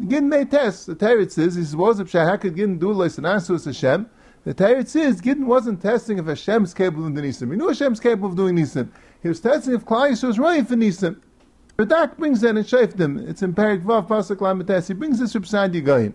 Gideon 0.00 0.28
may 0.28 0.44
test. 0.44 0.86
The 0.86 0.96
Teretz 0.96 1.32
says, 1.32 1.54
he 1.54 1.64
says, 1.64 2.12
how 2.12 2.36
could 2.36 2.56
Gideon 2.56 2.78
do 2.78 2.90
Lois 2.90 3.16
and 3.16 3.26
Asus 3.26 3.64
Hashem? 3.64 4.10
The 4.42 4.54
Teretz 4.54 4.88
says, 4.88 5.20
Gideon 5.20 5.46
wasn't 5.46 5.82
testing 5.82 6.18
if 6.18 6.26
Hashem 6.26 6.64
is 6.64 6.74
capable 6.74 7.06
of 7.06 7.14
doing 7.14 7.30
Nisim. 7.30 7.50
He 7.52 7.56
knew 7.56 7.68
Hashem 7.68 7.92
is 7.92 8.00
capable 8.00 8.28
of 8.28 8.36
doing 8.36 8.56
Nisim. 8.56 8.88
He 9.22 9.28
was 9.28 9.38
testing 9.38 9.74
if 9.74 9.84
Klai 9.84 10.20
was 10.26 10.38
right 10.38 10.66
for 10.66 10.74
Nisim. 10.74 11.20
Radak 11.80 12.16
brings 12.16 12.40
that 12.40 12.56
in 12.56 12.64
Shaftim. 12.64 13.28
It's 13.28 13.40
in 13.40 13.54
Perik 13.54 13.84
Vav 13.84 14.08
Pasuk 14.08 14.38
Lamites. 14.38 14.88
He 14.88 14.94
brings 14.94 15.20
this 15.20 15.32
from 15.32 15.44
Sadi 15.44 15.80
Yigayin. 15.80 16.12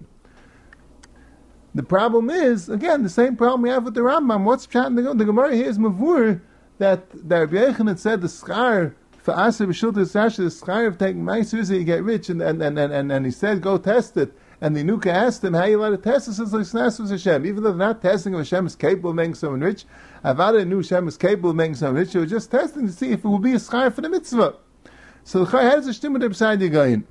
The 1.74 1.84
problem 1.84 2.30
is, 2.30 2.68
again, 2.68 3.02
the 3.02 3.10
same 3.10 3.38
problem 3.38 3.62
we 3.62 3.70
have 3.70 3.86
with 3.86 3.94
the 3.94 4.02
Rambam. 4.02 4.44
What's 4.44 4.68
chatting 4.68 4.96
the, 4.96 5.04
go? 5.04 5.14
the 5.14 5.24
Gemara 5.24 5.56
here 5.56 5.70
is 5.70 5.80
Mavur 5.80 6.42
that 6.80 7.10
that 7.30 7.38
Rabbi 7.38 7.56
Yechon 7.56 7.98
said 7.98 8.20
the 8.20 8.28
schar 8.28 8.96
for 9.20 9.34
Aser 9.36 9.66
B'Shulta 9.66 10.06
Sash, 10.06 10.36
the 10.36 10.44
schar 10.44 10.86
of 10.86 10.98
taking 10.98 11.24
Meiser 11.24 11.60
is 11.60 11.70
that 11.70 11.78
you 11.78 11.86
get 11.86 12.04
rich, 12.04 12.28
and 12.28 12.42
and, 12.42 12.62
and, 12.62 12.78
and, 12.78 13.10
and 13.10 13.26
he 13.26 13.32
said, 13.32 13.62
go 13.62 13.78
test 13.78 14.18
it. 14.18 14.34
And 14.60 14.76
the 14.76 14.84
Nuka 14.84 15.14
asked 15.14 15.46
him, 15.46 15.54
how 15.54 15.64
you 15.64 15.80
allowed 15.80 15.92
to 15.92 15.98
test 15.98 16.28
it? 16.28 16.34
Says, 16.34 16.52
like, 16.52 16.64
Snas 16.64 17.10
Hashem. 17.10 17.46
Even 17.46 17.64
though 17.64 17.70
they're 17.70 17.88
not 17.88 18.02
testing 18.02 18.34
if 18.34 18.40
Hashem 18.40 18.68
is 18.68 18.76
capable 18.76 19.12
of 19.12 19.16
making 19.16 19.36
someone 19.36 19.62
rich, 19.62 19.86
Avada 20.26 20.68
knew 20.68 20.82
Hashem 20.82 21.08
is 21.08 21.16
capable 21.16 21.52
of 21.52 21.56
making 21.56 21.76
someone 21.76 22.02
rich. 22.02 22.12
They 22.12 22.20
were 22.20 22.26
just 22.26 22.52
testing 22.52 22.86
to 22.86 22.92
see 22.92 23.12
if 23.12 23.24
it 23.24 23.28
would 23.30 23.42
be 23.42 23.54
a 23.54 23.60
schar 23.60 23.94
for 23.94 24.02
the 24.02 24.10
mitzvah. 24.10 24.56
So 25.26 25.46
the 25.46 25.52
how 25.52 25.76
does 25.76 25.86
the 25.86 25.92
stimme 25.92 26.20
der 26.20 26.30
Pseide 26.30 26.70
gehen? 26.70 27.06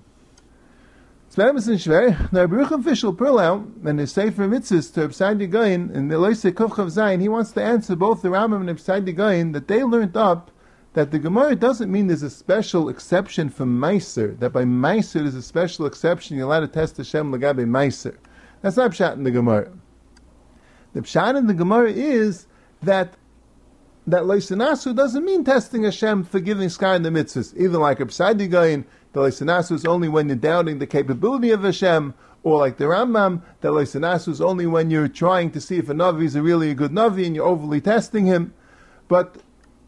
Es 1.30 1.38
wäre 1.38 1.48
ein 1.48 1.54
bisschen 1.54 1.78
schwer. 1.78 2.28
Der 2.30 2.46
Bruch 2.46 2.68
Fischl 2.68 3.16
Perla, 3.16 3.64
they 3.82 4.04
say 4.04 4.30
for 4.30 4.46
mitzvahs 4.46 4.92
to 4.92 5.08
Pseide 5.08 5.50
gehen, 5.50 5.90
in 5.94 6.08
the 6.08 6.16
Loise 6.18 6.52
Kufchav 6.52 6.88
Zayin, 6.88 7.22
he 7.22 7.28
wants 7.28 7.52
to 7.52 7.62
answer 7.62 7.96
both 7.96 8.20
the 8.20 8.28
Rambam 8.28 8.68
and 8.68 8.78
Pseide 8.78 9.16
gehen, 9.16 9.54
that 9.54 9.66
they 9.66 9.82
learned 9.82 10.14
up 10.14 10.50
that 10.92 11.10
the 11.10 11.18
Gemara 11.18 11.56
doesn't 11.56 11.90
mean 11.90 12.06
there's 12.06 12.22
a 12.22 12.28
special 12.28 12.90
exception 12.90 13.48
for 13.48 13.64
Meiser, 13.64 14.38
that 14.40 14.52
by 14.52 14.64
Meiser 14.64 15.22
there's 15.22 15.34
a 15.34 15.40
special 15.40 15.86
exception, 15.86 16.36
you're 16.36 16.46
allowed 16.46 16.60
to 16.60 16.68
test 16.68 16.98
Hashem 16.98 17.32
Lagabe 17.32 17.64
Meiser. 17.64 18.14
That's 18.60 18.76
not 18.76 18.90
Pshat 18.90 19.14
in 19.14 19.24
the 19.24 19.30
Gemara. 19.30 19.72
The 20.92 21.00
Pshat 21.00 21.38
in 21.38 21.46
the 21.46 21.54
Gemara 21.54 21.92
is 21.92 22.46
that 22.82 23.14
that 24.06 24.22
Leisanasu 24.22 24.94
doesn't 24.96 25.24
mean 25.24 25.44
testing 25.44 25.84
Hashem 25.84 26.24
for 26.24 26.40
giving 26.40 26.68
sky 26.68 26.96
in 26.96 27.02
the 27.02 27.10
mitzvahs. 27.10 27.56
Even 27.56 27.80
like 27.80 28.00
a 28.00 28.06
Psadi 28.06 28.50
Gain, 28.50 28.84
the 29.12 29.20
Leisanasu 29.20 29.72
is 29.72 29.84
only 29.84 30.08
when 30.08 30.28
you're 30.28 30.36
doubting 30.36 30.78
the 30.78 30.86
capability 30.86 31.50
of 31.50 31.62
Hashem, 31.62 32.14
or 32.42 32.58
like 32.58 32.78
the 32.78 32.84
Rambam, 32.84 33.42
that 33.60 33.72
Leisanasu 33.72 34.28
is 34.28 34.40
only 34.40 34.66
when 34.66 34.90
you're 34.90 35.08
trying 35.08 35.50
to 35.52 35.60
see 35.60 35.78
if 35.78 35.88
a 35.88 35.94
Navi 35.94 36.24
is 36.24 36.34
a 36.34 36.42
really 36.42 36.70
a 36.70 36.74
good 36.74 36.90
Navi 36.90 37.26
and 37.26 37.36
you're 37.36 37.46
overly 37.46 37.80
testing 37.80 38.26
him. 38.26 38.52
But 39.06 39.36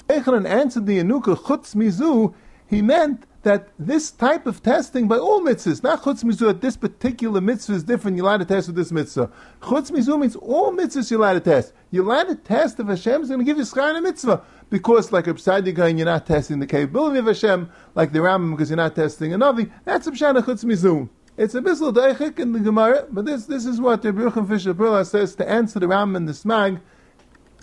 Echanan 0.08 0.48
answered 0.48 0.86
the 0.86 0.98
Anuka 0.98 1.36
Chutz 1.36 1.74
Mizu, 1.74 2.34
he 2.68 2.82
meant 2.82 3.26
that 3.44 3.68
this 3.78 4.10
type 4.10 4.46
of 4.46 4.62
testing 4.62 5.06
by 5.06 5.16
all 5.16 5.40
mitzvahs, 5.40 5.82
not 5.82 6.02
chutz 6.02 6.24
mizu 6.24 6.50
at 6.50 6.60
this 6.60 6.76
particular 6.76 7.40
mitzvah 7.40 7.74
is 7.74 7.84
different, 7.84 8.16
you're 8.16 8.26
allowed 8.26 8.38
to 8.38 8.44
test 8.44 8.66
with 8.66 8.76
this 8.76 8.90
mitzvah. 8.90 9.30
Chutz 9.60 9.90
mizu 9.90 10.18
means 10.18 10.36
all 10.36 10.72
mitzvahs 10.72 11.10
you're 11.10 11.20
allowed 11.20 11.34
to 11.34 11.40
test. 11.40 11.72
You're 11.90 12.04
allowed 12.04 12.24
to 12.24 12.36
test 12.36 12.80
if 12.80 12.86
Hashem 12.86 13.22
is 13.22 13.28
going 13.28 13.40
to 13.40 13.44
give 13.44 13.56
you 13.56 13.64
schar 13.64 13.90
in 13.90 13.96
a 13.96 14.02
mitzvah. 14.02 14.42
Because 14.70 15.12
like 15.12 15.26
a 15.26 15.34
Psadiga, 15.34 15.96
you're 15.96 16.06
not 16.06 16.26
testing 16.26 16.58
the 16.58 16.66
capability 16.66 17.18
of 17.18 17.26
Hashem, 17.26 17.70
like 17.94 18.12
the 18.12 18.18
Rambam, 18.18 18.50
because 18.50 18.70
you're 18.70 18.76
not 18.76 18.96
testing 18.96 19.32
a 19.32 19.38
Navi. 19.38 19.70
That's 19.84 20.06
a 20.06 20.10
Pshana 20.10 20.42
chutz 20.42 20.64
mizu. 20.64 21.08
It's 21.36 21.54
a 21.54 21.60
bissel 21.60 21.92
daichik 21.92 22.38
in 22.38 22.52
the 22.52 22.60
Gemara, 22.60 23.06
but 23.10 23.24
this, 23.24 23.46
this 23.46 23.66
is 23.66 23.80
what 23.80 24.02
the 24.02 24.12
Bruchim 24.12 24.48
Fisher 24.48 24.72
Perla 24.72 25.04
says 25.04 25.34
to 25.34 25.48
answer 25.48 25.80
the 25.80 25.86
Rambam 25.86 26.16
and 26.16 26.28
the 26.28 26.32
Smag. 26.32 26.80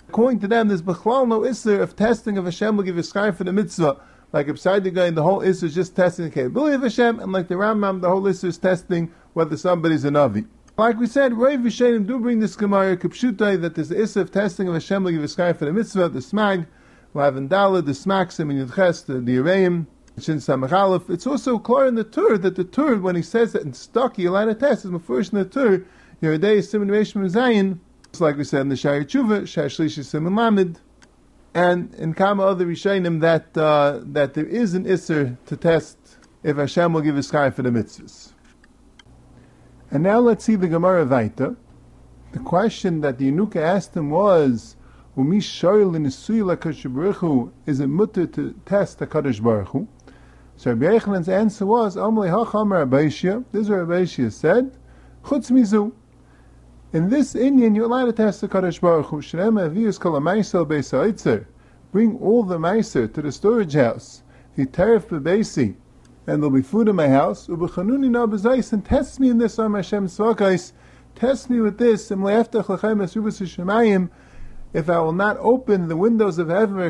According 0.08 0.40
to 0.40 0.48
them, 0.48 0.68
there's 0.68 0.82
Bechlal 0.82 1.26
no 1.26 1.40
Isser 1.40 1.80
of 1.80 1.96
testing 1.96 2.36
of 2.36 2.44
Hashem 2.44 2.76
will 2.76 2.84
give 2.84 2.96
you 2.96 3.02
schar 3.02 3.34
for 3.34 3.44
the 3.44 3.52
mitzvah. 3.52 3.98
Like 4.32 4.46
beside 4.46 4.84
the 4.84 5.22
whole 5.22 5.42
issue 5.42 5.66
is 5.66 5.74
just 5.74 5.94
testing 5.94 6.24
the 6.24 6.30
capability 6.30 6.74
of 6.74 6.82
Hashem, 6.82 7.20
and 7.20 7.32
like 7.32 7.48
the 7.48 7.54
Rambam, 7.54 8.00
the 8.00 8.08
whole 8.08 8.26
issue 8.26 8.46
is 8.46 8.56
testing 8.56 9.12
whether 9.34 9.56
somebody's 9.56 10.04
a 10.04 10.10
Navi. 10.10 10.46
Like 10.78 10.98
we 10.98 11.06
said, 11.06 11.34
Rav 11.34 11.60
Vishanim 11.60 12.06
do 12.06 12.18
bring 12.18 12.40
this 12.40 12.56
Gemara 12.56 12.96
Kipshutai 12.96 13.60
that 13.60 13.74
there's 13.74 13.90
the 13.90 14.02
issue 14.02 14.20
of 14.20 14.30
testing 14.30 14.68
of 14.68 14.74
Hashem 14.74 15.04
like 15.04 15.28
sky 15.28 15.52
for 15.52 15.66
the 15.66 15.72
mitzvah, 15.72 16.08
the 16.08 16.20
smag, 16.20 16.66
Lavandala, 17.14 17.84
the 17.84 17.92
smaksim, 17.92 18.50
and 18.50 18.70
Yudches, 18.70 19.04
the, 19.04 19.20
the 19.20 19.36
Areim, 19.36 19.86
Shin 20.18 20.38
Samachalif. 20.38 21.10
It's 21.10 21.26
also 21.26 21.58
clear 21.58 21.86
in 21.86 21.94
the 21.94 22.04
Tur 22.04 22.38
that 22.38 22.56
the 22.56 22.64
Tur, 22.64 22.98
when 22.98 23.16
he 23.16 23.22
says 23.22 23.52
that 23.52 23.62
in 23.62 23.74
Stucky, 23.74 24.24
a 24.24 24.30
line 24.30 24.48
of 24.48 24.58
test 24.58 24.86
is 24.86 24.90
first 25.04 25.34
in 25.34 25.40
the 25.40 25.44
Tur, 25.44 25.84
Yeridei 26.22 26.64
Simon 26.64 26.88
Reshim 26.88 27.28
Zayin, 27.30 27.78
it's 28.06 28.20
like 28.20 28.36
we 28.36 28.44
said 28.44 28.62
in 28.62 28.68
the 28.70 28.76
Shari 28.76 29.04
Tshuva, 29.04 29.46
Shar 29.46 29.66
Shlishi 29.66 30.04
Simon 30.04 30.34
Lamed, 30.34 30.80
and 31.54 31.94
in 31.94 32.14
Kama 32.14 32.42
other 32.42 32.66
Rishayim 32.66 33.20
that 33.20 33.56
uh, 33.56 34.00
that 34.04 34.34
there 34.34 34.46
is 34.46 34.74
an 34.74 34.84
Isser 34.84 35.36
to 35.46 35.56
test 35.56 35.98
if 36.42 36.56
Hashem 36.56 36.92
will 36.92 37.02
give 37.02 37.16
a 37.16 37.22
sky 37.22 37.50
for 37.50 37.62
the 37.62 37.70
mitzvahs. 37.70 38.32
And 39.90 40.02
now 40.02 40.18
let's 40.18 40.44
see 40.44 40.56
the 40.56 40.68
Gemara 40.68 41.04
Vaita. 41.04 41.56
The 42.32 42.38
question 42.38 43.02
that 43.02 43.18
the 43.18 43.30
Yenuka 43.30 43.56
asked 43.56 43.94
him 43.94 44.08
was, 44.08 44.76
is 45.14 45.44
it 47.80 47.86
mutter 47.86 48.26
to 48.26 48.54
test 48.64 48.98
the 48.98 49.06
Kadosh 49.06 49.42
Baruch 49.42 49.68
Hu? 49.68 49.86
So 50.56 50.70
Rabbi 50.70 50.94
Yechanan's 50.94 51.28
answer 51.28 51.66
was, 51.66 51.96
Amalei 51.96 52.30
Hacham 52.30 52.70
Rabbeishia, 52.70 53.44
this 53.52 53.62
is 53.62 53.70
what 53.70 53.80
Rabbeishia 53.80 54.32
said, 54.32 54.74
Chutz 55.24 55.50
Mizu, 55.50 55.92
in 56.92 57.08
this 57.08 57.34
Indian, 57.34 57.74
you're 57.74 57.86
allowed 57.86 58.06
to 58.06 58.12
test 58.12 58.40
the 58.42 58.48
Kadosh 58.48 58.80
Baruch 58.80 59.06
Hu. 59.06 59.22
Shrem 59.22 59.58
Avius 59.58 59.98
Kol 59.98 60.12
Amaisel 60.12 60.66
Beisaitzer. 60.66 61.46
Bring 61.90 62.18
all 62.18 62.42
the 62.42 62.58
Meiser 62.58 63.12
to 63.12 63.22
the 63.22 63.32
storage 63.32 63.74
house. 63.74 64.22
V'teref 64.56 65.06
Bebesi. 65.06 65.74
And 66.26 66.42
there'll 66.42 66.50
be 66.50 66.62
food 66.62 66.88
in 66.88 66.96
my 66.96 67.08
house. 67.08 67.46
Ubechanuni 67.48 68.10
na 68.10 68.26
bezais. 68.26 68.72
And 68.72 68.84
test 68.84 69.20
me 69.20 69.30
in 69.30 69.38
this, 69.38 69.58
on 69.58 69.72
my 69.72 69.78
Hashem 69.78 70.06
Svakais. 70.06 70.72
Test 71.14 71.50
me 71.50 71.60
with 71.60 71.78
this. 71.78 72.10
And 72.10 72.22
left 72.22 72.54
if 74.74 74.88
I 74.88 74.98
will 75.00 75.12
not 75.12 75.36
open 75.38 75.88
the 75.88 75.96
windows 75.96 76.38
of 76.38 76.48
heaven, 76.48 76.80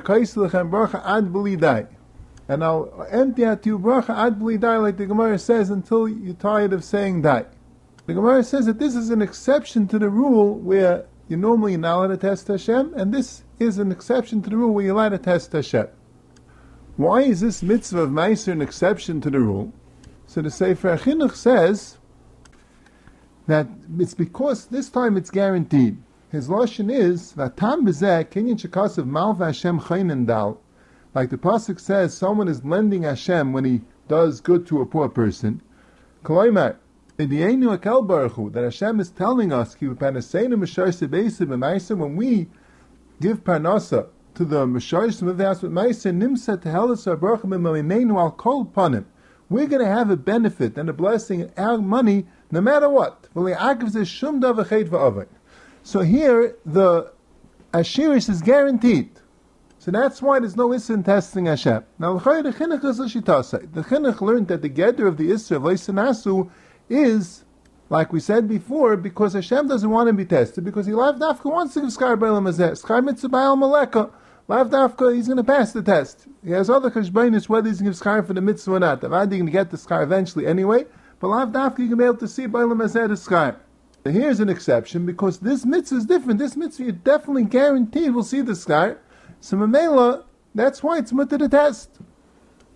and 2.48 2.64
I'll 2.64 3.06
empty 3.10 3.44
out 3.44 3.62
to 3.62 3.68
you 3.68 3.78
bracha 3.78 4.10
ad 4.10 4.38
blidai, 4.38 4.82
like 4.82 4.96
the 4.96 5.06
Gemara 5.06 5.38
says, 5.38 5.70
until 5.70 6.08
you're 6.08 6.34
tired 6.34 6.72
of 6.72 6.84
saying 6.84 7.22
die. 7.22 7.46
The 8.06 8.14
Gemara 8.14 8.42
says 8.42 8.66
that 8.66 8.80
this 8.80 8.96
is 8.96 9.10
an 9.10 9.22
exception 9.22 9.86
to 9.88 9.98
the 9.98 10.10
rule 10.10 10.58
where 10.58 11.06
you 11.28 11.36
normally 11.36 11.76
not 11.76 11.98
allowed 11.98 12.06
to 12.08 12.16
test 12.16 12.48
Hashem, 12.48 12.92
and 12.94 13.14
this 13.14 13.44
is 13.60 13.78
an 13.78 13.92
exception 13.92 14.42
to 14.42 14.50
the 14.50 14.56
rule 14.56 14.74
where 14.74 14.84
you're 14.84 14.94
allowed 14.94 15.10
to 15.10 15.18
test 15.18 15.52
Hashem. 15.52 15.86
Why 16.96 17.22
is 17.22 17.40
this 17.40 17.62
mitzvah 17.62 18.02
of 18.02 18.10
Meiser 18.10 18.52
an 18.52 18.60
exception 18.60 19.20
to 19.20 19.30
the 19.30 19.38
rule? 19.38 19.72
So 20.26 20.42
the 20.42 20.50
Sefer 20.50 20.96
Chinuch 20.98 21.34
says 21.34 21.98
that 23.46 23.68
it's 23.98 24.14
because 24.14 24.66
this 24.66 24.90
time 24.90 25.16
it's 25.16 25.30
guaranteed. 25.30 25.96
His 26.30 26.48
lashon 26.48 26.92
is 26.92 27.34
vatam 27.34 27.86
bezeh 27.86 28.26
kinyan 28.26 28.60
shekasav 28.60 29.06
mal 29.06 29.34
Hashem 29.34 29.80
chaynin 29.80 30.26
dal. 30.26 30.60
Like 31.14 31.30
the 31.30 31.38
pasuk 31.38 31.78
says, 31.78 32.14
someone 32.14 32.48
is 32.48 32.64
lending 32.64 33.02
Hashem 33.02 33.52
when 33.52 33.64
he 33.64 33.82
does 34.08 34.40
good 34.40 34.66
to 34.66 34.80
a 34.80 34.86
poor 34.86 35.08
person. 35.08 35.60
Koloimer, 36.24 36.76
that 37.28 38.62
Hashem 38.64 39.00
is 39.00 39.10
telling 39.10 39.52
us 39.52 39.76
when 39.80 39.96
we 42.16 42.48
give 43.20 43.44
parnasa 43.44 44.06
to 44.34 44.44
the 44.44 44.66
Mishaysim 44.66 45.28
of 45.28 45.36
the 45.36 45.44
Maisa 45.44 46.10
Nimsa 46.12 46.60
to 46.62 46.68
Helis 46.68 47.06
Abrachim 47.16 48.16
al 48.16 48.30
Kol 48.32 48.64
Panim. 48.66 49.04
We're 49.50 49.66
going 49.66 49.84
to 49.84 49.90
have 49.90 50.10
a 50.10 50.16
benefit 50.16 50.78
and 50.78 50.88
a 50.88 50.92
blessing 50.92 51.50
our 51.58 51.78
money 51.78 52.26
no 52.50 52.60
matter 52.60 52.88
what. 52.88 53.28
So 55.84 56.00
here 56.00 56.56
the 56.64 57.12
Ashiris 57.72 58.28
is 58.30 58.42
guaranteed. 58.42 59.10
So 59.78 59.90
that's 59.90 60.22
why 60.22 60.38
there's 60.38 60.56
no 60.56 60.72
Issa 60.72 60.94
in 60.94 61.02
testing 61.02 61.46
Hashem. 61.46 61.84
Now 61.98 62.18
The 62.18 62.20
Chinuch 62.52 64.20
learned 64.20 64.48
that 64.48 64.62
the 64.62 64.68
gather 64.68 65.06
of 65.08 65.16
the 65.16 65.32
Issa 65.32 65.56
of 65.56 65.62
Leisanasu 65.62 66.50
is, 66.92 67.44
like 67.88 68.12
we 68.12 68.20
said 68.20 68.48
before, 68.48 68.96
because 68.96 69.32
Hashem 69.32 69.68
doesn't 69.68 69.88
want 69.88 70.08
to 70.08 70.12
be 70.12 70.24
tested, 70.24 70.64
because 70.64 70.86
he 70.86 70.92
Lav 70.92 71.16
Dafka 71.16 71.50
wants 71.50 71.74
to 71.74 71.80
give 71.80 71.90
Skar 71.90 72.16
Bailam 72.18 72.48
Azeh. 72.48 72.72
Skar 72.72 73.02
Mitzvah 73.04 73.28
Maleka. 73.28 74.10
Dafka, 74.48 75.14
he's 75.14 75.26
going 75.26 75.38
to 75.38 75.44
pass 75.44 75.72
the 75.72 75.82
test. 75.82 76.26
He 76.44 76.50
has 76.50 76.68
other 76.68 76.90
Cheshbainis 76.90 77.48
whether 77.48 77.68
he's 77.68 77.80
going 77.80 77.92
to 77.92 77.98
give 77.98 78.04
Skar 78.04 78.26
for 78.26 78.34
the 78.34 78.40
Mitzvah 78.40 78.72
or 78.72 78.80
not. 78.80 79.00
Avad, 79.00 79.30
you're 79.30 79.38
going 79.38 79.46
to 79.46 79.52
get 79.52 79.70
the 79.70 79.76
Skar 79.76 80.02
eventually 80.02 80.46
anyway, 80.46 80.84
but 81.20 81.28
Lav 81.28 81.48
Dafka, 81.48 81.76
going 81.76 81.90
to 81.90 81.96
be 81.96 82.04
able 82.04 82.16
to 82.16 82.28
see 82.28 82.46
Bailam 82.46 82.82
Azeh 82.82 83.08
the 83.08 83.14
Skar. 83.14 83.56
Here's 84.04 84.40
an 84.40 84.48
exception 84.48 85.06
because 85.06 85.38
this 85.38 85.64
mitzvah 85.64 85.98
is 85.98 86.04
different. 86.06 86.40
This 86.40 86.56
mitzvah 86.56 86.84
you 86.84 86.92
definitely 86.92 87.44
guaranteed 87.44 88.12
will 88.12 88.24
see 88.24 88.40
the 88.40 88.56
sky. 88.56 88.96
So 89.40 89.56
Mamela, 89.56 90.24
that's 90.56 90.82
why 90.82 90.98
it's 90.98 91.12
mutter 91.12 91.38
the 91.38 91.48
test. 91.48 92.00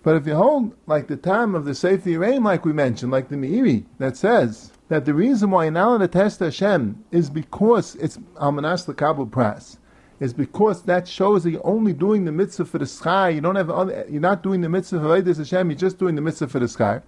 But 0.06 0.14
if 0.14 0.24
you 0.24 0.36
hold 0.36 0.72
like 0.86 1.08
the 1.08 1.16
time 1.16 1.56
of 1.56 1.64
the 1.64 1.74
safety 1.74 2.16
Rain, 2.16 2.44
like 2.44 2.64
we 2.64 2.72
mentioned, 2.72 3.10
like 3.10 3.28
the 3.28 3.34
Meiri, 3.34 3.86
that 3.98 4.16
says 4.16 4.70
that 4.86 5.04
the 5.04 5.12
reason 5.12 5.50
why 5.50 5.64
allowed 5.64 5.98
to 5.98 6.06
test 6.06 6.38
Hashem 6.38 7.04
is 7.10 7.28
because 7.28 7.96
it's 7.96 8.16
Almanas 8.36 8.96
Kabul 8.96 9.26
Pras, 9.26 9.78
is 10.20 10.32
because 10.32 10.82
that 10.82 11.08
shows 11.08 11.42
that 11.42 11.50
you're 11.50 11.66
only 11.66 11.92
doing 11.92 12.24
the 12.24 12.30
mitzvah 12.30 12.66
for 12.66 12.78
the 12.78 12.86
sky. 12.86 13.30
You 13.30 13.40
don't 13.40 13.56
have 13.56 13.68
other, 13.68 14.06
you're 14.08 14.20
not 14.20 14.44
doing 14.44 14.60
the 14.60 14.68
mitzvah 14.68 15.00
for 15.00 15.08
Vedas 15.08 15.38
Hashem. 15.38 15.70
You're 15.70 15.76
just 15.76 15.98
doing 15.98 16.14
the 16.14 16.22
mitzvah 16.22 16.46
for 16.46 16.60
the 16.60 16.68
sky. 16.68 17.02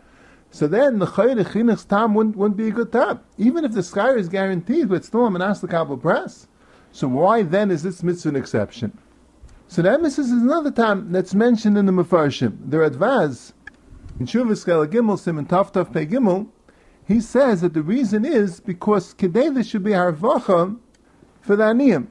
So 0.51 0.67
then 0.67 0.99
the 0.99 1.07
Chayre 1.07 1.37
Chinuch's 1.45 1.85
time 1.85 2.15
wouldn't, 2.15 2.35
wouldn't 2.35 2.57
be 2.57 2.67
a 2.67 2.73
good 2.73 2.91
time. 2.91 3.21
Even 3.37 3.65
if 3.65 3.71
the 3.71 3.85
sky 3.85 4.15
is 4.15 4.29
guaranteed, 4.29 4.89
but 4.89 5.05
still 5.05 5.21
Almanas 5.21 5.71
Kabul 5.71 5.99
Pras. 5.99 6.49
So 6.91 7.07
why 7.07 7.43
then 7.43 7.71
is 7.71 7.85
this 7.85 8.03
mitzvah 8.03 8.31
an 8.31 8.35
exception? 8.35 8.99
So 9.71 9.83
emphasis 9.83 10.29
is 10.29 10.43
another 10.43 10.71
time 10.71 11.13
that's 11.13 11.35
mentioned 11.35 11.77
in 11.77 11.85
the 11.85 11.93
Mefarshim. 11.93 12.57
The 12.71 12.79
Radvaz, 12.79 13.53
in 14.19 14.25
Shuvas 14.25 14.65
Gimel 14.65 15.19
Sim 15.19 15.37
and 15.37 15.47
Taftaf 15.47 15.93
Pe 15.93 16.07
Gimel, 16.07 16.49
he 17.07 17.21
says 17.21 17.61
that 17.61 17.75
the 17.75 17.83
reason 17.83 18.25
is 18.25 18.61
because 18.61 19.15
there 19.19 19.63
should 19.63 19.85
be 19.85 19.91
Harvacha 19.91 20.79
for 21.43 21.55
the 21.55 21.65
Aniyim. 21.65 22.07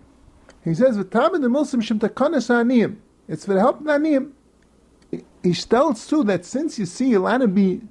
He 0.63 0.75
says, 0.75 0.99
V'tamid 0.99 1.41
the 1.41 1.49
Muslim 1.49 1.81
Shem 1.81 1.99
Takanas 1.99 2.49
Aniyim. 2.51 2.97
It's 3.27 3.45
for 3.45 3.55
the 3.55 3.59
help 3.59 3.79
of 3.79 3.85
the 3.85 3.91
Aniyim. 3.91 4.33
He 5.41 5.53
tells 5.53 6.05
too 6.05 6.23
that 6.25 6.45
since 6.45 6.77
you 6.77 6.85
see 6.85 7.13
to 7.13 7.47
be 7.47 7.81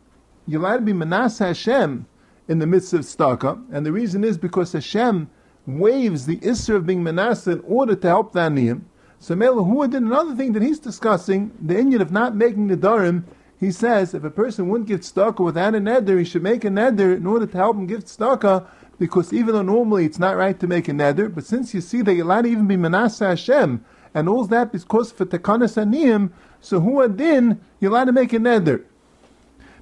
to 0.49 0.81
be 0.81 0.93
Manas 0.93 1.41
Hashem 1.41 2.07
in 2.47 2.59
the 2.61 2.67
midst 2.69 2.93
of 2.93 3.01
Staka, 3.01 3.65
and 3.73 3.85
the 3.85 3.91
reason 3.91 4.23
is 4.23 4.39
because 4.39 4.73
Hashem 4.73 5.29
waives 5.67 6.27
the 6.27 6.37
Isser 6.37 6.77
of 6.77 6.87
being 6.87 7.03
Manasseh 7.03 7.51
in 7.51 7.61
order 7.67 7.97
to 7.97 8.07
help 8.07 8.33
the 8.33 8.41
Aniyim. 8.41 8.83
So 9.19 9.35
Mela 9.35 9.63
Hua 9.63 9.89
did 9.89 10.03
another 10.03 10.35
thing 10.35 10.53
that 10.53 10.63
he's 10.63 10.79
discussing, 10.79 11.53
the 11.61 11.79
Indian 11.79 12.03
of 12.03 12.13
not 12.13 12.37
making 12.37 12.69
the 12.69 12.77
Darim. 12.77 13.25
He 13.59 13.73
says 13.73 14.13
if 14.15 14.23
a 14.23 14.31
person 14.31 14.69
wouldn't 14.69 14.89
give 14.89 15.01
tzedakah 15.01 15.45
without 15.45 15.75
a 15.75 15.79
neder, 15.79 16.19
he 16.19 16.25
should 16.25 16.43
make 16.43 16.65
a 16.65 16.69
neder 16.69 17.17
in 17.17 17.27
order 17.27 17.47
to 17.47 17.57
help 17.57 17.77
him 17.77 17.87
give 17.87 18.05
tzedakah, 18.05 18.67
because 18.99 19.33
even 19.33 19.55
though 19.55 19.63
normally 19.63 20.05
it's 20.05 20.19
not 20.19 20.37
right 20.37 20.61
to 20.61 20.67
make 20.67 20.89
a 20.89 20.93
neder, 20.93 21.35
but 21.35 21.47
since 21.47 21.73
you 21.73 21.81
see 21.81 22.03
that 22.03 22.15
you're 22.15 22.27
allowed 22.27 22.43
to 22.43 22.51
even 22.51 22.67
be 22.67 22.77
Manasseh 22.77 23.29
Hashem, 23.29 23.85
and 24.15 24.29
all 24.29 24.45
that 24.47 24.75
is 24.75 24.85
because 24.85 25.11
for 25.11 25.25
Tekanas 25.25 25.77
Aniyim, 25.83 26.31
so 26.61 26.81
Hua 26.81 27.09
din, 27.09 27.61
you're 27.81 27.91
allowed 27.91 28.05
to 28.05 28.13
make 28.13 28.33
a 28.33 28.39
neder. 28.39 28.85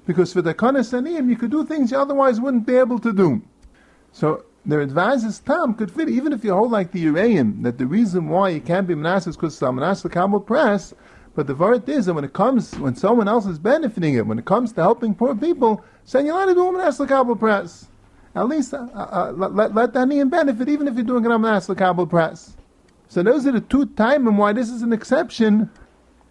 Because 0.05 0.31
for 0.33 0.41
Tekanas 0.41 0.93
Aniyim, 0.93 1.29
you 1.29 1.35
could 1.35 1.51
do 1.51 1.65
things 1.65 1.91
you 1.91 1.97
otherwise 1.97 2.39
wouldn't 2.39 2.65
be 2.65 2.75
able 2.75 2.99
to 2.99 3.11
do. 3.11 3.41
So 4.13 4.45
their 4.65 4.81
advisors 4.81 5.39
Tam 5.39 5.73
could 5.73 5.91
fit, 5.91 6.09
even 6.09 6.33
if 6.33 6.43
you 6.43 6.53
hold 6.53 6.71
like 6.71 6.91
the 6.91 7.05
Uraim, 7.05 7.61
that 7.63 7.77
the 7.77 7.85
reason 7.85 8.29
why 8.29 8.49
you 8.49 8.61
can't 8.61 8.87
be 8.87 8.95
Manasseh 8.95 9.29
is 9.29 9.35
because 9.35 9.61
Manasseh 9.61 10.09
Kabul 10.09 10.39
press, 10.39 10.93
but 11.35 11.47
the 11.47 11.55
word 11.55 11.87
is 11.87 12.05
that 12.05 12.13
when 12.13 12.23
it 12.23 12.33
comes, 12.33 12.77
when 12.79 12.95
someone 12.95 13.27
else 13.27 13.45
is 13.45 13.59
benefiting 13.59 14.15
it, 14.15 14.25
when 14.25 14.39
it 14.39 14.45
comes 14.45 14.71
to 14.73 14.81
helping 14.81 15.13
poor 15.13 15.35
people, 15.35 15.83
saying 16.05 16.25
you're 16.25 16.35
not 16.35 16.45
to 16.45 16.55
do 16.55 16.71
Manasseh 16.71 17.05
Kabul 17.05 17.35
press. 17.35 17.87
At 18.33 18.47
least 18.47 18.73
uh, 18.73 18.87
uh, 18.93 19.33
let, 19.35 19.73
let 19.73 19.93
the 19.93 19.99
Aniyim 19.99 20.29
benefit, 20.29 20.67
even 20.67 20.87
if 20.87 20.95
you're 20.95 21.03
doing 21.03 21.25
it 21.25 21.31
on 21.31 21.41
Manasseh 21.41 21.75
Kabul 21.75 22.07
press. 22.07 22.55
So 23.07 23.21
those 23.21 23.45
are 23.45 23.51
the 23.51 23.61
two 23.61 23.85
time 23.85 24.27
and 24.27 24.37
why 24.37 24.51
this 24.53 24.69
is 24.69 24.81
an 24.81 24.91
exception, 24.91 25.69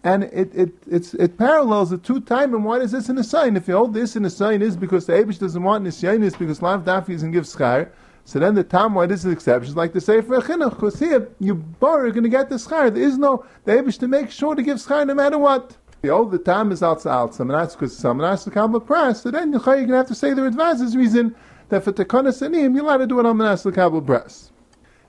and 0.03 0.25
it 0.25 0.53
it 0.53 1.13
it 1.13 1.37
parallels 1.37 1.89
the 1.89 1.97
two 1.97 2.19
time 2.19 2.53
and 2.53 2.63
why 2.63 2.79
is 2.79 2.91
this 2.91 3.09
in 3.09 3.17
a 3.17 3.23
sign? 3.23 3.55
If 3.55 3.67
you 3.67 3.75
hold 3.75 3.93
this 3.93 4.15
in 4.15 4.25
a 4.25 4.29
sign 4.29 4.61
is 4.61 4.75
because 4.75 5.07
the 5.07 5.13
Abish 5.13 5.39
doesn't 5.39 5.63
want 5.63 5.83
Nisyanis 5.83 6.25
is 6.25 6.35
because 6.35 6.61
Lav 6.61 6.83
Dafi 6.83 7.13
doesn't 7.13 7.31
give 7.31 7.45
schar. 7.45 7.89
So 8.27 8.39
then 8.39 8.55
the 8.55 8.63
this 9.07 9.23
is 9.23 9.31
exception 9.31 9.69
is 9.69 9.75
like 9.75 9.93
the 9.93 10.01
Sefer 10.01 10.41
Chinuch, 10.41 10.71
because 10.71 10.99
here, 10.99 11.29
you 11.39 11.53
bar, 11.53 12.03
you're 12.03 12.11
going 12.11 12.23
to 12.23 12.29
get 12.29 12.49
the 12.49 12.55
schar. 12.55 12.91
There 12.91 13.03
is 13.03 13.19
no, 13.19 13.45
the 13.65 13.73
Abish 13.73 13.99
to 13.99 14.07
make 14.07 14.31
sure 14.31 14.55
to 14.55 14.63
give 14.63 14.77
schar 14.77 15.05
no 15.05 15.13
matter 15.13 15.37
what. 15.37 15.77
The 16.01 16.09
old 16.09 16.31
the 16.31 16.39
time 16.39 16.71
is 16.71 16.81
out. 16.81 17.01
Someone 17.35 17.55
asks 17.55 17.75
because 17.75 18.51
come 18.51 18.73
a 18.73 18.79
price. 18.79 19.21
So 19.21 19.29
then 19.29 19.51
you're 19.51 19.61
going 19.61 19.87
to 19.87 19.95
have 19.95 20.07
to 20.07 20.15
say 20.15 20.33
the 20.33 20.41
advisor's 20.41 20.97
reason 20.97 21.35
that 21.69 21.83
for 21.83 21.91
Tekonis 21.91 22.43
Anim, 22.43 22.75
you're 22.75 22.83
allowed 22.83 22.97
to 22.97 23.07
do 23.07 23.19
it 23.19 23.27
on 23.27 23.37
Manas 23.37 23.63
Kabul 23.63 24.01
press. 24.01 24.51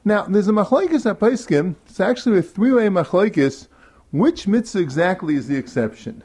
Now, 0.04 0.24
there's 0.24 0.48
a 0.48 0.52
machlokes 0.52 1.08
at 1.08 1.18
Paiskim. 1.18 1.74
It's 1.86 2.00
actually 2.00 2.38
a 2.38 2.42
three-way 2.42 2.88
machlokes. 2.88 3.68
Which 4.12 4.46
mitzvah 4.46 4.80
exactly 4.80 5.36
is 5.36 5.48
the 5.48 5.56
exception? 5.56 6.22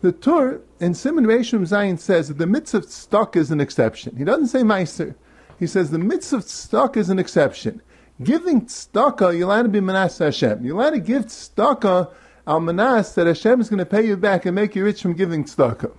The 0.00 0.12
Tur 0.12 0.60
in 0.80 0.94
Simon 0.94 1.24
Reishim 1.24 1.60
Zayin 1.60 1.98
says 1.98 2.28
that 2.28 2.38
the 2.38 2.46
mitzvah 2.46 2.82
stock 2.82 3.36
is 3.36 3.52
an 3.52 3.60
exception. 3.60 4.16
He 4.16 4.24
doesn't 4.24 4.48
say 4.48 4.62
Meiser. 4.62 5.14
He 5.58 5.66
says 5.66 5.90
the 5.90 5.98
mitzvah 5.98 6.36
of 6.36 6.44
tzedakah 6.44 6.96
is 6.96 7.10
an 7.10 7.18
exception. 7.18 7.82
Giving 8.22 8.62
tzedakah, 8.62 9.36
you're 9.36 9.46
allowed 9.46 9.62
to 9.62 9.68
be 9.68 9.80
manas 9.80 10.18
Hashem. 10.18 10.64
You're 10.64 10.76
allowed 10.76 10.90
to 10.90 11.00
give 11.00 11.26
tzedakah 11.26 12.12
al 12.46 12.60
manas 12.60 13.14
that 13.14 13.26
Hashem 13.26 13.60
is 13.60 13.68
going 13.68 13.78
to 13.78 13.86
pay 13.86 14.06
you 14.06 14.16
back 14.16 14.46
and 14.46 14.54
make 14.54 14.74
you 14.74 14.84
rich 14.84 15.02
from 15.02 15.14
giving 15.14 15.44
tzedakah. 15.44 15.92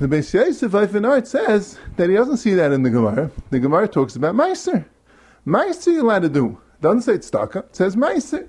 The 0.00 0.08
Beis 0.08 0.34
Yosef 0.34 0.72
Eifen 0.72 1.26
says 1.26 1.78
that 1.96 2.10
he 2.10 2.16
doesn't 2.16 2.38
see 2.38 2.54
that 2.54 2.72
in 2.72 2.82
the 2.82 2.90
Gemara. 2.90 3.30
The 3.50 3.60
Gemara 3.60 3.86
talks 3.86 4.16
about 4.16 4.34
Meiser. 4.34 4.84
Meiser 5.46 5.92
you're 5.92 6.02
allowed 6.02 6.22
to 6.22 6.28
do. 6.28 6.58
Doesn't 6.80 7.02
say 7.02 7.18
tzedakah. 7.18 7.66
It 7.66 7.76
says 7.76 7.96
Meiser. 7.96 8.48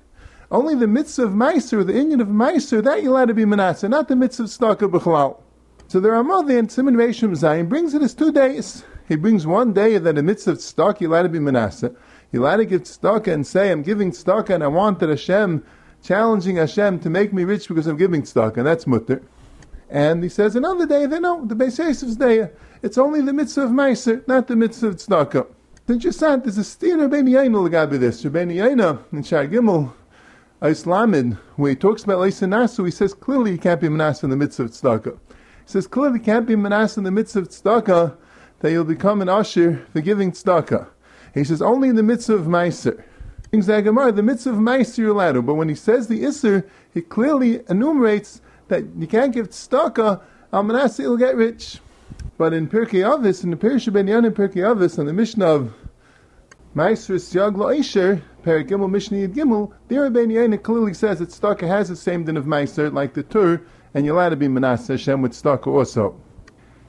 Only 0.50 0.76
the 0.76 0.88
mitzvah 0.88 1.23
of 1.23 1.32
Meiser, 1.32 1.86
the 1.86 1.95
Indian 1.95 2.21
of 2.21 2.30
Meiser, 2.30 2.84
that 2.84 3.04
you're 3.04 3.12
allowed 3.12 3.28
to 3.28 3.34
be 3.34 3.45
Manasseh, 3.45 3.88
not 3.88 4.08
the 4.08 4.15
mitzvah 4.15 4.43
of 4.43 4.50
tzedakah 4.50 4.91
b'chalal. 4.91 5.41
So 5.88 6.00
the 6.00 6.12
Ramah 6.12 6.47
in 6.50 6.67
Simon 6.67 6.95
Reishim 6.95 7.32
Zayin 7.32 7.69
brings 7.69 7.93
it 7.93 8.02
as 8.02 8.13
two 8.13 8.32
days. 8.32 8.84
He 9.08 9.15
brings 9.15 9.48
one 9.48 9.72
day 9.72 9.98
that 9.98 10.10
in 10.10 10.15
the 10.15 10.24
midst 10.24 10.48
of 10.48 10.58
tzedakah, 10.58 11.00
you're 11.00 11.10
allowed 11.10 11.24
to 11.24 11.30
be 11.30 11.39
Manasseh. 11.39 11.93
You're 12.32 12.43
allowed 12.43 12.58
to 12.58 12.65
give 12.65 12.84
tzedakah 12.84 13.34
and 13.34 13.48
say, 13.48 13.72
I'm 13.72 13.82
giving 13.82 14.12
tzedakah 14.12 14.50
and 14.50 14.63
I 14.63 14.67
want 14.67 15.00
that 15.00 15.10
Hashem, 15.10 15.63
challenging 16.04 16.58
Hashem 16.58 17.00
to 17.00 17.10
make 17.10 17.32
me 17.32 17.46
rich 17.46 17.70
because 17.70 17.88
I'm 17.88 17.96
giving 17.96 18.24
tzedakah. 18.24 18.58
And 18.58 18.67
that's 18.67 18.86
mutter. 18.86 19.22
And 19.89 20.22
he 20.22 20.28
says 20.28 20.58
another 20.58 20.86
day, 20.86 21.06
they 21.06 21.20
know, 21.20 21.46
the 21.46 21.56
Beis 21.56 21.80
Yosef's 21.80 22.17
day, 22.17 22.50
it's 22.82 22.98
only 22.98 23.22
the 23.22 23.32
mitzvah 23.32 23.62
of 23.62 23.72
Meiser, 23.72 24.28
not 24.28 24.48
the 24.48 24.58
mitzvah 24.58 24.88
of 24.88 24.96
tzedakah. 24.98 25.48
It's 25.74 25.89
interesting, 25.89 26.41
there's 26.41 26.58
a 26.58 26.63
steer 26.65 26.98
Rabbeinu 26.98 27.30
Yaina 27.30 27.70
legabe 27.70 27.98
this. 27.98 28.22
Rabbeinu 28.26 28.56
Yaina 28.56 29.00
in 29.13 29.24
Shar 29.24 29.48
Gimel, 29.48 29.93
Islamid, 30.62 31.38
where 31.56 31.70
he 31.70 31.76
talks 31.78 32.04
about 32.04 32.20
Leisa 32.20 32.46
Nasu, 32.46 32.84
he 32.84 32.91
says 32.91 33.13
clearly 33.13 33.52
you 33.52 33.58
can't 33.58 33.80
be 33.80 33.88
Manasseh 33.88 34.26
in 34.26 34.32
the 34.32 34.36
midst 34.36 34.60
of 34.60 34.72
tzedakah. 34.72 35.17
He 35.30 35.38
says 35.65 35.88
clearly 35.88 36.20
you 36.20 36.26
can't 36.26 36.46
be 36.46 36.58
Manasseh 36.58 37.00
in 37.00 37.06
the 37.06 37.12
midst 37.12 37.38
of 37.38 37.48
tzedakah 37.48 38.17
that 38.60 38.72
you'll 38.72 38.84
become 38.84 39.22
an 39.22 39.30
usher 39.30 39.86
for 39.93 40.02
giving 40.02 40.32
tzedakah. 40.32 40.88
He 41.34 41.43
says 41.43 41.62
only 41.62 41.89
in 41.89 41.96
the 41.96 42.04
mitzvah 42.04 42.34
of 42.34 42.46
Meiser. 42.46 43.04
In 43.52 43.62
Zagamar, 43.62 44.15
the 44.15 44.24
mitzvah 44.24 44.52
of 44.52 44.58
Meiser 44.58 44.98
you're 44.98 45.12
allowed 45.12 45.34
to, 45.34 45.41
but 45.41 45.54
when 45.54 45.70
he 45.70 45.76
says 45.76 46.08
the 46.08 46.24
Isser, 46.24 46.67
he 46.93 47.02
clearly 47.02 47.62
enumerates 47.70 48.41
that 48.67 48.84
you 48.98 49.08
can't 49.08 49.34
give 49.34 49.50
tzedakah, 49.50 50.22
al 50.52 50.63
Manasseh 50.63 51.04
will 51.04 51.17
get 51.17 51.36
rich. 51.36 51.80
But 52.38 52.54
in 52.54 52.67
Pirkei 52.67 53.04
Avos, 53.04 53.43
in 53.43 53.52
the 53.52 53.58
Pirish 53.58 53.91
Ben 53.91 54.08
Yan 54.08 54.26
in 54.26 54.34
Pirkei 54.34 54.58
Avos, 54.58 55.00
on 55.00 55.06
the 55.06 55.13
Mishnah 55.13 55.46
of 55.46 55.74
Meiser 56.76 57.15
Syag 57.15 57.56
Lo'isher, 57.56 58.22
Perik 58.43 58.67
Gimel 58.70 58.89
Mishnah 58.89 59.20
Yid 59.20 59.34
Gimel, 59.34 59.72
there 59.88 60.10
Ben 60.10 60.30
Yan 60.30 60.58
clearly 60.60 60.93
says 60.93 61.20
that 61.20 61.30
tzedakah 61.30 61.67
has 61.67 61.89
the 61.89 61.96
same 61.96 62.24
din 62.24 62.38
of 62.38 62.46
Meiser, 62.46 62.91
like 62.91 63.13
the 63.13 63.24
Tur, 63.24 63.62
and 63.93 64.06
you're 64.06 64.15
allowed 64.15 64.30
to 64.30 64.36
be 64.36 64.48
Manasseh 64.48 64.93
Hashem 64.93 65.22
with 65.22 65.32
tzedakah 65.32 65.67
also. 65.67 66.20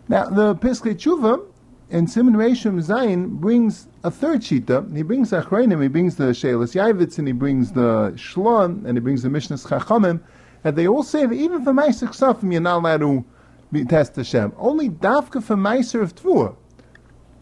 Now, 0.09 0.29
the 0.29 0.55
Piskei 0.55 0.95
Tshuva, 0.95 1.45
and 1.91 2.11
Simon 2.11 2.35
Reishim 2.35 2.83
Zayin 2.83 3.29
brings 3.29 3.89
a 4.05 4.11
third 4.11 4.43
shita. 4.43 4.95
He 4.95 5.03
brings 5.03 5.31
Achreinim, 5.31 5.83
he 5.83 5.89
brings 5.89 6.17
the 6.17 6.25
Shelas 6.25 6.75
Yavitz, 6.75 7.19
and 7.19 7.27
he 7.27 7.33
brings 7.33 7.73
the 7.73 8.13
Shlon, 8.17 8.85
and 8.85 8.97
he 8.97 9.01
brings 9.01 9.23
the 9.23 9.31
Mishnah 9.31 9.57
Chachamim, 9.57 10.21
and 10.65 10.77
they 10.77 10.87
all 10.87 11.03
say 11.03 11.25
that 11.25 11.35
even 11.35 11.65
for 11.65 11.73
Meiser 11.73 12.09
Ksafim, 12.09 12.53
you're 12.53 12.61
not 12.61 12.79
allowed 12.79 13.01
to 13.01 13.25
be 13.73 13.85
test 13.85 14.17
Hashem. 14.17 14.53
Only 14.59 14.91
Dafka 14.91 15.43
for 15.43 15.57
Meiser 15.57 16.03
of 16.03 16.15
Tvua. 16.15 16.57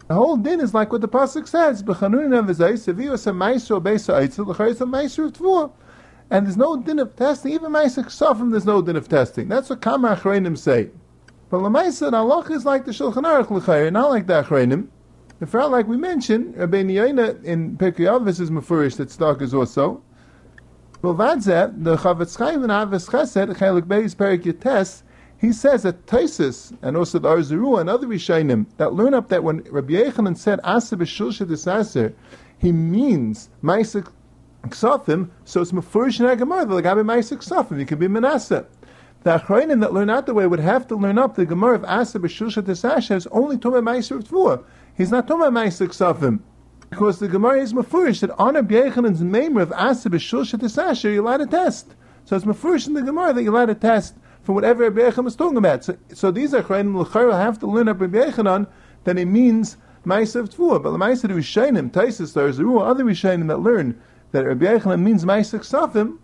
The 0.07 0.13
whole 0.13 0.37
din 0.37 0.61
is 0.61 0.73
like 0.73 0.93
what 0.93 1.01
the 1.01 1.09
pasuk 1.09 1.47
says: 1.47 1.83
"B'chanunin 1.83 2.31
avizayis 2.41 2.93
aviyos 2.93 3.27
a 3.27 3.31
meiser 3.31 3.81
beisa 3.81 4.13
eitzel 4.13 4.47
l'chayis 4.47 4.79
a 4.79 5.23
of 5.23 5.33
tvua." 5.33 5.71
And 6.29 6.45
there's 6.45 6.55
no 6.55 6.77
din 6.77 6.99
of 6.99 7.15
testing. 7.17 7.51
Even 7.51 7.73
meiser 7.73 8.05
ksafim, 8.05 8.51
there's 8.51 8.65
no 8.65 8.81
din 8.81 8.95
of 8.95 9.09
testing. 9.09 9.49
That's 9.49 9.69
what 9.69 9.81
Kama 9.81 10.15
Achreinim 10.15 10.57
say. 10.57 10.91
But 11.49 11.59
Lamaisa, 11.59 12.11
Allah 12.11 12.45
is 12.51 12.65
like 12.65 12.83
the 12.83 12.91
Shulchan 12.91 13.23
Aruch 13.23 13.49
L'chayr, 13.49 13.91
not 13.91 14.09
like 14.09 14.27
the 14.27 14.43
Achreinim. 14.43 14.89
In 15.39 15.47
fact, 15.47 15.69
like 15.69 15.87
we 15.87 15.95
mentioned, 15.95 16.55
Rabbeinu 16.55 16.93
Yaina 16.93 17.43
in 17.43 17.77
Pirkei 17.77 17.99
Avos 17.99 18.41
is 18.41 18.51
Mefurish 18.51 18.97
that 18.97 19.09
stock 19.09 19.41
is 19.41 19.53
also. 19.53 20.01
Well, 21.01 21.13
that's 21.13 21.45
that. 21.45 21.83
The 21.83 21.95
Chafetz 21.95 22.37
Chaim 22.37 22.63
in 22.63 22.69
Ahavas 22.69 23.09
Chesed, 23.09 23.55
Chelik 23.55 23.83
Beis 23.83 24.15
Perik 24.15 24.43
Yates, 24.43 25.03
he 25.37 25.53
says 25.53 25.83
that 25.83 26.05
Taisus 26.05 26.75
and 26.81 26.97
also 26.97 27.19
the 27.19 27.29
Or 27.29 27.37
Zarua 27.37 27.79
and 27.79 27.89
other 27.89 28.07
Rishonim 28.07 28.65
that 28.77 28.93
learn 28.93 29.13
up 29.13 29.29
that 29.29 29.43
when 29.43 29.59
Rabbi 29.69 29.93
Yechanan 29.93 30.35
said 30.35 30.59
Asa 30.63 30.97
b'shulsha 30.97 31.45
desaser, 31.45 32.13
he 32.57 32.71
means 32.73 33.49
Maisik 33.63 34.11
Ksafim, 34.63 35.29
so 35.45 35.61
it's 35.61 35.71
Mefurish 35.71 36.19
in 36.19 36.25
Agamar, 36.25 36.67
the 36.67 36.81
Lagabe 36.81 37.05
Maisik 37.05 37.37
Ksafim, 37.37 37.79
it 37.79 37.87
could 37.87 37.99
be 37.99 38.07
Manasseh. 38.07 38.65
The 39.23 39.39
Achrayim 39.39 39.81
that 39.81 39.93
learn 39.93 40.09
out 40.09 40.25
the 40.25 40.33
way 40.33 40.47
would 40.47 40.59
have 40.59 40.87
to 40.87 40.95
learn 40.95 41.17
up 41.17 41.35
the 41.35 41.45
Gemara 41.45 41.75
of 41.75 41.83
Asa 41.85 42.19
B'Shusha 42.19 42.63
Tesasha 42.63 43.15
is 43.15 43.27
only 43.27 43.57
Tumah 43.57 43.83
Meiser 43.83 44.17
of 44.17 44.23
Tvua. 44.23 44.63
he's 44.95 45.11
not 45.11 45.29
about 45.29 45.53
Maisa 45.53 45.87
Ksafim. 45.87 46.39
Because 46.89 47.19
the 47.19 47.27
Gemara 47.27 47.61
is 47.61 47.73
mafurish 47.73 48.21
that 48.21 48.31
on 48.39 48.55
a 48.55 48.63
Yechanan's 48.63 49.21
member 49.21 49.59
of 49.59 49.73
Asa 49.73 50.09
b'shul 50.09 50.45
shetisasher, 50.45 51.13
you're 51.13 51.21
allowed 51.21 51.37
to 51.37 51.47
test. 51.47 51.95
So 52.23 52.35
it's 52.35 52.45
mafurish 52.45 52.87
in 52.87 52.93
the 52.93 53.01
Gemara 53.01 53.33
that 53.33 53.43
you're 53.43 53.53
allowed 53.53 53.65
to 53.65 53.75
test 53.75 54.15
for 54.43 54.53
whatever 54.53 54.89
Rabbi 54.89 55.01
is 55.25 55.35
talking 55.35 55.57
about. 55.57 55.83
So, 55.83 55.97
so 56.13 56.31
these 56.31 56.53
Chayim 56.53 56.95
L'chayr 56.95 57.33
have 57.33 57.59
to 57.59 57.67
learn 57.67 57.89
up 57.89 57.99
Rabbi 57.99 58.19
Yechanan 58.19 58.67
that 59.03 59.17
it 59.17 59.25
means 59.25 59.75
of 60.05 60.49
Tvua. 60.49 60.81
But 60.81 60.91
the 60.91 60.97
Maisa 60.97 61.25
of 61.25 61.31
Rishonim, 61.31 61.91
Taisis, 61.91 62.33
there's 62.33 62.59
a 62.59 62.63
rule, 62.63 62.81
other 62.81 63.03
Rishonim 63.03 63.49
that 63.49 63.57
learn 63.57 64.01
that 64.31 64.45
Rabbi 64.45 64.65
Yechanan 64.65 65.01
means 65.01 65.25
Maisa 65.25 65.59
Ksafim, 65.59 66.19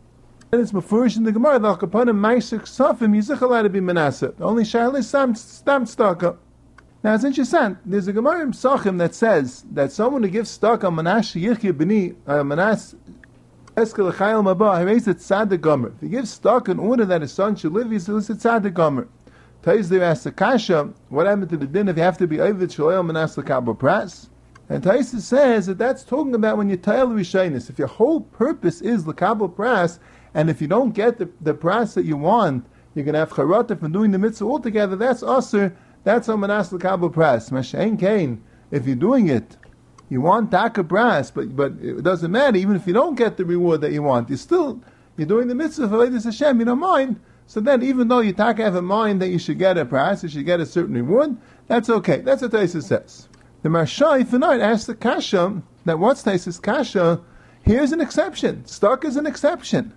and 0.53 0.61
it's 0.61 0.71
mafurish 0.71 1.17
in 1.17 1.23
the 1.23 1.31
Gemara 1.31 1.57
that 1.57 1.81
upon 1.81 2.07
a 2.09 2.13
Maisa 2.13 2.59
Ksafim, 2.59 3.17
Yizich 3.17 3.41
allowed 3.41 3.63
to 3.63 3.69
be 3.69 3.79
Manasseh. 3.79 4.35
Only 4.39 4.61
Shaila 4.63 5.03
Sam 5.03 5.33
Stam 5.33 5.85
Staka. 5.85 6.37
Now 7.03 7.15
it's 7.15 7.23
interesting. 7.23 7.79
There's 7.83 8.07
a 8.07 8.13
Gemara 8.13 8.43
in 8.43 8.51
Psachim 8.51 8.99
that 8.99 9.15
says 9.15 9.65
that 9.71 9.91
someone 9.91 10.21
who 10.21 10.29
gives 10.29 10.63
on 10.63 10.77
Manash 10.77 11.41
Yichya 11.41 11.73
B'ni 11.73 12.15
uh, 12.27 12.43
Manas 12.43 12.93
Eskel 13.75 14.13
Chayil 14.13 14.55
Mabah, 14.55 14.77
he 14.77 14.85
makes 14.85 15.07
it 15.07 15.17
Tzaddik 15.17 15.59
Gomer. 15.59 15.87
If 15.87 16.01
he 16.01 16.09
gives 16.09 16.29
stock 16.29 16.69
in 16.69 16.77
order 16.77 17.03
that 17.05 17.21
his 17.21 17.31
son 17.31 17.55
should 17.55 17.73
live, 17.73 17.89
he's 17.89 18.07
a 18.07 18.11
Tzaddik 18.11 18.75
Gomer. 18.75 19.07
There 19.63 20.03
asks 20.03 20.25
the 20.25 20.31
Kasha, 20.31 20.93
what 21.09 21.25
happened 21.25 21.49
to 21.49 21.57
the 21.57 21.65
din 21.65 21.87
if 21.87 21.97
you 21.97 22.03
have 22.03 22.19
to 22.19 22.27
be 22.27 22.39
Ovid 22.39 22.71
Shalom 22.71 23.07
Manas 23.07 23.37
Lakabah 23.37 23.75
Pras? 23.75 24.27
And 24.69 24.83
Taisa 24.83 25.19
says 25.19 25.65
that 25.65 25.79
that's 25.79 26.03
talking 26.03 26.35
about 26.35 26.57
when 26.57 26.69
you 26.69 26.77
tile 26.77 27.07
Rishainis. 27.07 27.71
If 27.71 27.79
your 27.79 27.87
whole 27.87 28.21
purpose 28.21 28.81
is 28.81 29.03
Lakabah 29.03 29.53
Pras, 29.53 29.97
and 30.33 30.49
if 30.49 30.61
you 30.61 30.67
don't 30.67 30.91
get 30.91 31.19
the, 31.19 31.29
the 31.41 31.53
pras 31.53 31.93
that 31.93 32.05
you 32.05 32.17
want, 32.17 32.65
you're 32.95 33.05
going 33.05 33.13
to 33.13 33.19
have 33.19 33.31
charata 33.31 33.79
from 33.79 33.91
doing 33.91 34.11
the 34.11 34.19
mitzvah 34.19 34.45
altogether, 34.45 34.95
that's 34.95 35.23
usher 35.23 35.75
that's 36.03 36.27
a 36.27 36.35
manas 36.35 36.71
l'kabel 36.71 37.11
pras. 37.11 37.49
Mashain 37.51 37.97
kain. 37.99 38.43
If 38.71 38.85
you're 38.85 38.95
doing 38.95 39.29
it, 39.29 39.57
you 40.09 40.21
want 40.21 40.51
taka 40.51 40.83
pras, 40.83 41.33
but 41.33 41.55
but 41.55 41.73
it 41.81 42.03
doesn't 42.03 42.31
matter. 42.31 42.57
Even 42.57 42.75
if 42.75 42.85
you 42.85 42.93
don't 42.93 43.15
get 43.15 43.37
the 43.37 43.45
reward 43.45 43.81
that 43.81 43.91
you 43.91 44.03
want, 44.03 44.29
you 44.29 44.37
still 44.37 44.81
you're 45.17 45.27
doing 45.27 45.47
the 45.47 45.55
mitzvah 45.55 45.87
for 45.87 45.97
Ladies 45.97 46.25
Hashem. 46.25 46.59
You 46.59 46.65
don't 46.65 46.79
mind. 46.79 47.19
So 47.45 47.59
then, 47.59 47.83
even 47.83 48.07
though 48.07 48.19
you 48.19 48.33
taka 48.33 48.63
have 48.63 48.75
a 48.75 48.81
mind 48.81 49.21
that 49.21 49.29
you 49.29 49.39
should 49.39 49.59
get 49.59 49.77
a 49.77 49.85
pras, 49.85 50.23
you 50.23 50.29
should 50.29 50.45
get 50.45 50.59
a 50.59 50.65
certain 50.65 50.95
reward, 50.95 51.37
that's 51.67 51.89
okay. 51.89 52.21
That's 52.21 52.41
what 52.41 52.51
Taisa 52.51 52.81
says. 52.81 53.27
The 53.63 53.69
Marshai 53.69 54.23
tonight 54.23 54.59
asked 54.59 54.87
the 54.87 54.95
Kasha 54.95 55.61
that 55.85 55.99
what's 55.99 56.23
Taisa's 56.23 56.59
Kasha? 56.59 57.21
Here's 57.61 57.91
an 57.91 58.01
exception. 58.01 58.65
Stock 58.65 59.05
is 59.05 59.15
an 59.15 59.25
exception. 59.25 59.93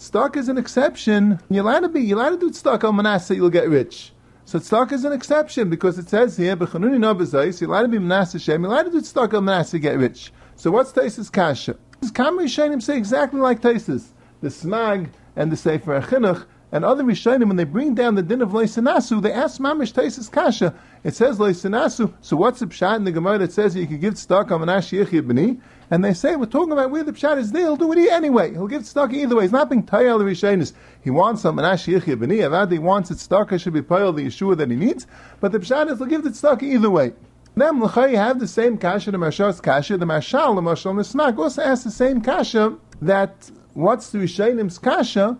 Stock 0.00 0.38
is 0.38 0.48
an 0.48 0.56
exception. 0.56 1.38
You're 1.50 1.62
allowed 1.62 1.80
to 1.80 1.90
be, 1.90 2.00
you're 2.00 2.18
allowed 2.18 2.30
to 2.30 2.38
do 2.38 2.50
stock 2.54 2.84
on 2.84 2.96
Manasseh, 2.96 3.34
you'll 3.34 3.50
get 3.50 3.68
rich. 3.68 4.14
So 4.46 4.58
tzedakah 4.58 4.92
is 4.92 5.04
an 5.04 5.12
exception 5.12 5.68
because 5.68 5.98
it 5.98 6.08
says 6.08 6.38
here, 6.38 6.56
"B'chanuni 6.56 6.98
no 6.98 7.14
b'zayis." 7.14 7.60
You're 7.60 7.68
allowed 7.68 7.82
to 7.82 7.88
be 7.88 7.98
Manasseh 7.98 8.38
Shem. 8.38 8.62
You're 8.62 8.72
allowed 8.72 8.84
to 8.84 8.92
do 8.92 9.02
tzedakah 9.02 9.44
Manasseh 9.44 9.78
get 9.78 9.98
rich. 9.98 10.32
So 10.56 10.70
what's 10.70 10.90
Taisus 10.90 11.30
kasha? 11.30 11.76
Kamri 12.02 12.46
Shainim 12.46 12.80
say 12.80 12.96
exactly 12.96 13.40
like 13.40 13.60
Taisus. 13.60 14.06
The 14.40 14.48
Smag 14.48 15.10
and 15.36 15.52
the 15.52 15.56
Sefer 15.58 16.00
Achinuch 16.00 16.46
and 16.72 16.84
other 16.84 17.02
Rishonim, 17.02 17.48
when 17.48 17.56
they 17.56 17.64
bring 17.64 17.94
down 17.94 18.14
the 18.14 18.22
din 18.22 18.42
of 18.42 18.50
Leisanasu, 18.50 19.20
they 19.20 19.32
ask 19.32 19.60
Mamish 19.60 19.92
Taisus 19.92 20.30
Kasha. 20.30 20.72
It 21.02 21.14
says 21.14 21.38
Leisanasu, 21.38 22.12
so 22.20 22.36
what's 22.36 22.60
the 22.60 22.66
pshat 22.66 22.96
in 22.96 23.04
the 23.04 23.12
Gemara 23.12 23.38
that 23.38 23.52
says 23.52 23.74
you 23.74 23.86
can 23.86 23.98
give 23.98 24.14
tzedakah 24.14 24.52
on 24.52 24.68
Yechid 24.68 25.22
B'ni? 25.22 25.60
And 25.90 26.04
they 26.04 26.14
say, 26.14 26.36
we're 26.36 26.46
talking 26.46 26.72
about 26.72 26.90
where 26.90 27.02
the 27.02 27.12
pshat 27.12 27.38
is 27.38 27.50
there, 27.50 27.62
he'll 27.62 27.76
do 27.76 27.92
it 27.92 28.10
anyway. 28.10 28.52
He'll 28.52 28.68
give 28.68 28.82
tzedakah 28.82 29.14
either 29.14 29.36
way. 29.36 29.44
He's 29.44 29.52
not 29.52 29.68
being 29.68 29.82
tayal 29.82 30.20
Rishonis. 30.20 30.72
He 31.02 31.10
wants 31.10 31.42
some 31.42 31.56
Yechid 31.56 32.02
B'ni, 32.02 32.38
Avad, 32.38 32.70
he 32.70 32.78
wants 32.78 33.10
it 33.10 33.18
tzedakah 33.18 33.60
should 33.60 33.72
be 33.72 33.82
payal 33.82 34.14
the 34.14 34.26
Yeshua 34.26 34.56
that 34.58 34.70
he 34.70 34.76
needs, 34.76 35.06
but 35.40 35.50
the 35.50 35.58
pshat 35.58 35.90
is 35.90 35.98
he'll 35.98 36.06
give 36.06 36.22
the 36.22 36.30
tzedakah 36.30 36.62
either 36.62 36.90
way. 36.90 37.12
Them 37.56 37.82
l'chay 37.82 38.14
have 38.14 38.38
the 38.38 38.46
same 38.46 38.78
kasha, 38.78 39.10
the 39.10 39.18
Mashal's 39.18 39.60
kasha, 39.60 39.96
the 39.96 40.06
Mashal, 40.06 40.54
the 40.54 40.60
Mashal, 40.60 40.96
the 40.96 41.02
Smak 41.02 41.36
also 41.36 41.64
has 41.64 41.82
the 41.82 41.90
same 41.90 42.20
kasha 42.20 42.76
that 43.02 43.50
what's 43.74 44.10
the 44.10 44.18
Rishonim's 44.18 44.78
kasha, 44.78 45.36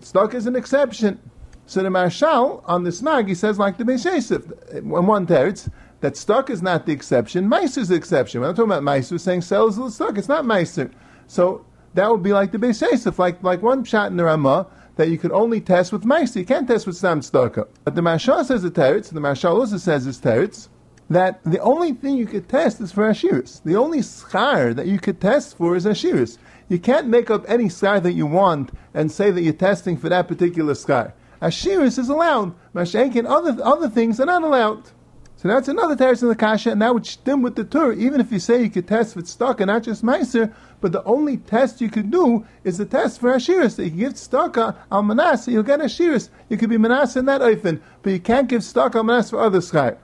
Stock 0.00 0.34
is 0.34 0.46
an 0.46 0.56
exception. 0.56 1.18
So 1.66 1.82
the 1.82 1.90
Marshal 1.90 2.62
on 2.66 2.84
the 2.84 2.92
snag 2.92 3.28
he 3.28 3.34
says 3.34 3.58
like 3.58 3.78
the 3.78 3.84
Beis 3.84 4.04
Yosef, 4.04 4.44
in 4.72 4.88
one 4.88 5.26
teretz, 5.26 5.70
that 6.00 6.16
stock 6.16 6.50
is 6.50 6.60
not 6.60 6.84
the 6.84 6.92
exception, 6.92 7.48
Meiser 7.48 7.78
is 7.78 7.88
the 7.88 7.94
exception. 7.94 8.42
When 8.42 8.50
I'm 8.50 8.56
talking 8.56 8.70
about 8.70 8.82
Meiser, 8.82 9.18
saying 9.18 9.40
sells 9.40 9.76
the 9.76 9.88
stock, 9.90 10.18
it's 10.18 10.28
not 10.28 10.44
Meiser. 10.44 10.92
So 11.26 11.64
that 11.94 12.10
would 12.10 12.22
be 12.22 12.34
like 12.34 12.52
the 12.52 12.58
Beis 12.58 12.82
Yosef, 12.82 13.18
like, 13.18 13.42
like 13.42 13.62
one 13.62 13.84
shot 13.84 14.10
in 14.10 14.18
the 14.18 14.24
Ramah, 14.24 14.66
that 14.96 15.08
you 15.08 15.16
could 15.16 15.32
only 15.32 15.60
test 15.60 15.92
with 15.92 16.02
Meiser, 16.02 16.36
you 16.36 16.44
can't 16.44 16.68
test 16.68 16.86
with 16.86 16.96
Sam 16.96 17.20
Stocker. 17.20 17.66
But 17.84 17.94
the 17.94 18.02
Marshal 18.02 18.44
says 18.44 18.62
the 18.62 18.70
teretz, 18.70 19.10
the 19.10 19.20
Marshal 19.20 19.56
also 19.58 19.78
says 19.78 20.04
this 20.04 20.20
teretz, 20.20 20.68
that 21.08 21.42
the 21.44 21.58
only 21.60 21.92
thing 21.92 22.16
you 22.16 22.26
could 22.26 22.48
test 22.48 22.80
is 22.80 22.92
for 22.92 23.08
Ashiris. 23.08 23.62
The 23.62 23.76
only 23.76 24.00
schar 24.00 24.74
that 24.74 24.86
you 24.86 24.98
could 24.98 25.20
test 25.20 25.56
for 25.56 25.76
is 25.76 25.86
Ashiris. 25.86 26.38
You 26.68 26.78
can't 26.78 27.08
make 27.08 27.30
up 27.30 27.44
any 27.48 27.68
sky 27.68 28.00
that 28.00 28.12
you 28.12 28.26
want 28.26 28.70
and 28.94 29.12
say 29.12 29.30
that 29.30 29.42
you're 29.42 29.52
testing 29.52 29.96
for 29.96 30.08
that 30.08 30.28
particular 30.28 30.74
sky. 30.74 31.12
Ashiris 31.42 31.98
is 31.98 32.08
allowed. 32.08 32.54
Mashenkin, 32.74 33.28
other 33.28 33.62
other 33.62 33.88
things 33.88 34.18
are 34.18 34.26
not 34.26 34.42
allowed. 34.42 34.90
So 35.36 35.48
that's 35.48 35.68
another 35.68 35.94
teretz 35.94 36.22
in 36.22 36.28
the 36.28 36.36
kasha, 36.36 36.70
and 36.70 36.80
that 36.80 36.94
would 36.94 37.04
stem 37.04 37.42
with 37.42 37.54
the 37.54 37.64
Torah. 37.64 37.94
Even 37.96 38.18
if 38.18 38.32
you 38.32 38.38
say 38.38 38.62
you 38.62 38.70
could 38.70 38.88
test 38.88 39.14
with 39.14 39.28
stock 39.28 39.60
and 39.60 39.68
not 39.68 39.82
just 39.82 40.02
meiser, 40.02 40.54
but 40.80 40.92
the 40.92 41.04
only 41.04 41.36
test 41.36 41.82
you 41.82 41.90
could 41.90 42.10
do 42.10 42.46
is 42.62 42.78
the 42.78 42.86
test 42.86 43.20
for 43.20 43.30
ashiris. 43.30 43.78
You 43.78 43.90
can 43.90 43.98
give 43.98 44.16
stock 44.16 44.56
al 44.56 45.02
manas, 45.02 45.46
you'll 45.46 45.62
get 45.62 45.80
ashiris. 45.80 46.30
You 46.48 46.56
could 46.56 46.70
be 46.70 46.78
manas 46.78 47.16
in 47.16 47.26
that 47.26 47.42
oifen, 47.42 47.82
but 48.02 48.14
you 48.14 48.20
can't 48.20 48.48
give 48.48 48.64
stock 48.64 48.94
al 48.94 49.02
manas 49.02 49.28
for 49.28 49.38
other 49.38 49.60
sky. 49.60 49.96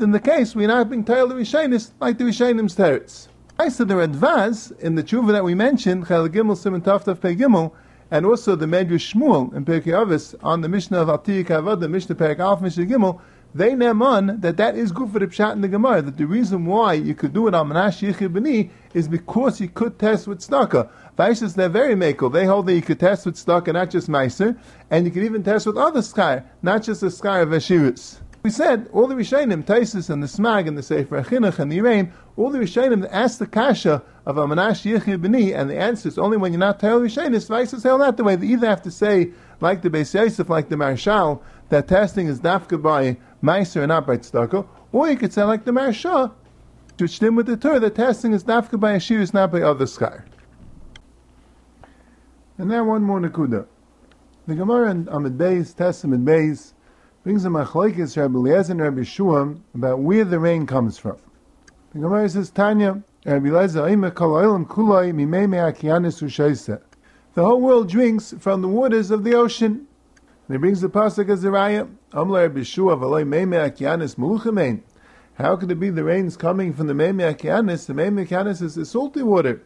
In 0.00 0.10
the 0.10 0.18
case, 0.18 0.56
we're 0.56 0.66
not 0.66 0.90
being 0.90 1.04
told 1.04 1.30
the 1.30 1.34
Rishonis 1.36 1.90
like 2.00 2.18
the 2.18 2.24
Rishonim 2.24 2.66
teretz. 2.74 3.28
I 3.60 3.68
said 3.68 3.88
the 3.88 3.94
Radvaz 3.94 4.72
in 4.80 4.94
the 4.94 5.02
tshuva 5.02 5.32
that 5.32 5.44
we 5.44 5.54
mentioned, 5.54 6.08
Chel 6.08 6.30
Gimel 6.30 6.56
Simon 6.56 6.80
Taftaf 6.80 7.20
Pe 7.20 7.36
Gimel, 7.36 7.72
and 8.10 8.24
also 8.24 8.56
the 8.56 8.64
Medrash 8.64 9.12
Shmuel 9.12 9.54
in 9.54 9.66
Pirkei 9.66 9.92
Avos 9.92 10.34
on 10.42 10.62
the 10.62 10.68
Mishnah 10.70 11.02
of 11.02 11.08
Atiyah 11.08 11.44
Kavad, 11.44 11.80
the 11.80 11.88
Mishnah 11.90 12.14
Perik 12.14 12.38
Alf 12.38 12.62
Mishnah 12.62 12.86
Gimel, 12.86 13.20
they 13.54 13.74
name 13.74 14.00
on 14.00 14.40
that 14.40 14.56
that 14.56 14.76
is 14.76 14.92
good 14.92 15.12
for 15.12 15.18
the 15.18 15.26
pshat 15.26 15.52
in 15.52 15.60
the 15.60 15.68
Gemara. 15.68 16.00
That 16.00 16.16
the 16.16 16.26
reason 16.26 16.64
why 16.64 16.94
you 16.94 17.14
could 17.14 17.34
do 17.34 17.48
it 17.48 17.54
on 17.54 17.68
Manash 17.68 18.00
B'ni 18.00 18.70
is 18.94 19.08
because 19.08 19.60
you 19.60 19.68
could 19.68 19.98
test 19.98 20.26
with 20.26 20.38
tzedakah. 20.38 20.88
Vaishas 21.18 21.54
they're 21.54 21.68
very 21.68 21.94
makel. 21.94 22.32
They 22.32 22.46
hold 22.46 22.66
that 22.66 22.74
you 22.74 22.80
could 22.80 22.98
test 22.98 23.26
with 23.26 23.34
tzedakah, 23.34 23.74
not 23.74 23.90
just 23.90 24.08
meiser, 24.08 24.58
and 24.88 25.04
you 25.04 25.12
could 25.12 25.24
even 25.24 25.42
test 25.42 25.66
with 25.66 25.76
other 25.76 26.00
sky, 26.00 26.44
not 26.62 26.82
just 26.82 27.02
the 27.02 27.10
sky 27.10 27.40
of 27.40 27.50
Ashiris. 27.50 28.20
We 28.42 28.48
said 28.48 28.88
all 28.92 29.06
the 29.06 29.14
Rishonim, 29.14 29.64
Taisus 29.64 30.08
and 30.08 30.22
the 30.22 30.26
Smag 30.26 30.66
and 30.66 30.78
the 30.78 30.82
Sefer 30.82 31.22
Achinuch 31.22 31.58
and 31.58 31.70
the 31.70 31.78
Yiraim, 31.78 32.10
all 32.38 32.48
the 32.48 32.58
Rishonim 32.58 33.06
ask 33.10 33.38
the 33.38 33.46
kasha 33.46 34.02
of 34.24 34.38
a 34.38 34.46
Manash 34.46 34.90
Yichir 34.90 35.20
B'ni, 35.20 35.54
and 35.54 35.68
the 35.68 35.76
answer 35.76 36.08
is 36.08 36.16
only 36.16 36.38
when 36.38 36.52
you're 36.52 36.60
not 36.60 36.80
Tail 36.80 37.00
Rishonim, 37.00 37.34
Vaisas 37.34 37.82
hell 37.82 37.98
not 37.98 38.16
the 38.16 38.24
way. 38.24 38.36
They 38.36 38.46
either 38.46 38.66
have 38.66 38.80
to 38.82 38.90
say, 38.90 39.32
like 39.60 39.82
the 39.82 39.90
Beis 39.90 40.14
Yosef, 40.14 40.48
like 40.48 40.70
the 40.70 40.78
Marshal, 40.78 41.42
that 41.68 41.86
testing 41.86 42.28
is 42.28 42.40
dafka 42.40 42.80
by 42.80 43.18
Meiser 43.42 43.82
and 43.82 43.88
not 43.88 44.06
by 44.06 44.16
Tzedakah, 44.16 44.66
or 44.92 45.10
you 45.10 45.18
could 45.18 45.34
say, 45.34 45.42
like 45.42 45.66
the 45.66 45.72
Marshal, 45.72 46.34
to 46.96 47.06
stem 47.06 47.36
with 47.36 47.46
the 47.46 47.58
Torah, 47.58 47.78
that 47.80 47.94
testing 47.94 48.32
is 48.32 48.42
dafka 48.44 48.80
by 48.80 48.92
Ashir, 48.92 49.24
not 49.34 49.52
by 49.52 49.60
other 49.60 49.86
sky. 49.86 50.20
And 52.56 52.68
now 52.68 52.84
one 52.84 53.02
more 53.02 53.20
Nakuda. 53.20 53.66
The 54.46 54.54
Gemara 54.54 54.90
and 54.90 55.08
Amid 55.08 55.36
Beis, 55.36 55.76
Testament 55.76 56.24
Beis, 56.24 56.72
brings 57.22 57.44
a 57.44 57.48
machlokes 57.48 58.16
Rabbi 58.16 58.34
Eliezer 58.34 58.72
and 58.72 58.80
Rabbi 58.80 59.00
Shuam 59.00 59.60
about 59.74 59.98
where 59.98 60.24
the 60.24 60.38
rain 60.38 60.66
comes 60.66 60.96
from. 60.96 61.18
The 61.92 62.00
Gemara 62.00 62.28
says, 62.30 62.50
Tanya, 62.50 63.02
Rabbi 63.26 63.48
Eliezer, 63.48 63.82
The 67.34 67.44
whole 67.44 67.60
world 67.60 67.88
drinks 67.88 68.34
from 68.38 68.62
the 68.62 68.68
waters 68.68 69.10
of 69.10 69.24
the 69.24 69.34
ocean. 69.34 69.86
And 70.48 70.56
he 70.56 70.56
brings 70.56 70.80
the 70.80 70.88
pasuk 70.88 71.28
as 71.28 71.42
the 71.42 71.50
raya, 71.50 71.88
Rabbi 72.14 72.62
Shua. 72.62 72.96
How 75.34 75.56
could 75.56 75.70
it 75.70 75.80
be 75.80 75.90
the 75.90 76.04
rain's 76.04 76.36
coming 76.36 76.72
from 76.72 76.86
the 76.86 76.94
Meime 76.94 77.18
Akianis? 77.18 77.86
The 77.86 77.94
Meime 77.94 78.16
Akianis 78.16 78.62
is 78.62 78.74
the 78.76 78.86
salty 78.86 79.22
water. 79.22 79.62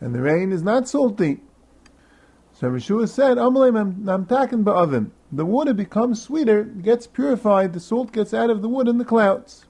And 0.00 0.12
the 0.14 0.20
rain 0.20 0.50
is 0.50 0.62
not 0.62 0.88
salty. 0.88 1.40
So 2.54 2.68
Rishua 2.68 3.08
said, 3.08 3.38
Amalim 3.38 4.02
namtakin 4.02 4.64
ba'avim. 4.64 5.10
The 5.34 5.46
water 5.46 5.72
becomes 5.72 6.20
sweeter, 6.20 6.64
gets 6.64 7.06
purified, 7.06 7.72
the 7.72 7.80
salt 7.80 8.12
gets 8.12 8.34
out 8.34 8.50
of 8.50 8.60
the 8.60 8.68
wood 8.68 8.86
in 8.86 8.98
the 8.98 9.04
clouds. 9.04 9.64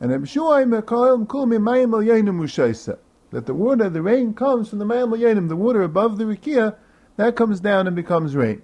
And 0.00 0.10
I'm 0.10 0.24
sure 0.24 0.54
I 0.54 0.64
may 0.64 0.80
call 0.80 1.18
me 1.18 1.58
Mayamalayanum 1.58 2.40
Mushaisa. 2.40 2.98
that 3.30 3.44
the 3.44 3.52
water, 3.52 3.90
the 3.90 4.00
rain 4.00 4.32
comes 4.32 4.70
from 4.70 4.78
the 4.78 4.86
Mayim 4.86 5.48
the 5.48 5.56
water 5.56 5.82
above 5.82 6.16
the 6.16 6.24
Rikia, 6.24 6.76
that 7.16 7.36
comes 7.36 7.60
down 7.60 7.86
and 7.86 7.94
becomes 7.94 8.34
rain. 8.34 8.62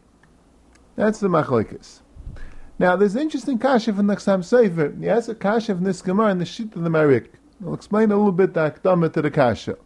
That's 0.97 1.21
the 1.21 1.29
machlekes. 1.29 2.01
Now, 2.79 2.97
there's 2.97 3.15
an 3.15 3.23
interesting 3.23 3.59
kasha 3.59 3.93
from 3.93 4.07
the 4.07 4.17
Chassam 4.17 4.41
Sofer. 4.41 4.99
He 4.99 5.07
has 5.07 5.29
a 5.29 5.35
kasha 5.35 5.75
from 5.75 5.85
this 5.85 6.01
Gemara 6.01 6.31
in 6.31 6.39
the 6.39 6.47
sheet 6.47 6.75
of 6.75 6.83
the 6.83 6.91
Marik. 6.91 7.35
I'll 7.65 7.75
explain 7.75 8.11
a 8.11 8.17
little 8.17 8.33
bit 8.33 8.55
the 8.55 8.71
akdama 8.71 9.13
to 9.13 9.23
the 9.23 9.31
kasha. 9.31 9.77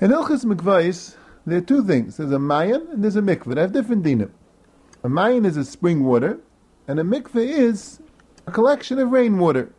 In 0.00 0.10
Ilchis 0.10 0.44
Mikvais, 0.44 1.16
there 1.46 1.58
are 1.58 1.62
two 1.62 1.84
things. 1.84 2.16
There's 2.16 2.32
a 2.32 2.38
mayan 2.38 2.88
and 2.90 3.04
there's 3.04 3.16
a 3.16 3.22
mikveh. 3.22 3.54
They 3.54 3.60
have 3.60 3.72
different 3.72 4.02
dinim. 4.02 4.30
A 5.04 5.08
mayan 5.08 5.44
is 5.44 5.56
a 5.56 5.64
spring 5.64 6.04
water, 6.04 6.40
and 6.88 6.98
a 6.98 7.04
mikveh 7.04 7.46
is 7.46 8.00
a 8.46 8.50
collection 8.50 8.98
of 8.98 9.10
rainwater. 9.10 9.72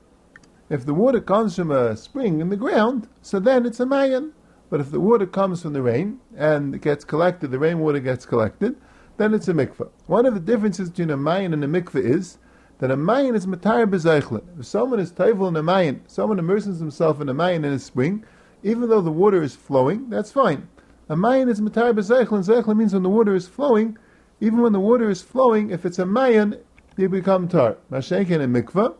If 0.69 0.85
the 0.85 0.93
water 0.93 1.19
comes 1.19 1.55
from 1.55 1.71
a 1.71 1.95
spring 1.97 2.39
in 2.39 2.49
the 2.49 2.57
ground, 2.57 3.07
so 3.21 3.39
then 3.39 3.65
it's 3.65 3.79
a 3.79 3.85
mayan. 3.85 4.33
But 4.69 4.81
if 4.81 4.91
the 4.91 4.99
water 4.99 5.25
comes 5.25 5.61
from 5.61 5.73
the 5.73 5.81
rain 5.81 6.19
and 6.35 6.75
it 6.75 6.81
gets 6.81 7.05
collected, 7.05 7.51
the 7.51 7.59
rainwater 7.59 7.99
gets 7.99 8.25
collected, 8.25 8.75
then 9.15 9.33
it's 9.33 9.47
a 9.47 9.53
mikveh. 9.53 9.89
One 10.05 10.25
of 10.25 10.33
the 10.33 10.39
differences 10.39 10.89
between 10.89 11.09
a 11.09 11.17
mayan 11.17 11.53
and 11.53 11.63
a 11.63 11.67
mikveh 11.67 12.03
is 12.03 12.37
that 12.79 12.91
a 12.91 12.97
mayan 12.97 13.33
is 13.33 13.47
matayr 13.47 13.89
bezeichlin. 13.89 14.43
If 14.59 14.65
someone 14.65 14.99
is 14.99 15.11
tayvul 15.11 15.47
in 15.47 15.55
a 15.55 15.63
mayan, 15.63 16.01
someone 16.07 16.37
immerses 16.37 16.79
himself 16.79 17.21
in 17.21 17.29
a 17.29 17.33
mayan 17.33 17.65
in 17.65 17.73
a 17.73 17.79
spring, 17.79 18.25
even 18.61 18.89
though 18.89 19.01
the 19.01 19.11
water 19.11 19.41
is 19.41 19.55
flowing, 19.55 20.09
that's 20.09 20.31
fine. 20.31 20.67
A 21.09 21.15
mayan 21.15 21.49
is 21.49 21.61
matayr 21.61 21.93
bezeichlin. 21.93 22.45
Zeichlin 22.45 22.77
means 22.77 22.93
when 22.93 23.03
the 23.03 23.09
water 23.09 23.33
is 23.33 23.47
flowing, 23.47 23.97
even 24.39 24.61
when 24.61 24.73
the 24.73 24.79
water 24.79 25.09
is 25.09 25.21
flowing, 25.21 25.71
if 25.71 25.85
it's 25.85 25.99
a 25.99 26.05
mayan, 26.05 26.57
you 26.95 27.09
become 27.09 27.47
tar. 27.47 27.77
Mashenkin 27.91 28.41
and 28.41 28.55
mikveh, 28.55 28.95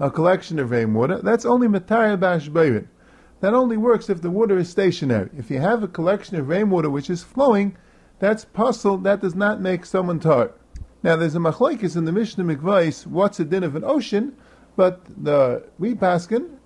a 0.00 0.10
collection 0.10 0.58
of 0.58 0.70
rainwater, 0.70 1.20
that's 1.22 1.44
only 1.44 1.68
matayr 1.68 2.18
bashbeirin. 2.18 2.88
That 3.40 3.54
only 3.54 3.76
works 3.76 4.08
if 4.08 4.22
the 4.22 4.30
water 4.30 4.58
is 4.58 4.70
stationary. 4.70 5.30
If 5.36 5.50
you 5.50 5.60
have 5.60 5.82
a 5.82 5.88
collection 5.88 6.36
of 6.36 6.48
rainwater 6.48 6.90
which 6.90 7.10
is 7.10 7.22
flowing, 7.22 7.76
that's 8.18 8.44
puzzle, 8.44 8.98
that 8.98 9.20
does 9.20 9.34
not 9.34 9.60
make 9.60 9.84
someone 9.84 10.20
tar. 10.20 10.52
Now 11.02 11.16
there's 11.16 11.34
a 11.34 11.38
machlokes 11.38 11.96
in 11.96 12.06
the 12.06 12.12
Mishnah 12.12 12.44
Mikvais, 12.44 13.06
what's 13.06 13.36
the 13.36 13.44
din 13.44 13.62
of 13.62 13.76
an 13.76 13.84
ocean, 13.84 14.34
but 14.76 15.02
the 15.22 15.64
we 15.78 15.94
paskin, 15.94 16.56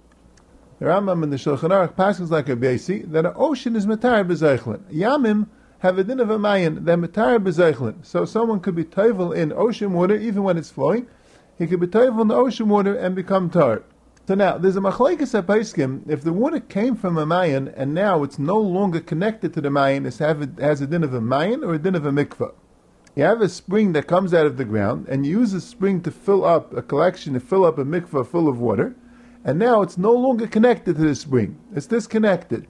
the 0.78 0.84
Rambam 0.84 1.24
and 1.24 1.32
the 1.32 1.36
Shulchan 1.36 1.70
Aruch 1.70 1.94
paskins 1.94 2.30
like 2.30 2.48
a 2.48 2.54
basi, 2.54 3.10
that 3.10 3.26
an 3.26 3.32
ocean 3.34 3.74
is 3.74 3.86
matar 3.86 4.24
bezeichlin. 4.24 4.80
Yamim 4.92 5.48
have 5.80 5.98
a 5.98 6.04
din 6.04 6.20
of 6.20 6.30
a 6.30 6.38
mayan, 6.38 6.84
they're 6.84 6.96
matar 6.96 7.38
bezeichlin. 7.38 8.04
So 8.04 8.24
someone 8.24 8.60
could 8.60 8.74
be 8.74 8.84
toivel 8.84 9.36
in 9.36 9.52
ocean 9.52 9.92
water 9.92 10.16
even 10.16 10.42
when 10.42 10.56
it's 10.56 10.70
flowing, 10.70 11.06
he 11.56 11.66
could 11.66 11.80
be 11.80 11.86
toivel 11.86 12.22
in 12.22 12.28
the 12.28 12.34
ocean 12.34 12.68
water 12.68 12.94
and 12.94 13.14
become 13.14 13.50
tar. 13.50 13.82
So 14.26 14.34
now, 14.34 14.58
there's 14.58 14.76
a 14.76 14.80
machlekes 14.80 15.38
at 15.38 15.46
Paiskim, 15.46 16.02
if 16.06 16.22
the 16.22 16.34
water 16.34 16.60
came 16.60 16.96
from 16.96 17.16
a 17.16 17.24
mayan 17.24 17.68
and 17.68 17.94
now 17.94 18.22
it's 18.22 18.38
no 18.38 18.58
longer 18.58 19.00
connected 19.00 19.54
to 19.54 19.62
the 19.62 19.70
mayan, 19.70 20.04
it 20.04 20.18
has 20.18 20.80
a 20.82 20.86
din 20.86 21.02
of 21.02 21.14
a 21.14 21.20
mayan 21.20 21.64
or 21.64 21.74
a 21.74 21.78
din 21.78 21.94
of 21.94 22.04
a 22.04 22.10
mikvah. 22.10 22.52
You 23.16 23.24
have 23.24 23.40
a 23.40 23.48
spring 23.48 23.94
that 23.94 24.06
comes 24.06 24.34
out 24.34 24.46
of 24.46 24.58
the 24.58 24.66
ground 24.66 25.08
and 25.08 25.24
you 25.24 25.40
use 25.40 25.54
a 25.54 25.60
spring 25.60 26.02
to 26.02 26.10
fill 26.10 26.44
up 26.44 26.76
a 26.76 26.82
collection, 26.82 27.34
to 27.34 27.40
fill 27.40 27.64
up 27.64 27.78
a 27.78 27.84
mikvah 27.84 28.26
full 28.26 28.48
of 28.48 28.60
water, 28.60 28.94
and 29.44 29.58
now 29.58 29.80
it's 29.80 29.96
no 29.96 30.12
longer 30.12 30.46
connected 30.46 30.96
to 30.96 31.02
the 31.02 31.14
spring. 31.14 31.58
It's 31.74 31.86
disconnected. 31.86 32.66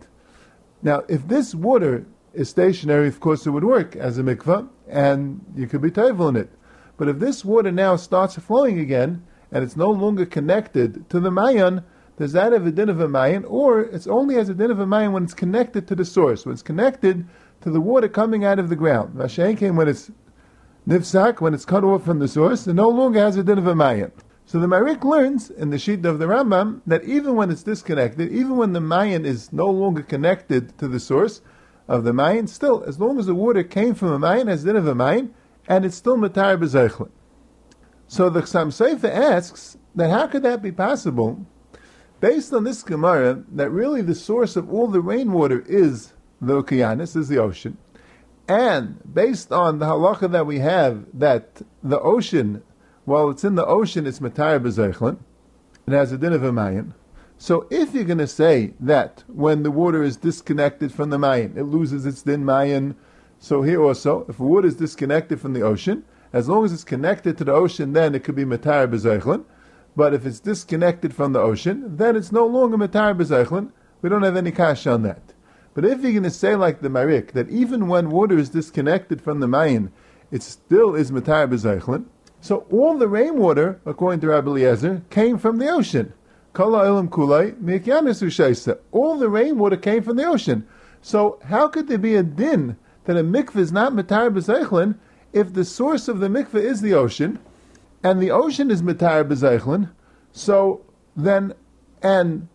Now, 0.80 1.02
if 1.08 1.26
this 1.26 1.54
water 1.56 2.06
is 2.38 2.48
stationary, 2.48 3.08
of 3.08 3.18
course 3.18 3.46
it 3.46 3.50
would 3.50 3.64
work 3.64 3.96
as 3.96 4.16
a 4.16 4.22
mikvah, 4.22 4.68
and 4.88 5.44
you 5.56 5.66
could 5.66 5.82
be 5.82 5.90
table 5.90 6.28
in 6.28 6.36
it. 6.36 6.50
But 6.96 7.08
if 7.08 7.18
this 7.18 7.44
water 7.44 7.72
now 7.72 7.96
starts 7.96 8.36
flowing 8.36 8.78
again, 8.78 9.24
and 9.50 9.64
it's 9.64 9.76
no 9.76 9.90
longer 9.90 10.24
connected 10.24 11.08
to 11.10 11.18
the 11.18 11.32
mayan, 11.32 11.82
does 12.16 12.32
that 12.32 12.52
have 12.52 12.66
a 12.66 12.70
din 12.70 12.88
of 12.88 13.00
a 13.00 13.08
mayan, 13.08 13.44
or 13.44 13.80
it's 13.80 14.06
only 14.06 14.36
as 14.36 14.48
a 14.48 14.54
din 14.54 14.70
of 14.70 14.78
a 14.78 14.86
mayan 14.86 15.12
when 15.12 15.24
it's 15.24 15.34
connected 15.34 15.88
to 15.88 15.94
the 15.94 16.04
source, 16.04 16.46
when 16.46 16.52
it's 16.52 16.62
connected 16.62 17.26
to 17.60 17.70
the 17.70 17.80
water 17.80 18.08
coming 18.08 18.44
out 18.44 18.58
of 18.58 18.68
the 18.68 18.76
ground. 18.76 19.14
Vashain 19.14 19.56
came 19.58 19.74
when 19.74 19.88
it's 19.88 20.10
nifsak, 20.86 21.40
when 21.40 21.54
it's 21.54 21.64
cut 21.64 21.82
off 21.82 22.04
from 22.04 22.20
the 22.20 22.28
source, 22.28 22.66
it 22.66 22.74
no 22.74 22.88
longer 22.88 23.20
has 23.20 23.36
a 23.36 23.42
din 23.42 23.58
of 23.58 23.66
a 23.66 23.74
mayan. 23.74 24.12
So 24.46 24.58
the 24.60 24.68
Marik 24.68 25.04
learns 25.04 25.50
in 25.50 25.70
the 25.70 25.78
sheet 25.78 26.06
of 26.06 26.18
the 26.18 26.26
Rambam 26.26 26.80
that 26.86 27.04
even 27.04 27.34
when 27.34 27.50
it's 27.50 27.64
disconnected, 27.64 28.32
even 28.32 28.56
when 28.56 28.72
the 28.72 28.80
mayan 28.80 29.26
is 29.26 29.52
no 29.52 29.66
longer 29.66 30.02
connected 30.02 30.78
to 30.78 30.88
the 30.88 31.00
source 31.00 31.42
of 31.88 32.04
the 32.04 32.12
mayan, 32.12 32.46
still, 32.46 32.84
as 32.84 33.00
long 33.00 33.18
as 33.18 33.26
the 33.26 33.34
water 33.34 33.64
came 33.64 33.94
from 33.94 34.12
a 34.12 34.18
mayan, 34.18 34.46
has 34.46 34.64
din 34.64 34.76
of 34.76 34.86
a 34.86 34.94
mayan, 34.94 35.34
and 35.66 35.84
it's 35.84 35.96
still 35.96 36.16
matar 36.16 36.58
bezeichlet. 36.58 37.10
So 38.06 38.30
the 38.30 38.42
Chassam 38.42 38.68
Sofer 38.68 39.10
asks 39.10 39.76
that 39.94 40.10
how 40.10 40.26
could 40.26 40.42
that 40.42 40.62
be 40.62 40.72
possible, 40.72 41.46
based 42.20 42.52
on 42.52 42.64
this 42.64 42.82
Gemara, 42.82 43.42
that 43.52 43.70
really 43.70 44.02
the 44.02 44.14
source 44.14 44.54
of 44.56 44.72
all 44.72 44.86
the 44.86 45.00
rainwater 45.00 45.64
is 45.66 46.12
the 46.40 46.62
okeanis, 46.62 47.16
is 47.16 47.28
the 47.28 47.38
ocean, 47.38 47.78
and 48.46 49.00
based 49.12 49.50
on 49.50 49.78
the 49.78 49.86
halacha 49.86 50.30
that 50.30 50.46
we 50.46 50.58
have 50.58 51.06
that 51.12 51.62
the 51.82 52.00
ocean, 52.00 52.62
while 53.04 53.30
it's 53.30 53.44
in 53.44 53.54
the 53.54 53.66
ocean, 53.66 54.06
it's 54.06 54.20
matar 54.20 54.58
b'zeichlin, 54.60 55.18
it 55.86 55.92
has 55.92 56.12
a 56.12 56.18
din 56.18 56.32
of 56.32 56.42
a 56.42 56.52
mayan. 56.52 56.94
So 57.40 57.68
if 57.70 57.94
you're 57.94 58.02
going 58.02 58.18
to 58.18 58.26
say 58.26 58.74
that 58.80 59.22
when 59.28 59.62
the 59.62 59.70
water 59.70 60.02
is 60.02 60.16
disconnected 60.16 60.92
from 60.92 61.10
the 61.10 61.18
mayan, 61.18 61.56
it 61.56 61.62
loses 61.62 62.04
its 62.04 62.22
din 62.22 62.44
mayan, 62.44 62.96
so 63.38 63.62
here 63.62 63.80
also, 63.80 64.26
if 64.28 64.40
water 64.40 64.66
is 64.66 64.74
disconnected 64.74 65.40
from 65.40 65.52
the 65.52 65.62
ocean, 65.62 66.02
as 66.32 66.48
long 66.48 66.64
as 66.64 66.72
it's 66.72 66.82
connected 66.82 67.38
to 67.38 67.44
the 67.44 67.52
ocean, 67.52 67.92
then 67.92 68.16
it 68.16 68.24
could 68.24 68.34
be 68.34 68.44
Matar 68.44 68.88
B'Zeichlin. 68.88 69.44
But 69.94 70.14
if 70.14 70.26
it's 70.26 70.40
disconnected 70.40 71.14
from 71.14 71.32
the 71.32 71.40
ocean, 71.40 71.96
then 71.96 72.16
it's 72.16 72.32
no 72.32 72.44
longer 72.44 72.76
Matar 72.76 73.16
B'Zeichlin. 73.16 73.70
We 74.02 74.08
don't 74.08 74.24
have 74.24 74.36
any 74.36 74.50
cash 74.50 74.88
on 74.88 75.02
that. 75.02 75.22
But 75.74 75.84
if 75.84 76.02
you're 76.02 76.10
going 76.10 76.24
to 76.24 76.30
say 76.30 76.56
like 76.56 76.80
the 76.80 76.90
Marik, 76.90 77.32
that 77.32 77.48
even 77.48 77.86
when 77.86 78.10
water 78.10 78.36
is 78.36 78.48
disconnected 78.48 79.22
from 79.22 79.38
the 79.38 79.46
Mayin, 79.46 79.92
it 80.32 80.42
still 80.42 80.96
is 80.96 81.12
Matar 81.12 81.48
B'Zeichlin, 81.48 82.06
so 82.40 82.66
all 82.70 82.98
the 82.98 83.08
rainwater, 83.08 83.80
according 83.86 84.20
to 84.20 84.28
Rabbi 84.28 84.48
Eliezer, 84.48 85.02
came 85.10 85.38
from 85.38 85.58
the 85.58 85.68
ocean. 85.68 86.12
All 86.58 86.72
the 89.18 89.28
rainwater 89.30 89.76
came 89.76 90.02
from 90.02 90.16
the 90.16 90.24
ocean. 90.24 90.66
So 91.00 91.38
how 91.44 91.68
could 91.68 91.86
there 91.88 91.98
be 91.98 92.16
a 92.16 92.22
din 92.22 92.76
that 93.04 93.16
a 93.16 93.22
mikveh 93.22 93.56
is 93.56 93.72
not 93.72 93.92
matar 93.92 94.30
b'zeichlin 94.30 94.96
if 95.32 95.52
the 95.52 95.64
source 95.64 96.08
of 96.08 96.20
the 96.20 96.28
mikveh 96.28 96.60
is 96.60 96.80
the 96.80 96.94
ocean, 96.94 97.38
and 98.02 98.20
the 98.20 98.30
ocean 98.30 98.70
is 98.70 98.82
mitar 98.82 99.24
bezeichlin, 99.24 99.90
so 100.32 100.82
then, 101.16 101.54
and 102.02 102.48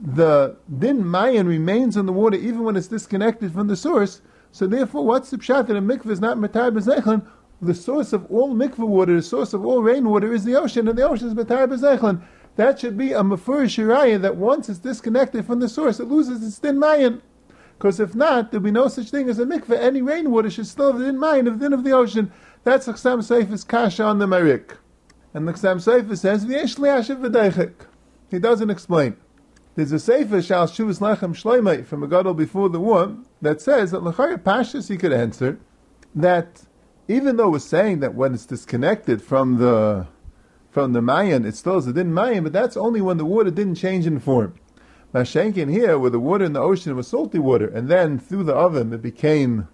the 0.00 0.56
din 0.78 1.06
mayan 1.08 1.46
remains 1.46 1.96
in 1.96 2.06
the 2.06 2.12
water 2.12 2.36
even 2.36 2.62
when 2.62 2.76
it's 2.76 2.88
disconnected 2.88 3.52
from 3.52 3.68
the 3.68 3.76
source, 3.76 4.20
so 4.50 4.66
therefore, 4.66 5.04
what's 5.04 5.30
the 5.30 5.38
pshat 5.38 5.66
that 5.66 5.76
a 5.76 5.80
mikveh 5.80 6.10
is 6.10 6.20
not 6.20 6.36
mitar 6.36 6.70
bezeichlin? 6.70 7.26
The 7.60 7.74
source 7.74 8.12
of 8.12 8.30
all 8.30 8.54
mikveh 8.54 8.86
water, 8.86 9.14
the 9.14 9.22
source 9.22 9.52
of 9.52 9.64
all 9.64 9.82
rainwater 9.82 10.32
is 10.32 10.44
the 10.44 10.56
ocean, 10.56 10.88
and 10.88 10.98
the 10.98 11.08
ocean 11.08 11.28
is 11.28 11.34
mitar 11.34 11.66
bezeichlin. 11.68 12.22
That 12.56 12.78
should 12.78 12.98
be 12.98 13.12
a 13.12 13.20
mafur 13.20 13.64
shiraya 13.64 14.20
that 14.20 14.36
once 14.36 14.68
it's 14.68 14.78
disconnected 14.78 15.46
from 15.46 15.60
the 15.60 15.68
source, 15.68 16.00
it 16.00 16.08
loses 16.08 16.46
its 16.46 16.58
din 16.58 16.78
mayan. 16.78 17.22
Because 17.78 17.98
if 17.98 18.14
not, 18.14 18.50
there'll 18.50 18.62
be 18.62 18.70
no 18.70 18.88
such 18.88 19.10
thing 19.10 19.28
as 19.28 19.38
a 19.38 19.44
mikveh. 19.44 19.78
Any 19.78 20.02
rainwater 20.02 20.50
should 20.50 20.66
still 20.66 20.92
have 20.92 21.00
in 21.00 21.18
mind 21.18 21.48
of 21.48 21.58
the 21.58 21.64
din 21.64 21.72
of 21.72 21.84
the 21.84 21.92
ocean. 21.92 22.30
That's 22.64 22.86
the 22.86 22.92
Chassam 22.92 23.18
Sofer's 23.18 23.64
kasha 23.64 24.04
on 24.04 24.18
the 24.18 24.26
Marik. 24.26 24.76
And 25.34 25.48
the 25.48 25.52
Chassam 25.52 25.82
Sofer 25.82 26.16
says, 26.16 26.44
V'yesh 26.44 26.78
li'ashiv 26.78 27.20
v'deichik. 27.20 27.72
He 28.30 28.38
doesn't 28.38 28.70
explain. 28.70 29.16
There's 29.74 29.90
a 29.90 29.98
Sefer, 29.98 30.42
Shal 30.42 30.68
Shuvas 30.68 31.00
Lechem 31.00 31.34
Shloimei, 31.34 31.84
from 31.84 32.02
a 32.02 32.06
Gadol 32.06 32.34
before 32.34 32.68
the 32.68 32.78
war, 32.78 33.16
that 33.40 33.60
says 33.60 33.90
that 33.90 34.02
L'chayr 34.02 34.36
Pashas 34.36 34.88
he 34.88 34.98
could 34.98 35.12
answer 35.12 35.58
that 36.14 36.62
even 37.08 37.36
though 37.36 37.50
we're 37.50 37.58
saying 37.58 38.00
that 38.00 38.14
when 38.14 38.34
it's 38.34 38.46
disconnected 38.46 39.22
from 39.22 39.58
the 39.58 40.06
from 40.72 40.94
the 40.94 41.02
Mayan, 41.02 41.44
it 41.44 41.54
still 41.54 41.76
is 41.76 41.86
a 41.86 41.92
din 41.92 42.14
Mayan, 42.14 42.42
but 42.42 42.54
that's 42.54 42.78
only 42.78 43.02
when 43.02 43.18
the 43.18 43.26
water 43.26 43.50
didn't 43.50 43.74
change 43.74 44.06
in 44.06 44.18
form. 44.18 44.54
Mashenkin 45.14 45.70
here, 45.70 45.98
where 45.98 46.10
the 46.10 46.18
water 46.18 46.46
in 46.46 46.54
the 46.54 46.60
ocean 46.60 46.96
was 46.96 47.06
salty 47.06 47.38
water, 47.38 47.68
and 47.68 47.88
then 47.88 48.18
through 48.18 48.44
the 48.44 48.54
oven 48.54 48.92
it 48.94 49.02
became 49.02 49.68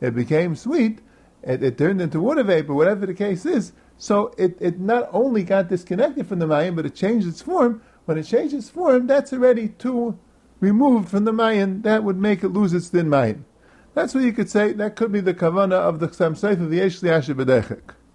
it 0.00 0.14
became 0.14 0.56
sweet, 0.56 1.00
it, 1.42 1.62
it 1.62 1.76
turned 1.76 2.00
into 2.00 2.18
water 2.18 2.42
vapor, 2.42 2.72
whatever 2.72 3.04
the 3.04 3.12
case 3.12 3.44
is. 3.44 3.72
So 3.98 4.32
it, 4.38 4.56
it 4.58 4.80
not 4.80 5.10
only 5.12 5.44
got 5.44 5.68
disconnected 5.68 6.26
from 6.26 6.38
the 6.38 6.46
Mayan, 6.46 6.74
but 6.74 6.86
it 6.86 6.94
changed 6.94 7.28
its 7.28 7.42
form. 7.42 7.82
When 8.06 8.16
it 8.16 8.22
changed 8.22 8.54
its 8.54 8.70
form, 8.70 9.06
that's 9.06 9.34
already 9.34 9.68
too 9.68 10.18
removed 10.60 11.10
from 11.10 11.26
the 11.26 11.34
Mayan. 11.34 11.82
That 11.82 12.02
would 12.04 12.16
make 12.16 12.42
it 12.42 12.48
lose 12.48 12.72
its 12.72 12.88
din 12.88 13.10
Mayan. 13.10 13.44
That's 13.92 14.14
what 14.14 14.24
you 14.24 14.32
could 14.32 14.48
say. 14.48 14.72
That 14.72 14.96
could 14.96 15.12
be 15.12 15.20
the 15.20 15.34
kavana 15.34 15.74
of 15.74 16.00
the 16.00 16.08
Chassam 16.08 16.32
Sofer 16.32 16.62
of 16.62 16.70
the 16.70 16.78
Yesh 16.78 17.00
Liashe 17.00 17.36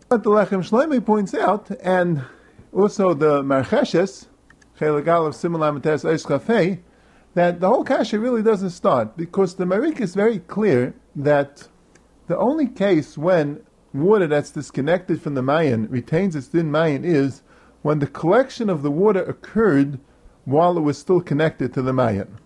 But 0.08 0.22
the 0.22 0.30
Lechem 0.30 0.62
Shloimeh 0.62 1.04
points 1.04 1.34
out, 1.34 1.72
and 1.82 2.24
also 2.72 3.16
the 3.16 3.42
Marcheshes, 3.42 4.28
Chelegal 4.80 5.28
of 5.28 5.34
Simulam 5.34 5.82
Cafe, 6.28 6.80
that 7.34 7.60
the 7.60 7.68
whole 7.68 7.84
kasha 7.84 8.20
really 8.20 8.44
doesn't 8.44 8.70
start 8.70 9.18
because 9.18 9.56
the 9.56 9.66
Marik 9.66 10.00
is 10.00 10.14
very 10.14 10.40
clear 10.40 10.94
that 11.16 11.68
the 12.28 12.38
only 12.38 12.68
case 12.68 13.18
when 13.18 13.64
water 13.94 14.28
that's 14.28 14.52
disconnected 14.52 15.24
from 15.24 15.34
the 15.34 15.42
Mayan 15.42 15.88
retains 15.90 16.36
its 16.36 16.50
din 16.50 16.70
Mayan 16.70 17.04
is 17.04 17.42
when 17.82 17.98
the 17.98 18.08
collection 18.08 18.70
of 18.70 18.84
the 18.84 18.92
water 18.92 19.24
occurred 19.24 20.00
while 20.44 20.78
it 20.78 20.82
was 20.82 21.00
still 21.00 21.20
connected 21.20 21.74
to 21.74 21.82
the 21.82 21.94
Mayan. 21.94 22.38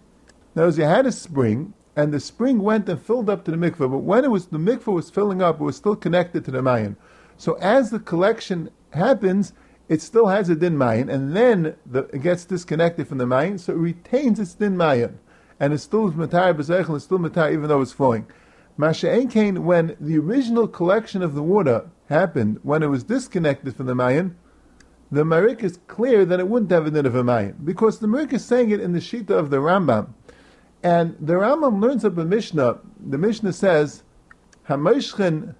Now, 0.55 0.63
as 0.63 0.77
you 0.77 0.85
had 0.85 1.05
a 1.05 1.11
spring, 1.11 1.73
and 1.95 2.13
the 2.13 2.21
spring 2.21 2.59
went 2.59 2.87
and 2.87 3.01
filled 3.01 3.29
up 3.29 3.43
to 3.43 3.51
the 3.51 3.57
mikveh, 3.57 3.91
but 3.91 3.97
when 3.97 4.23
it 4.23 4.31
was 4.31 4.47
the 4.47 4.57
mikveh 4.57 4.93
was 4.93 5.09
filling 5.09 5.41
up, 5.41 5.59
it 5.59 5.63
was 5.63 5.75
still 5.75 5.97
connected 5.97 6.45
to 6.45 6.51
the 6.51 6.61
Mayan. 6.61 6.95
So 7.39 7.53
as 7.53 7.89
the 7.89 7.99
collection 7.99 8.69
happens, 8.91 9.53
it 9.87 10.01
still 10.01 10.27
has 10.27 10.49
a 10.49 10.55
din 10.55 10.77
mayan, 10.77 11.09
and 11.09 11.33
then 11.33 11.77
the, 11.85 11.99
it 12.13 12.21
gets 12.21 12.43
disconnected 12.43 13.07
from 13.07 13.17
the 13.17 13.25
mayan, 13.25 13.57
so 13.57 13.71
it 13.71 13.77
retains 13.77 14.41
its 14.41 14.53
din 14.53 14.75
mayan, 14.75 15.19
and 15.57 15.71
it 15.71 15.77
still 15.77 16.09
is 16.09 16.15
matar 16.15 16.53
b'zeichel, 16.53 16.97
it's 16.97 17.05
still 17.05 17.17
matar 17.17 17.53
even 17.53 17.69
though 17.69 17.79
it's 17.79 17.93
flowing. 17.93 18.27
Masha'en 18.77 19.31
Kain, 19.31 19.63
when 19.63 19.95
the 20.01 20.19
original 20.19 20.67
collection 20.67 21.21
of 21.23 21.33
the 21.33 21.41
water 21.41 21.89
happened, 22.09 22.59
when 22.61 22.83
it 22.83 22.87
was 22.87 23.05
disconnected 23.05 23.73
from 23.73 23.85
the 23.85 23.95
mayan, 23.95 24.35
the 25.09 25.23
Marik 25.23 25.63
is 25.63 25.79
clear 25.87 26.25
that 26.25 26.41
it 26.41 26.49
wouldn't 26.49 26.71
have 26.71 26.87
a 26.87 26.91
din 26.91 27.05
of 27.05 27.15
a 27.15 27.23
mayin 27.23 27.55
because 27.63 27.99
the 27.99 28.07
Marik 28.07 28.33
is 28.33 28.43
saying 28.43 28.71
it 28.71 28.81
in 28.81 28.91
the 28.91 28.99
Shita 28.99 29.31
of 29.31 29.49
the 29.49 29.57
Rambam, 29.57 30.09
and 30.83 31.15
the 31.21 31.35
Rambam 31.35 31.81
learns 31.81 32.03
up 32.03 32.17
a 32.17 32.25
Mishnah. 32.25 32.79
The 32.99 33.17
Mishnah 33.17 33.53
says, 33.53 34.03
"Hamoshchen 34.67 35.55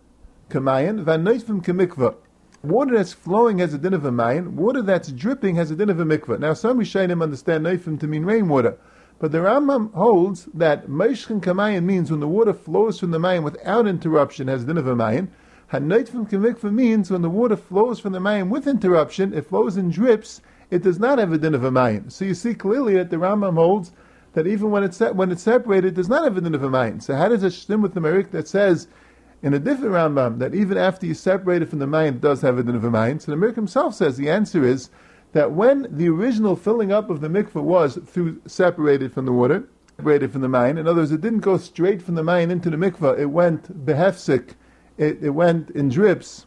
kamayin 0.50 1.04
vanoifim 1.06 1.64
kemikva." 1.64 2.16
Water 2.62 2.98
that's 2.98 3.14
flowing 3.14 3.60
has 3.60 3.74
a 3.74 3.78
din 3.78 3.94
of 3.94 4.04
a 4.04 4.12
mayin. 4.12 4.58
Water 4.58 4.82
that's 4.82 5.14
dripping 5.14 5.56
has 5.56 5.72
a 5.72 5.78
din 5.78 5.90
of 5.90 6.00
a 6.00 6.04
mikvah. 6.04 6.40
Now, 6.40 6.54
some 6.54 6.78
Rishonim 6.78 7.24
understand 7.24 7.66
noifim 7.66 7.98
to 8.02 8.08
mean 8.08 8.26
rainwater. 8.26 8.76
But 9.20 9.32
the 9.32 9.38
Rambam 9.40 9.94
holds 9.94 10.46
that 10.54 10.88
Meishchen 10.88 11.42
Kamayin 11.42 11.84
means 11.84 12.10
when 12.10 12.22
the 12.22 12.28
water 12.28 12.54
flows 12.54 13.00
from 13.00 13.12
the 13.12 13.20
Mayin 13.20 13.44
without 13.44 13.86
interruption 13.86 14.48
has 14.48 14.64
din 14.64 14.78
of 14.78 14.88
a 14.88 14.96
Mayin. 14.96 15.28
Hanoitfim 15.72 16.30
Kamikva 16.30 16.72
means 16.74 17.12
when 17.12 17.22
the 17.22 17.30
water 17.30 17.58
flows 17.58 18.00
from 18.00 18.14
the 18.14 18.20
Mayin 18.20 18.50
with 18.50 18.66
interruption, 18.66 19.34
it 19.34 19.46
flows 19.46 19.76
in 19.76 19.90
drips, 19.90 20.42
it 20.72 20.84
does 20.84 21.00
not 21.00 21.18
have 21.18 21.34
a 21.34 21.38
din 21.38 21.54
of 21.54 21.66
a 21.66 21.72
Mayin. 21.72 22.10
So 22.10 22.24
you 22.24 22.34
see 22.34 22.54
clearly 22.54 22.96
that 22.96 23.10
the 23.10 23.18
Rambam 23.18 23.56
holds 23.56 23.92
that 24.34 24.48
even 24.48 24.72
when 24.72 24.84
it's, 24.84 25.00
when 25.00 25.32
it's 25.32 25.44
separated, 25.44 25.88
it 25.90 25.96
does 25.96 26.10
not 26.10 26.24
have 26.24 26.38
a 26.38 26.42
din 26.42 26.56
of 26.56 26.64
a 26.64 26.70
Mayin. 26.70 27.02
So 27.02 27.16
how 27.16 27.28
does 27.28 27.44
it 27.44 27.52
stem 27.52 27.82
with 27.82 27.94
the 27.94 28.00
Merik 28.00 28.32
that 28.32 28.48
says 28.48 28.88
in 29.42 29.54
a 29.54 29.60
different 29.60 29.94
Rambam 29.94 30.40
that 30.40 30.54
even 30.54 30.78
after 30.78 31.06
you 31.06 31.14
separate 31.14 31.62
it 31.62 31.70
from 31.70 31.80
the 31.80 31.88
Mayin, 31.88 32.16
it 32.16 32.22
does 32.22 32.42
have 32.42 32.58
a 32.58 32.64
din 32.64 32.76
of 32.76 32.84
a 32.84 32.92
Mayin? 32.92 33.20
So 33.20 33.32
the 33.32 33.38
Merik 33.38 33.56
himself 33.56 33.96
says 33.96 34.18
the 34.18 34.30
answer 34.30 34.66
is 34.66 34.90
that 35.34 35.52
when 35.52 35.88
the 35.90 36.10
original 36.10 36.56
filling 36.56 36.92
up 36.92 37.10
of 37.10 37.22
the 37.22 37.28
mikveh 37.28 37.64
was 37.64 37.98
through 38.06 38.42
separated 38.46 39.14
from 39.14 39.26
the 39.26 39.32
water, 39.32 39.68
separated 39.98 40.32
from 40.32 40.42
the 40.42 40.50
mine, 40.50 40.78
in 40.78 40.88
other 40.88 41.02
words, 41.02 41.12
it 41.12 41.22
didn't 41.22 41.40
go 41.40 41.58
straight 41.58 42.02
from 42.02 42.16
the 42.16 42.24
mine 42.24 42.52
into 42.52 42.70
the 42.70 42.78
mikveh, 42.78 43.20
it 43.20 43.28
went 43.28 43.86
behefsik, 43.86 44.56
it, 44.98 45.24
it 45.24 45.30
went 45.30 45.70
in 45.72 45.90
drips, 45.90 46.46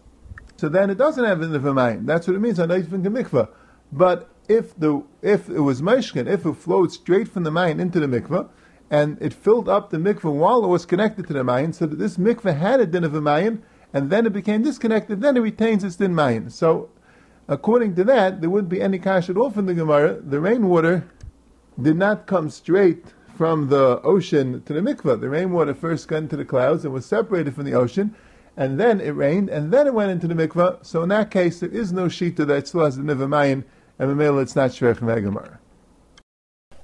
so 0.57 0.69
then 0.69 0.91
it 0.91 0.99
doesn't 0.99 1.25
have 1.25 1.43
in 1.43 1.53
the 1.53 1.75
mine. 1.75 2.07
That's 2.07 2.27
what 2.27 2.37
it 2.37 2.41
means 2.41 2.57
the 2.57 2.67
mikveh. 2.67 3.49
But 3.91 4.31
if 4.49 4.79
the 4.79 5.03
if 5.21 5.49
it 5.49 5.61
was 5.61 5.83
meshkin, 5.83 6.29
if 6.29 6.47
it 6.47 6.55
flowed 6.55 6.93
straight 6.93 7.29
from 7.29 7.45
the 7.45 7.51
mine 7.51 7.81
into 7.81 8.01
the 8.01 8.07
mikveh, 8.07 8.49
and 8.93 9.17
it 9.23 9.33
filled 9.33 9.71
up 9.71 9.89
the 9.89 9.97
mikveh 9.97 10.31
while 10.31 10.63
it 10.63 10.69
was 10.69 10.85
connected 10.85 11.27
to 11.27 11.33
the 11.33 11.43
mine, 11.43 11.73
so 11.73 11.87
that 11.87 11.99
this 11.99 12.19
mikveh 12.19 12.59
had 12.59 12.79
a 12.79 12.87
din 12.87 13.05
of 13.05 13.15
a 13.15 13.59
and 13.95 14.11
then 14.11 14.27
it 14.27 14.35
became 14.35 14.63
disconnected, 14.63 15.23
then 15.23 15.35
it 15.37 15.41
retains 15.41 15.83
its 15.83 15.97
din 15.97 16.15
mine. 16.15 16.51
So 16.51 16.91
according 17.49 17.95
to 17.97 18.05
that, 18.05 18.43
there 18.43 18.51
wouldn't 18.51 18.69
be 18.69 18.83
any 18.83 18.99
kash 18.99 19.31
at 19.31 19.39
all 19.39 19.51
from 19.51 19.65
the 19.65 19.73
Gemara. 19.73 20.21
The 20.21 20.41
rainwater 20.41 21.09
did 21.81 21.97
not 21.97 22.27
come 22.27 22.51
straight 22.51 23.15
from 23.35 23.69
the 23.69 23.99
ocean 24.03 24.63
to 24.65 24.75
the 24.75 24.81
mikvah. 24.81 25.19
The 25.23 25.31
rainwater 25.31 25.75
first 25.75 26.07
got 26.07 26.19
into 26.19 26.37
the 26.37 26.45
clouds 26.45 26.85
and 26.85 26.93
was 26.93 27.07
separated 27.07 27.55
from 27.55 27.65
the 27.65 27.73
ocean, 27.73 28.15
and 28.59 28.79
then 28.79 29.01
it 29.01 29.13
rained, 29.13 29.49
and 29.49 29.73
then 29.73 29.87
it 29.87 29.95
went 29.95 30.11
into 30.11 30.29
the 30.29 30.35
mikvah. 30.35 30.85
So 30.85 31.03
in 31.03 31.09
that 31.09 31.31
case, 31.31 31.61
there 31.61 31.71
is 31.71 31.95
no 31.95 32.09
shita 32.09 32.47
that 32.47 32.69
still 32.69 32.85
has 32.85 32.99
the 32.99 33.03
nivamayin, 33.03 33.65
and 33.99 34.11
the 34.11 34.15
middle 34.15 34.39
it's 34.39 34.55
not 34.55 34.73
shreich 34.73 34.99
megamar. 34.99 35.61